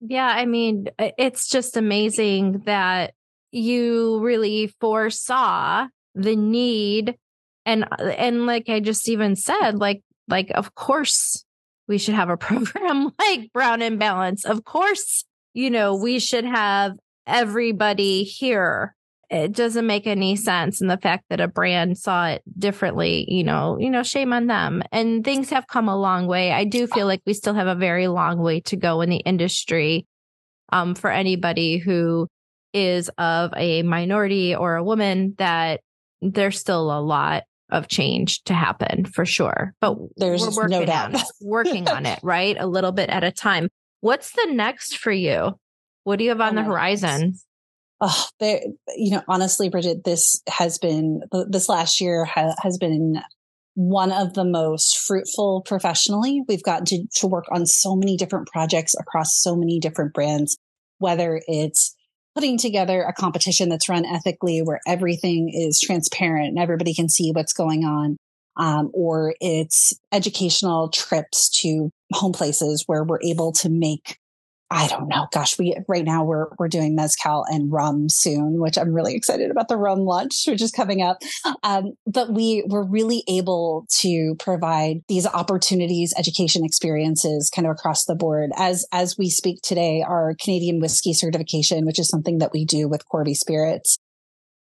Yeah, 0.00 0.26
I 0.26 0.44
mean, 0.44 0.88
it's 0.98 1.48
just 1.48 1.76
amazing 1.76 2.62
that 2.66 3.14
you 3.50 4.20
really 4.20 4.74
foresaw 4.80 5.88
the 6.22 6.36
need 6.36 7.16
and 7.64 7.86
and 8.00 8.46
like 8.46 8.68
I 8.68 8.80
just 8.80 9.08
even 9.08 9.36
said 9.36 9.78
like 9.78 10.02
like 10.28 10.50
of 10.54 10.74
course 10.74 11.44
we 11.88 11.98
should 11.98 12.14
have 12.14 12.30
a 12.30 12.36
program 12.36 13.10
like 13.18 13.52
Brown 13.52 13.82
and 13.82 13.98
Balanced. 13.98 14.46
Of 14.46 14.64
course, 14.64 15.24
you 15.54 15.70
know, 15.70 15.96
we 15.96 16.18
should 16.18 16.44
have 16.44 16.92
everybody 17.26 18.22
here. 18.22 18.94
It 19.30 19.52
doesn't 19.52 19.86
make 19.86 20.06
any 20.06 20.36
sense. 20.36 20.80
And 20.80 20.90
the 20.90 20.96
fact 20.96 21.24
that 21.28 21.40
a 21.40 21.48
brand 21.48 21.98
saw 21.98 22.28
it 22.28 22.42
differently, 22.58 23.26
you 23.28 23.44
know, 23.44 23.76
you 23.78 23.90
know, 23.90 24.02
shame 24.02 24.32
on 24.32 24.46
them. 24.46 24.82
And 24.90 25.22
things 25.22 25.50
have 25.50 25.66
come 25.66 25.88
a 25.88 26.00
long 26.00 26.26
way. 26.26 26.50
I 26.50 26.64
do 26.64 26.86
feel 26.86 27.06
like 27.06 27.20
we 27.26 27.34
still 27.34 27.52
have 27.52 27.66
a 27.66 27.74
very 27.74 28.08
long 28.08 28.38
way 28.38 28.60
to 28.60 28.76
go 28.76 29.02
in 29.02 29.10
the 29.10 29.16
industry. 29.16 30.06
Um, 30.70 30.94
for 30.94 31.10
anybody 31.10 31.78
who 31.78 32.28
is 32.74 33.10
of 33.16 33.52
a 33.56 33.82
minority 33.82 34.54
or 34.54 34.76
a 34.76 34.84
woman 34.84 35.34
that 35.38 35.80
there's 36.20 36.58
still 36.58 36.90
a 36.90 37.00
lot 37.00 37.44
of 37.70 37.88
change 37.88 38.42
to 38.44 38.54
happen 38.54 39.04
for 39.04 39.26
sure. 39.26 39.74
But 39.80 39.96
there's 40.16 40.56
no 40.56 40.84
doubt 40.84 41.14
on, 41.14 41.22
working 41.40 41.88
on 41.88 42.06
it, 42.06 42.18
right? 42.22 42.56
A 42.58 42.66
little 42.66 42.92
bit 42.92 43.10
at 43.10 43.24
a 43.24 43.32
time. 43.32 43.68
What's 44.00 44.32
the 44.32 44.48
next 44.50 44.96
for 44.96 45.12
you? 45.12 45.58
What 46.04 46.18
do 46.18 46.24
you 46.24 46.30
have 46.30 46.40
on 46.40 46.56
oh 46.56 46.62
the 46.62 46.66
horizon? 46.66 47.34
Oh, 48.00 48.26
there, 48.38 48.60
you 48.96 49.10
know, 49.10 49.22
honestly, 49.28 49.68
Bridget, 49.68 50.04
this 50.04 50.40
has 50.48 50.78
been, 50.78 51.22
this 51.48 51.68
last 51.68 52.00
year 52.00 52.24
ha- 52.24 52.54
has 52.62 52.78
been 52.78 53.20
one 53.74 54.12
of 54.12 54.34
the 54.34 54.44
most 54.44 54.98
fruitful 54.98 55.62
professionally. 55.62 56.42
We've 56.48 56.62
gotten 56.62 56.84
to, 56.86 57.04
to 57.16 57.26
work 57.26 57.44
on 57.50 57.66
so 57.66 57.96
many 57.96 58.16
different 58.16 58.48
projects 58.48 58.94
across 58.98 59.40
so 59.40 59.56
many 59.56 59.78
different 59.78 60.14
brands, 60.14 60.56
whether 60.98 61.40
it's 61.46 61.94
putting 62.34 62.58
together 62.58 63.02
a 63.02 63.12
competition 63.12 63.68
that's 63.68 63.88
run 63.88 64.04
ethically 64.04 64.60
where 64.60 64.80
everything 64.86 65.50
is 65.52 65.80
transparent 65.80 66.48
and 66.48 66.58
everybody 66.58 66.94
can 66.94 67.08
see 67.08 67.32
what's 67.32 67.52
going 67.52 67.84
on. 67.84 68.16
Um, 68.56 68.90
or 68.92 69.34
it's 69.40 69.92
educational 70.10 70.88
trips 70.88 71.48
to 71.60 71.90
home 72.12 72.32
places 72.32 72.82
where 72.86 73.04
we're 73.04 73.22
able 73.22 73.52
to 73.52 73.68
make 73.68 74.18
I 74.70 74.86
don't 74.86 75.08
know. 75.08 75.28
Gosh, 75.32 75.58
we 75.58 75.74
right 75.88 76.04
now 76.04 76.24
we're 76.24 76.48
we're 76.58 76.68
doing 76.68 76.94
mezcal 76.94 77.44
and 77.44 77.72
rum 77.72 78.10
soon, 78.10 78.60
which 78.60 78.76
I'm 78.76 78.92
really 78.92 79.14
excited 79.14 79.50
about 79.50 79.68
the 79.68 79.78
rum 79.78 80.00
lunch, 80.00 80.44
which 80.46 80.60
is 80.60 80.70
coming 80.70 81.00
up. 81.00 81.22
Um, 81.62 81.92
but 82.06 82.34
we 82.34 82.64
were 82.68 82.84
really 82.84 83.24
able 83.28 83.86
to 84.00 84.34
provide 84.38 84.98
these 85.08 85.26
opportunities, 85.26 86.12
education 86.18 86.64
experiences, 86.64 87.50
kind 87.50 87.66
of 87.66 87.72
across 87.72 88.04
the 88.04 88.14
board. 88.14 88.50
As 88.56 88.84
as 88.92 89.16
we 89.16 89.30
speak 89.30 89.60
today, 89.62 90.04
our 90.06 90.34
Canadian 90.38 90.80
whiskey 90.80 91.14
certification, 91.14 91.86
which 91.86 91.98
is 91.98 92.08
something 92.08 92.38
that 92.38 92.52
we 92.52 92.66
do 92.66 92.88
with 92.88 93.08
Corby 93.08 93.34
Spirits, 93.34 93.98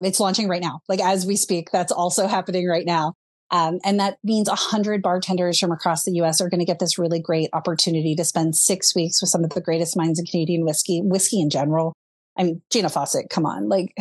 it's 0.00 0.20
launching 0.20 0.48
right 0.48 0.62
now. 0.62 0.80
Like 0.88 1.00
as 1.00 1.26
we 1.26 1.34
speak, 1.36 1.70
that's 1.72 1.92
also 1.92 2.28
happening 2.28 2.68
right 2.68 2.86
now. 2.86 3.14
Um, 3.50 3.78
and 3.84 4.00
that 4.00 4.18
means 4.24 4.48
100 4.48 5.02
bartenders 5.02 5.58
from 5.58 5.70
across 5.70 6.04
the 6.04 6.12
US 6.22 6.40
are 6.40 6.48
going 6.48 6.60
to 6.60 6.66
get 6.66 6.78
this 6.78 6.98
really 6.98 7.20
great 7.20 7.48
opportunity 7.52 8.14
to 8.16 8.24
spend 8.24 8.56
six 8.56 8.94
weeks 8.94 9.20
with 9.20 9.30
some 9.30 9.44
of 9.44 9.50
the 9.50 9.60
greatest 9.60 9.96
minds 9.96 10.18
in 10.18 10.26
Canadian 10.26 10.64
whiskey, 10.64 11.00
whiskey 11.00 11.40
in 11.40 11.50
general. 11.50 11.92
I 12.36 12.42
mean, 12.42 12.62
Gina 12.70 12.88
Fawcett, 12.88 13.30
come 13.30 13.46
on, 13.46 13.68
like 13.68 13.96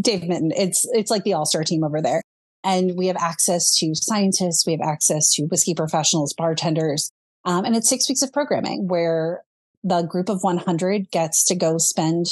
Dave 0.00 0.22
Minton, 0.22 0.52
it's, 0.56 0.86
it's 0.92 1.10
like 1.10 1.24
the 1.24 1.34
all 1.34 1.44
star 1.44 1.64
team 1.64 1.84
over 1.84 2.00
there. 2.00 2.22
And 2.62 2.96
we 2.96 3.08
have 3.08 3.16
access 3.18 3.76
to 3.78 3.94
scientists, 3.94 4.64
we 4.66 4.72
have 4.72 4.80
access 4.80 5.34
to 5.34 5.44
whiskey 5.44 5.74
professionals, 5.74 6.32
bartenders. 6.32 7.10
Um, 7.44 7.64
and 7.64 7.76
it's 7.76 7.88
six 7.88 8.08
weeks 8.08 8.22
of 8.22 8.32
programming 8.32 8.88
where 8.88 9.42
the 9.82 10.02
group 10.02 10.30
of 10.30 10.42
100 10.42 11.10
gets 11.10 11.44
to 11.44 11.54
go 11.54 11.76
spend 11.76 12.26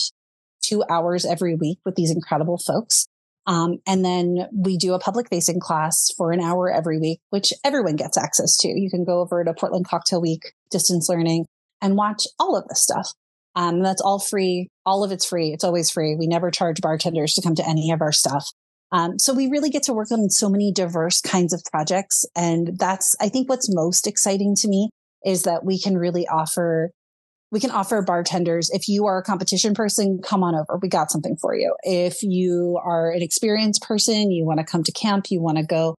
two 0.63 0.83
hours 0.89 1.27
every 1.27 1.55
week 1.55 1.79
with 1.85 1.97
these 1.97 2.11
incredible 2.11 2.57
folks. 2.57 3.07
Um, 3.47 3.79
and 3.87 4.05
then 4.05 4.49
we 4.53 4.77
do 4.77 4.95
a 4.95 5.01
public 5.01 5.29
facing 5.29 5.59
class 5.59 6.11
for 6.17 6.31
an 6.31 6.41
hour 6.41 6.71
every 6.71 6.99
week, 6.99 7.21
which 7.31 7.53
everyone 7.65 7.97
gets 7.97 8.17
access 8.17 8.57
to. 8.59 8.69
You 8.69 8.89
can 8.89 9.05
go 9.05 9.21
over 9.21 9.43
to 9.43 9.55
Portland 9.55 9.89
Cocktail 9.89 10.21
Week 10.21 10.53
distance 10.71 11.09
learning 11.09 11.47
and 11.81 11.97
watch 11.97 12.27
all 12.39 12.57
of 12.57 12.69
this 12.69 12.83
stuff. 12.83 13.11
Um, 13.55 13.83
that's 13.83 14.01
all 14.01 14.19
free. 14.19 14.69
All 14.87 15.05
of 15.05 15.13
it's 15.13 15.27
free. 15.27 15.53
It's 15.53 15.65
always 15.65 15.91
free. 15.91 16.17
We 16.17 16.27
never 16.27 16.51
charge 16.51 16.81
bartenders 16.81 17.35
to 17.35 17.43
come 17.43 17.55
to 17.57 17.69
any 17.69 17.91
of 17.91 18.01
our 18.01 18.13
stuff. 18.13 18.49
Um, 18.93 19.19
so 19.19 19.35
we 19.35 19.49
really 19.49 19.71
get 19.71 19.83
to 19.85 19.93
work 19.93 20.13
on 20.13 20.29
so 20.31 20.49
many 20.49 20.71
diverse 20.71 21.21
kinds 21.21 21.53
of 21.53 21.63
projects. 21.71 22.25
And 22.37 22.79
that's, 22.79 23.17
I 23.21 23.29
think 23.29 23.49
what's 23.49 23.75
most 23.75 24.07
exciting 24.07 24.55
to 24.57 24.69
me 24.69 24.91
is 25.25 25.43
that 25.45 25.65
we 25.65 25.79
can 25.79 25.97
really 25.97 26.27
offer 26.29 26.91
we 27.53 27.61
can 27.61 27.71
offer 27.71 28.03
bartenders 28.03 28.71
if 28.71 28.89
you 28.89 29.07
are 29.07 29.19
a 29.19 29.23
competition 29.23 29.75
person 29.75 30.19
come 30.25 30.43
on 30.43 30.55
over. 30.55 30.79
We 30.81 30.89
got 30.89 31.11
something 31.11 31.37
for 31.37 31.55
you. 31.55 31.77
If 31.83 32.23
you 32.23 32.81
are 32.83 33.11
an 33.11 33.23
experienced 33.23 33.83
person 33.83 34.33
you 34.33 34.45
want 34.45 34.59
to 34.59 34.65
come 34.65 34.83
to 34.83 34.93
camp 34.93 35.27
you 35.31 35.41
want 35.41 35.59
to 35.59 35.65
go 35.65 35.95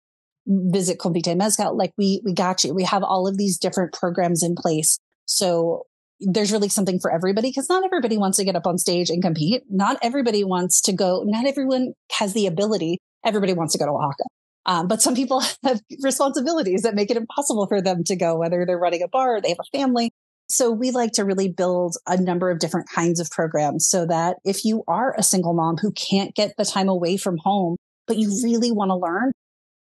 visit 0.46 0.98
Convite 0.98 1.36
Mezcal 1.36 1.74
like 1.74 1.92
we 1.96 2.20
we 2.24 2.34
got 2.34 2.64
you. 2.64 2.74
We 2.74 2.84
have 2.84 3.02
all 3.02 3.26
of 3.26 3.38
these 3.38 3.56
different 3.56 3.94
programs 3.94 4.42
in 4.42 4.54
place. 4.54 4.98
So 5.26 5.84
there's 6.20 6.52
really 6.52 6.68
something 6.68 6.98
for 7.00 7.10
everybody 7.10 7.48
because 7.48 7.68
not 7.68 7.84
everybody 7.84 8.18
wants 8.18 8.36
to 8.38 8.44
get 8.44 8.56
up 8.56 8.66
on 8.66 8.76
stage 8.76 9.08
and 9.08 9.22
compete. 9.22 9.62
Not 9.70 9.98
everybody 10.02 10.44
wants 10.44 10.82
to 10.82 10.92
go 10.92 11.22
not 11.24 11.46
everyone 11.46 11.92
has 12.12 12.34
the 12.34 12.46
ability. 12.46 12.98
Everybody 13.24 13.54
wants 13.54 13.72
to 13.72 13.78
go 13.78 13.86
to 13.86 13.92
Oaxaca. 13.92 14.24
Um, 14.66 14.88
but 14.88 15.02
some 15.02 15.14
people 15.14 15.40
have 15.62 15.80
responsibilities 16.02 16.82
that 16.82 16.94
make 16.94 17.10
it 17.10 17.16
impossible 17.16 17.66
for 17.66 17.80
them 17.80 18.02
to 18.04 18.16
go, 18.16 18.36
whether 18.36 18.64
they're 18.66 18.78
running 18.78 19.02
a 19.02 19.08
bar, 19.08 19.40
they 19.40 19.50
have 19.50 19.58
a 19.60 19.78
family, 19.78 20.10
so 20.48 20.70
we 20.70 20.90
like 20.90 21.12
to 21.12 21.24
really 21.24 21.48
build 21.48 21.96
a 22.06 22.20
number 22.20 22.50
of 22.50 22.58
different 22.58 22.88
kinds 22.88 23.20
of 23.20 23.30
programs 23.30 23.88
so 23.88 24.06
that 24.06 24.36
if 24.44 24.64
you 24.64 24.84
are 24.86 25.14
a 25.16 25.22
single 25.22 25.54
mom 25.54 25.76
who 25.78 25.92
can't 25.92 26.34
get 26.34 26.54
the 26.56 26.64
time 26.64 26.88
away 26.88 27.16
from 27.16 27.38
home, 27.38 27.76
but 28.06 28.18
you 28.18 28.40
really 28.42 28.70
want 28.70 28.90
to 28.90 28.96
learn, 28.96 29.32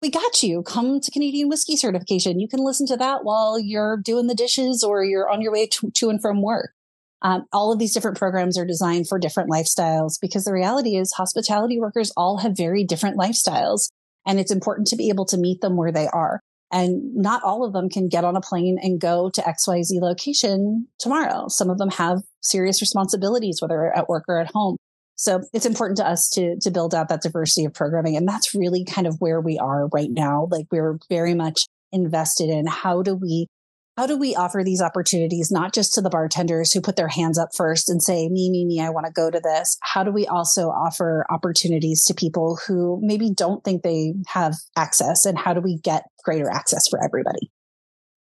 we 0.03 0.11
got 0.11 0.43
you. 0.43 0.63
Come 0.63 1.01
to 1.01 1.11
Canadian 1.11 1.49
whiskey 1.49 1.77
certification. 1.77 2.41
You 2.41 2.49
can 2.49 2.61
listen 2.61 2.87
to 2.87 2.97
that 2.97 3.25
while 3.25 3.59
you're 3.59 3.99
doing 3.99 4.27
the 4.27 4.35
dishes 4.35 4.83
or 4.83 5.05
you're 5.05 5.31
on 5.31 5.43
your 5.43 5.53
way 5.53 5.67
to, 5.67 5.91
to 5.91 6.11
and 6.11 6.21
from 6.21 6.43
work. 6.43 6.73
Um, 7.23 7.47
all 7.53 7.71
of 7.71 7.79
these 7.79 7.93
different 7.93 8.17
programs 8.17 8.57
are 8.57 8.65
designed 8.65 9.09
for 9.09 9.19
different 9.19 9.51
lifestyles 9.51 10.15
because 10.21 10.45
the 10.45 10.55
reality 10.55 10.97
is 10.97 11.13
hospitality 11.13 11.79
workers 11.79 12.13
all 12.17 12.39
have 12.39 12.57
very 12.57 12.83
different 12.83 13.19
lifestyles 13.19 13.91
and 14.27 14.41
it's 14.41 14.51
important 14.51 14.87
to 14.89 14.97
be 14.97 15.11
able 15.11 15.27
to 15.27 15.37
meet 15.37 15.61
them 15.61 15.77
where 15.77 15.93
they 15.93 16.09
are. 16.09 16.41
And 16.73 17.15
not 17.15 17.43
all 17.43 17.65
of 17.65 17.73
them 17.73 17.89
can 17.89 18.09
get 18.09 18.25
on 18.25 18.37
a 18.37 18.41
plane 18.41 18.79
and 18.81 19.01
go 19.01 19.31
to 19.31 19.43
XYZ 19.43 20.01
location 20.01 20.87
tomorrow. 20.99 21.49
Some 21.49 21.69
of 21.69 21.79
them 21.79 21.91
have 21.91 22.23
serious 22.43 22.81
responsibilities, 22.81 23.59
whether 23.61 23.97
at 23.97 24.09
work 24.09 24.25
or 24.29 24.39
at 24.39 24.51
home. 24.53 24.77
So 25.17 25.43
it's 25.53 25.67
important 25.67 25.99
to 25.99 26.07
us 26.07 26.31
to, 26.31 26.57
to 26.61 26.71
build 26.71 26.95
out 26.95 27.09
that 27.09 27.23
diversity 27.23 27.67
of 27.67 27.75
programming. 27.75 28.17
And 28.17 28.27
that's 28.27 28.55
really 28.55 28.85
kind 28.85 29.07
of 29.07 29.17
where 29.19 29.41
we 29.41 29.59
are 29.59 29.89
right 29.89 30.11
now. 30.11 30.49
Like 30.51 30.67
we're 30.71 30.99
very 31.11 31.35
much 31.35 31.67
invested 31.93 32.49
in 32.49 32.67
how 32.67 33.03
do 33.03 33.15
we 33.17 33.47
how 34.01 34.07
do 34.07 34.17
we 34.17 34.35
offer 34.35 34.63
these 34.65 34.81
opportunities 34.81 35.51
not 35.53 35.75
just 35.75 35.93
to 35.93 36.01
the 36.01 36.09
bartenders 36.09 36.73
who 36.73 36.81
put 36.81 36.97
their 36.97 37.07
hands 37.07 37.37
up 37.37 37.51
first 37.55 37.91
and 37.91 38.03
say 38.03 38.31
me 38.31 38.49
me 38.51 38.65
me 38.65 38.81
i 38.81 38.89
want 38.89 39.05
to 39.05 39.13
go 39.13 39.31
to 39.31 39.41
this. 39.41 39.77
How 39.83 40.03
do 40.03 40.11
we 40.11 40.27
also 40.27 40.69
offer 40.69 41.27
opportunities 41.29 42.07
to 42.07 42.15
people 42.15 42.59
who 42.67 42.99
maybe 43.03 43.29
don't 43.31 43.63
think 43.63 43.83
they 43.83 44.15
have 44.27 44.55
access 44.75 45.27
and 45.27 45.39
how 45.39 45.53
do 45.53 45.61
we 45.61 45.77
get 45.77 46.05
greater 46.25 46.49
access 46.49 46.89
for 46.89 46.99
everybody? 47.05 47.51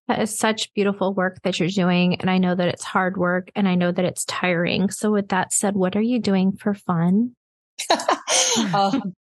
That 0.08 0.20
is 0.20 0.36
such 0.36 0.74
beautiful 0.74 1.14
work 1.14 1.42
that 1.44 1.60
you're 1.60 1.68
doing 1.68 2.20
and 2.20 2.28
i 2.28 2.38
know 2.38 2.56
that 2.56 2.66
it's 2.66 2.82
hard 2.82 3.16
work 3.16 3.52
and 3.54 3.68
i 3.68 3.76
know 3.76 3.92
that 3.92 4.04
it's 4.04 4.24
tiring. 4.24 4.90
So 4.90 5.12
with 5.12 5.28
that 5.28 5.52
said 5.52 5.76
what 5.76 5.94
are 5.94 6.02
you 6.02 6.18
doing 6.18 6.56
for 6.56 6.74
fun? 6.74 7.36
Oh, 7.88 9.00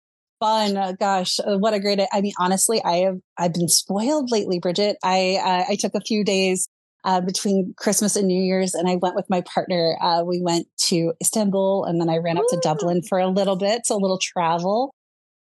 fun. 0.44 0.76
Uh, 0.76 0.92
gosh, 0.92 1.40
uh, 1.40 1.56
what 1.58 1.74
a 1.74 1.80
great! 1.80 2.00
I 2.12 2.20
mean, 2.20 2.34
honestly, 2.38 2.82
I 2.84 2.96
have 2.98 3.18
I've 3.38 3.54
been 3.54 3.68
spoiled 3.68 4.30
lately, 4.30 4.58
Bridget. 4.58 4.96
I 5.02 5.38
uh, 5.42 5.72
I 5.72 5.76
took 5.76 5.94
a 5.94 6.00
few 6.00 6.24
days 6.24 6.68
uh, 7.04 7.20
between 7.20 7.74
Christmas 7.76 8.16
and 8.16 8.28
New 8.28 8.42
Year's, 8.42 8.74
and 8.74 8.88
I 8.88 8.96
went 8.96 9.14
with 9.14 9.28
my 9.30 9.42
partner. 9.42 9.96
Uh, 10.00 10.22
we 10.26 10.40
went 10.42 10.66
to 10.88 11.12
Istanbul, 11.20 11.84
and 11.84 12.00
then 12.00 12.10
I 12.10 12.18
ran 12.18 12.36
up 12.36 12.44
Ooh. 12.44 12.56
to 12.56 12.60
Dublin 12.62 13.02
for 13.08 13.18
a 13.18 13.28
little 13.28 13.56
bit, 13.56 13.86
so 13.86 13.96
a 13.96 13.98
little 13.98 14.18
travel. 14.18 14.94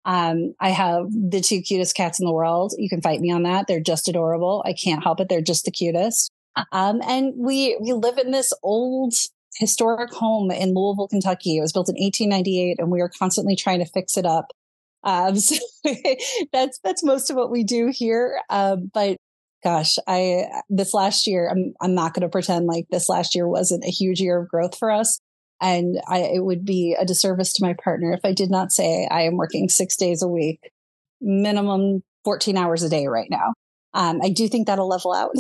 Um, 0.06 0.54
I 0.60 0.70
have 0.70 1.08
the 1.12 1.42
two 1.42 1.62
cutest 1.62 1.96
cats 1.96 2.20
in 2.20 2.26
the 2.26 2.34
world. 2.34 2.74
You 2.78 2.90
can 2.90 3.02
fight 3.02 3.22
me 3.22 3.32
on 3.32 3.44
that. 3.44 3.66
They're 3.68 3.80
just 3.80 4.08
adorable. 4.08 4.64
I 4.66 4.74
can't 4.74 5.04
help 5.04 5.20
it. 5.20 5.30
They're 5.30 5.42
just 5.42 5.66
the 5.66 5.72
cutest. 5.72 6.32
Um, 6.72 7.02
and 7.06 7.34
we 7.36 7.78
we 7.82 7.92
live 7.92 8.18
in 8.18 8.32
this 8.32 8.54
old 8.64 9.14
historic 9.58 10.14
home 10.14 10.52
in 10.52 10.74
Louisville, 10.74 11.08
Kentucky. 11.08 11.58
It 11.58 11.62
was 11.62 11.74
built 11.74 11.90
in 11.90 11.96
1898, 11.96 12.78
and 12.80 12.92
we 12.92 13.02
are 13.02 13.10
constantly 13.10 13.56
trying 13.56 13.80
to 13.80 13.86
fix 13.86 14.16
it 14.16 14.26
up. 14.26 14.52
Um, 15.06 15.36
so 15.40 15.56
that's 16.52 16.80
that's 16.84 17.04
most 17.04 17.30
of 17.30 17.38
what 17.38 17.52
we 17.52 17.64
do 17.64 17.92
here. 17.94 18.42
Um, 18.50 18.92
but 18.94 19.18
gosh, 19.64 19.98
I 20.08 20.46
this 20.70 20.94
last 20.94 21.28
year, 21.28 21.50
I'm 21.50 21.74
I'm 21.80 21.96
not 21.96 22.14
going 22.14 22.24
to 22.24 22.30
pretend 22.30 22.66
like 22.66 22.88
this 22.90 23.08
last 23.08 23.36
year 23.36 23.48
wasn't 23.48 23.86
a 23.86 23.92
huge 23.92 24.20
year 24.20 24.42
of 24.42 24.50
growth 24.50 24.78
for 24.78 24.92
us. 24.92 25.20
And 25.62 26.02
I, 26.08 26.20
it 26.20 26.44
would 26.44 26.66
be 26.66 26.96
a 27.00 27.06
disservice 27.06 27.54
to 27.54 27.64
my 27.64 27.74
partner 27.82 28.12
if 28.12 28.20
I 28.26 28.34
did 28.34 28.52
not 28.52 28.74
say 28.74 29.08
I 29.10 29.22
am 29.22 29.38
working 29.38 29.70
six 29.70 29.96
days 29.96 30.22
a 30.22 30.28
week, 30.28 30.72
minimum 31.22 32.04
14 32.26 32.58
hours 32.58 32.84
a 32.84 32.90
day 32.90 33.08
right 33.08 33.30
now. 33.30 33.54
Um, 33.94 34.20
I 34.22 34.30
do 34.30 34.50
think 34.50 34.68
that'll 34.68 34.90
level 34.90 35.14
out. 35.14 35.36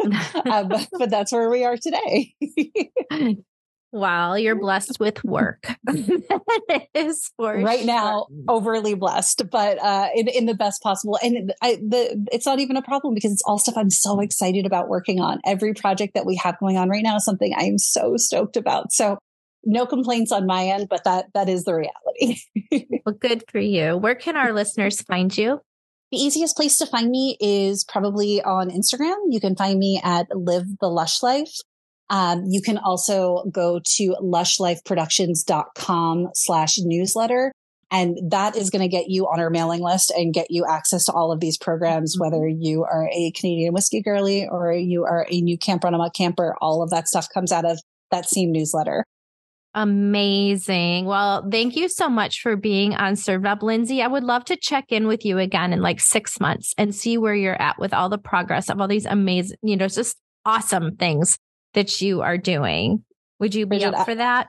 uh, 0.34 0.64
but, 0.64 0.88
but, 0.98 1.10
that's 1.10 1.30
where 1.30 1.48
we 1.48 1.64
are 1.64 1.76
today. 1.76 2.34
Wow, 3.92 4.34
you're 4.34 4.58
blessed 4.58 5.00
with 5.00 5.24
work. 5.24 5.66
is 6.94 7.30
for 7.36 7.56
right 7.58 7.80
sure. 7.80 7.86
now 7.86 8.26
overly 8.48 8.94
blessed, 8.94 9.50
but 9.50 9.82
uh, 9.82 10.08
in, 10.14 10.28
in 10.28 10.46
the 10.46 10.54
best 10.54 10.80
possible. 10.82 11.18
And 11.22 11.52
I, 11.60 11.74
the 11.76 12.26
it's 12.30 12.46
not 12.46 12.60
even 12.60 12.76
a 12.76 12.82
problem 12.82 13.14
because 13.14 13.32
it's 13.32 13.42
all 13.44 13.58
stuff 13.58 13.76
I'm 13.76 13.90
so 13.90 14.20
excited 14.20 14.64
about 14.64 14.88
working 14.88 15.20
on. 15.20 15.40
Every 15.44 15.74
project 15.74 16.14
that 16.14 16.24
we 16.24 16.36
have 16.36 16.58
going 16.60 16.76
on 16.76 16.88
right 16.88 17.02
now 17.02 17.16
is 17.16 17.24
something 17.24 17.52
I 17.56 17.64
am 17.64 17.78
so 17.78 18.16
stoked 18.16 18.56
about. 18.56 18.92
So 18.92 19.18
no 19.64 19.86
complaints 19.86 20.30
on 20.30 20.46
my 20.46 20.66
end, 20.66 20.88
but 20.88 21.04
that 21.04 21.26
that 21.34 21.48
is 21.48 21.64
the 21.64 21.74
reality. 21.74 22.86
well, 23.04 23.14
good 23.14 23.42
for 23.50 23.58
you. 23.58 23.96
Where 23.96 24.14
can 24.14 24.36
our 24.36 24.52
listeners 24.52 25.02
find 25.02 25.36
you? 25.36 25.60
The 26.12 26.18
easiest 26.18 26.56
place 26.56 26.78
to 26.78 26.86
find 26.86 27.10
me 27.10 27.36
is 27.40 27.84
probably 27.84 28.42
on 28.42 28.70
Instagram. 28.70 29.16
You 29.28 29.40
can 29.40 29.54
find 29.54 29.78
me 29.78 30.00
at 30.02 30.26
Live 30.34 30.78
the 30.80 30.88
Lush 30.88 31.22
Life. 31.22 31.54
Um, 32.10 32.44
you 32.48 32.60
can 32.60 32.76
also 32.76 33.44
go 33.52 33.80
to 33.96 34.16
lushlifeproductions.com 34.20 36.28
slash 36.34 36.78
newsletter. 36.78 37.52
And 37.92 38.18
that 38.30 38.54
is 38.56 38.70
going 38.70 38.82
to 38.82 38.88
get 38.88 39.08
you 39.08 39.26
on 39.26 39.40
our 39.40 39.50
mailing 39.50 39.82
list 39.82 40.10
and 40.10 40.34
get 40.34 40.50
you 40.50 40.66
access 40.68 41.06
to 41.06 41.12
all 41.12 41.32
of 41.32 41.40
these 41.40 41.56
programs, 41.56 42.14
mm-hmm. 42.14 42.24
whether 42.24 42.46
you 42.46 42.84
are 42.84 43.08
a 43.12 43.32
Canadian 43.32 43.74
whiskey 43.74 44.02
girly 44.02 44.46
or 44.48 44.72
you 44.72 45.04
are 45.04 45.26
a 45.30 45.40
new 45.40 45.58
Camp 45.58 45.82
Runamok 45.82 46.14
camper. 46.14 46.54
All 46.60 46.82
of 46.82 46.90
that 46.90 47.08
stuff 47.08 47.28
comes 47.32 47.52
out 47.52 47.64
of 47.64 47.80
that 48.10 48.28
same 48.28 48.52
newsletter. 48.52 49.04
Amazing. 49.72 51.04
Well, 51.04 51.48
thank 51.48 51.76
you 51.76 51.88
so 51.88 52.08
much 52.08 52.40
for 52.40 52.56
being 52.56 52.92
on 52.94 53.14
Served 53.14 53.46
Up, 53.46 53.62
Lindsay. 53.62 54.02
I 54.02 54.08
would 54.08 54.24
love 54.24 54.44
to 54.46 54.56
check 54.56 54.90
in 54.90 55.06
with 55.06 55.24
you 55.24 55.38
again 55.38 55.72
in 55.72 55.80
like 55.80 56.00
six 56.00 56.40
months 56.40 56.74
and 56.76 56.92
see 56.92 57.16
where 57.16 57.36
you're 57.36 57.60
at 57.60 57.78
with 57.78 57.94
all 57.94 58.08
the 58.08 58.18
progress 58.18 58.68
of 58.68 58.80
all 58.80 58.88
these 58.88 59.06
amazing, 59.06 59.58
you 59.62 59.76
know, 59.76 59.86
just 59.86 60.16
awesome 60.44 60.96
things 60.96 61.38
that 61.74 62.00
you 62.00 62.22
are 62.22 62.38
doing. 62.38 63.04
Would 63.38 63.54
you 63.54 63.66
be 63.66 63.78
Bridget, 63.78 63.94
up 63.94 64.06
for 64.06 64.14
that? 64.14 64.48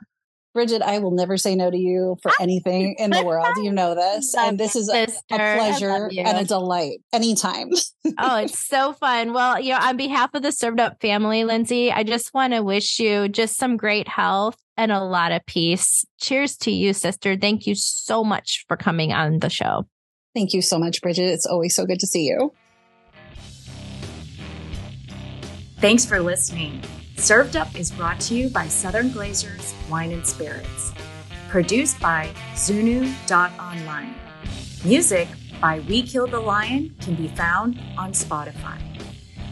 Bridget, 0.53 0.82
I 0.82 0.99
will 0.99 1.11
never 1.11 1.38
say 1.38 1.55
no 1.55 1.72
to 1.72 1.78
you 1.78 2.17
for 2.22 2.32
anything 2.41 2.95
in 2.99 3.11
the 3.11 3.24
world. 3.24 3.55
You 3.57 3.72
know 3.72 3.95
this. 3.95 4.36
and 4.36 4.57
this 4.57 4.76
is 4.76 4.89
a, 4.89 5.03
a 5.03 5.38
pleasure 5.38 6.09
and 6.17 6.38
a 6.38 6.43
delight 6.43 6.99
anytime. 7.13 7.69
oh, 8.19 8.38
it's 8.38 8.59
so 8.59 8.91
fun. 8.93 9.32
Well, 9.32 9.59
you 9.61 9.72
know, 9.72 9.80
on 9.80 9.95
behalf 9.95 10.32
of 10.34 10.41
the 10.41 10.51
Served 10.51 10.82
Up 10.82 10.99
family, 10.99 11.45
Lindsay, 11.45 11.91
I 11.91 12.03
just 12.03 12.34
want 12.34 12.53
to 12.53 12.61
wish 12.63 12.99
you 12.99 13.30
just 13.30 13.57
some 13.57 13.78
great 13.78 14.09
health 14.09 14.57
and 14.76 14.91
a 14.91 15.01
lot 15.01 15.32
of 15.32 15.45
peace. 15.45 16.05
Cheers 16.19 16.57
to 16.57 16.72
you, 16.72 16.93
sister. 16.93 17.38
Thank 17.38 17.65
you 17.65 17.76
so 17.76 18.24
much 18.24 18.65
for 18.67 18.76
coming 18.76 19.13
on 19.13 19.39
the 19.39 19.49
show. 19.49 19.88
Thank 20.34 20.53
you 20.53 20.61
so 20.61 20.78
much, 20.78 21.01
Bridget. 21.01 21.30
It's 21.30 21.45
always 21.45 21.76
so 21.76 21.86
good 21.86 21.99
to 21.99 22.07
see 22.07 22.26
you. 22.26 22.51
Thanks 25.80 26.05
for 26.05 26.19
listening. 26.19 26.82
Served 27.22 27.55
Up 27.55 27.80
is 27.80 27.91
brought 27.91 28.19
to 28.22 28.34
you 28.34 28.49
by 28.49 28.67
Southern 28.67 29.11
Glazer's 29.11 29.76
Wine 29.91 30.11
and 30.11 30.26
Spirits. 30.26 30.91
Produced 31.49 31.99
by 31.99 32.34
Zunu.online. 32.55 34.15
Music 34.84 35.28
by 35.61 35.82
We 35.82 36.01
Kill 36.01 36.26
the 36.26 36.39
Lion 36.39 36.95
can 36.99 37.13
be 37.13 37.28
found 37.28 37.80
on 37.95 38.11
Spotify. 38.13 38.82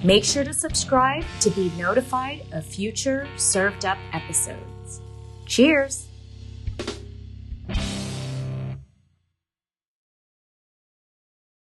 Make 0.04 0.24
sure 0.24 0.44
to 0.44 0.52
subscribe 0.52 1.24
to 1.42 1.52
be 1.52 1.72
notified 1.78 2.42
of 2.54 2.66
future 2.66 3.28
Served 3.38 3.86
Up 3.86 4.00
episodes. 4.14 5.02
Cheers! 5.46 6.09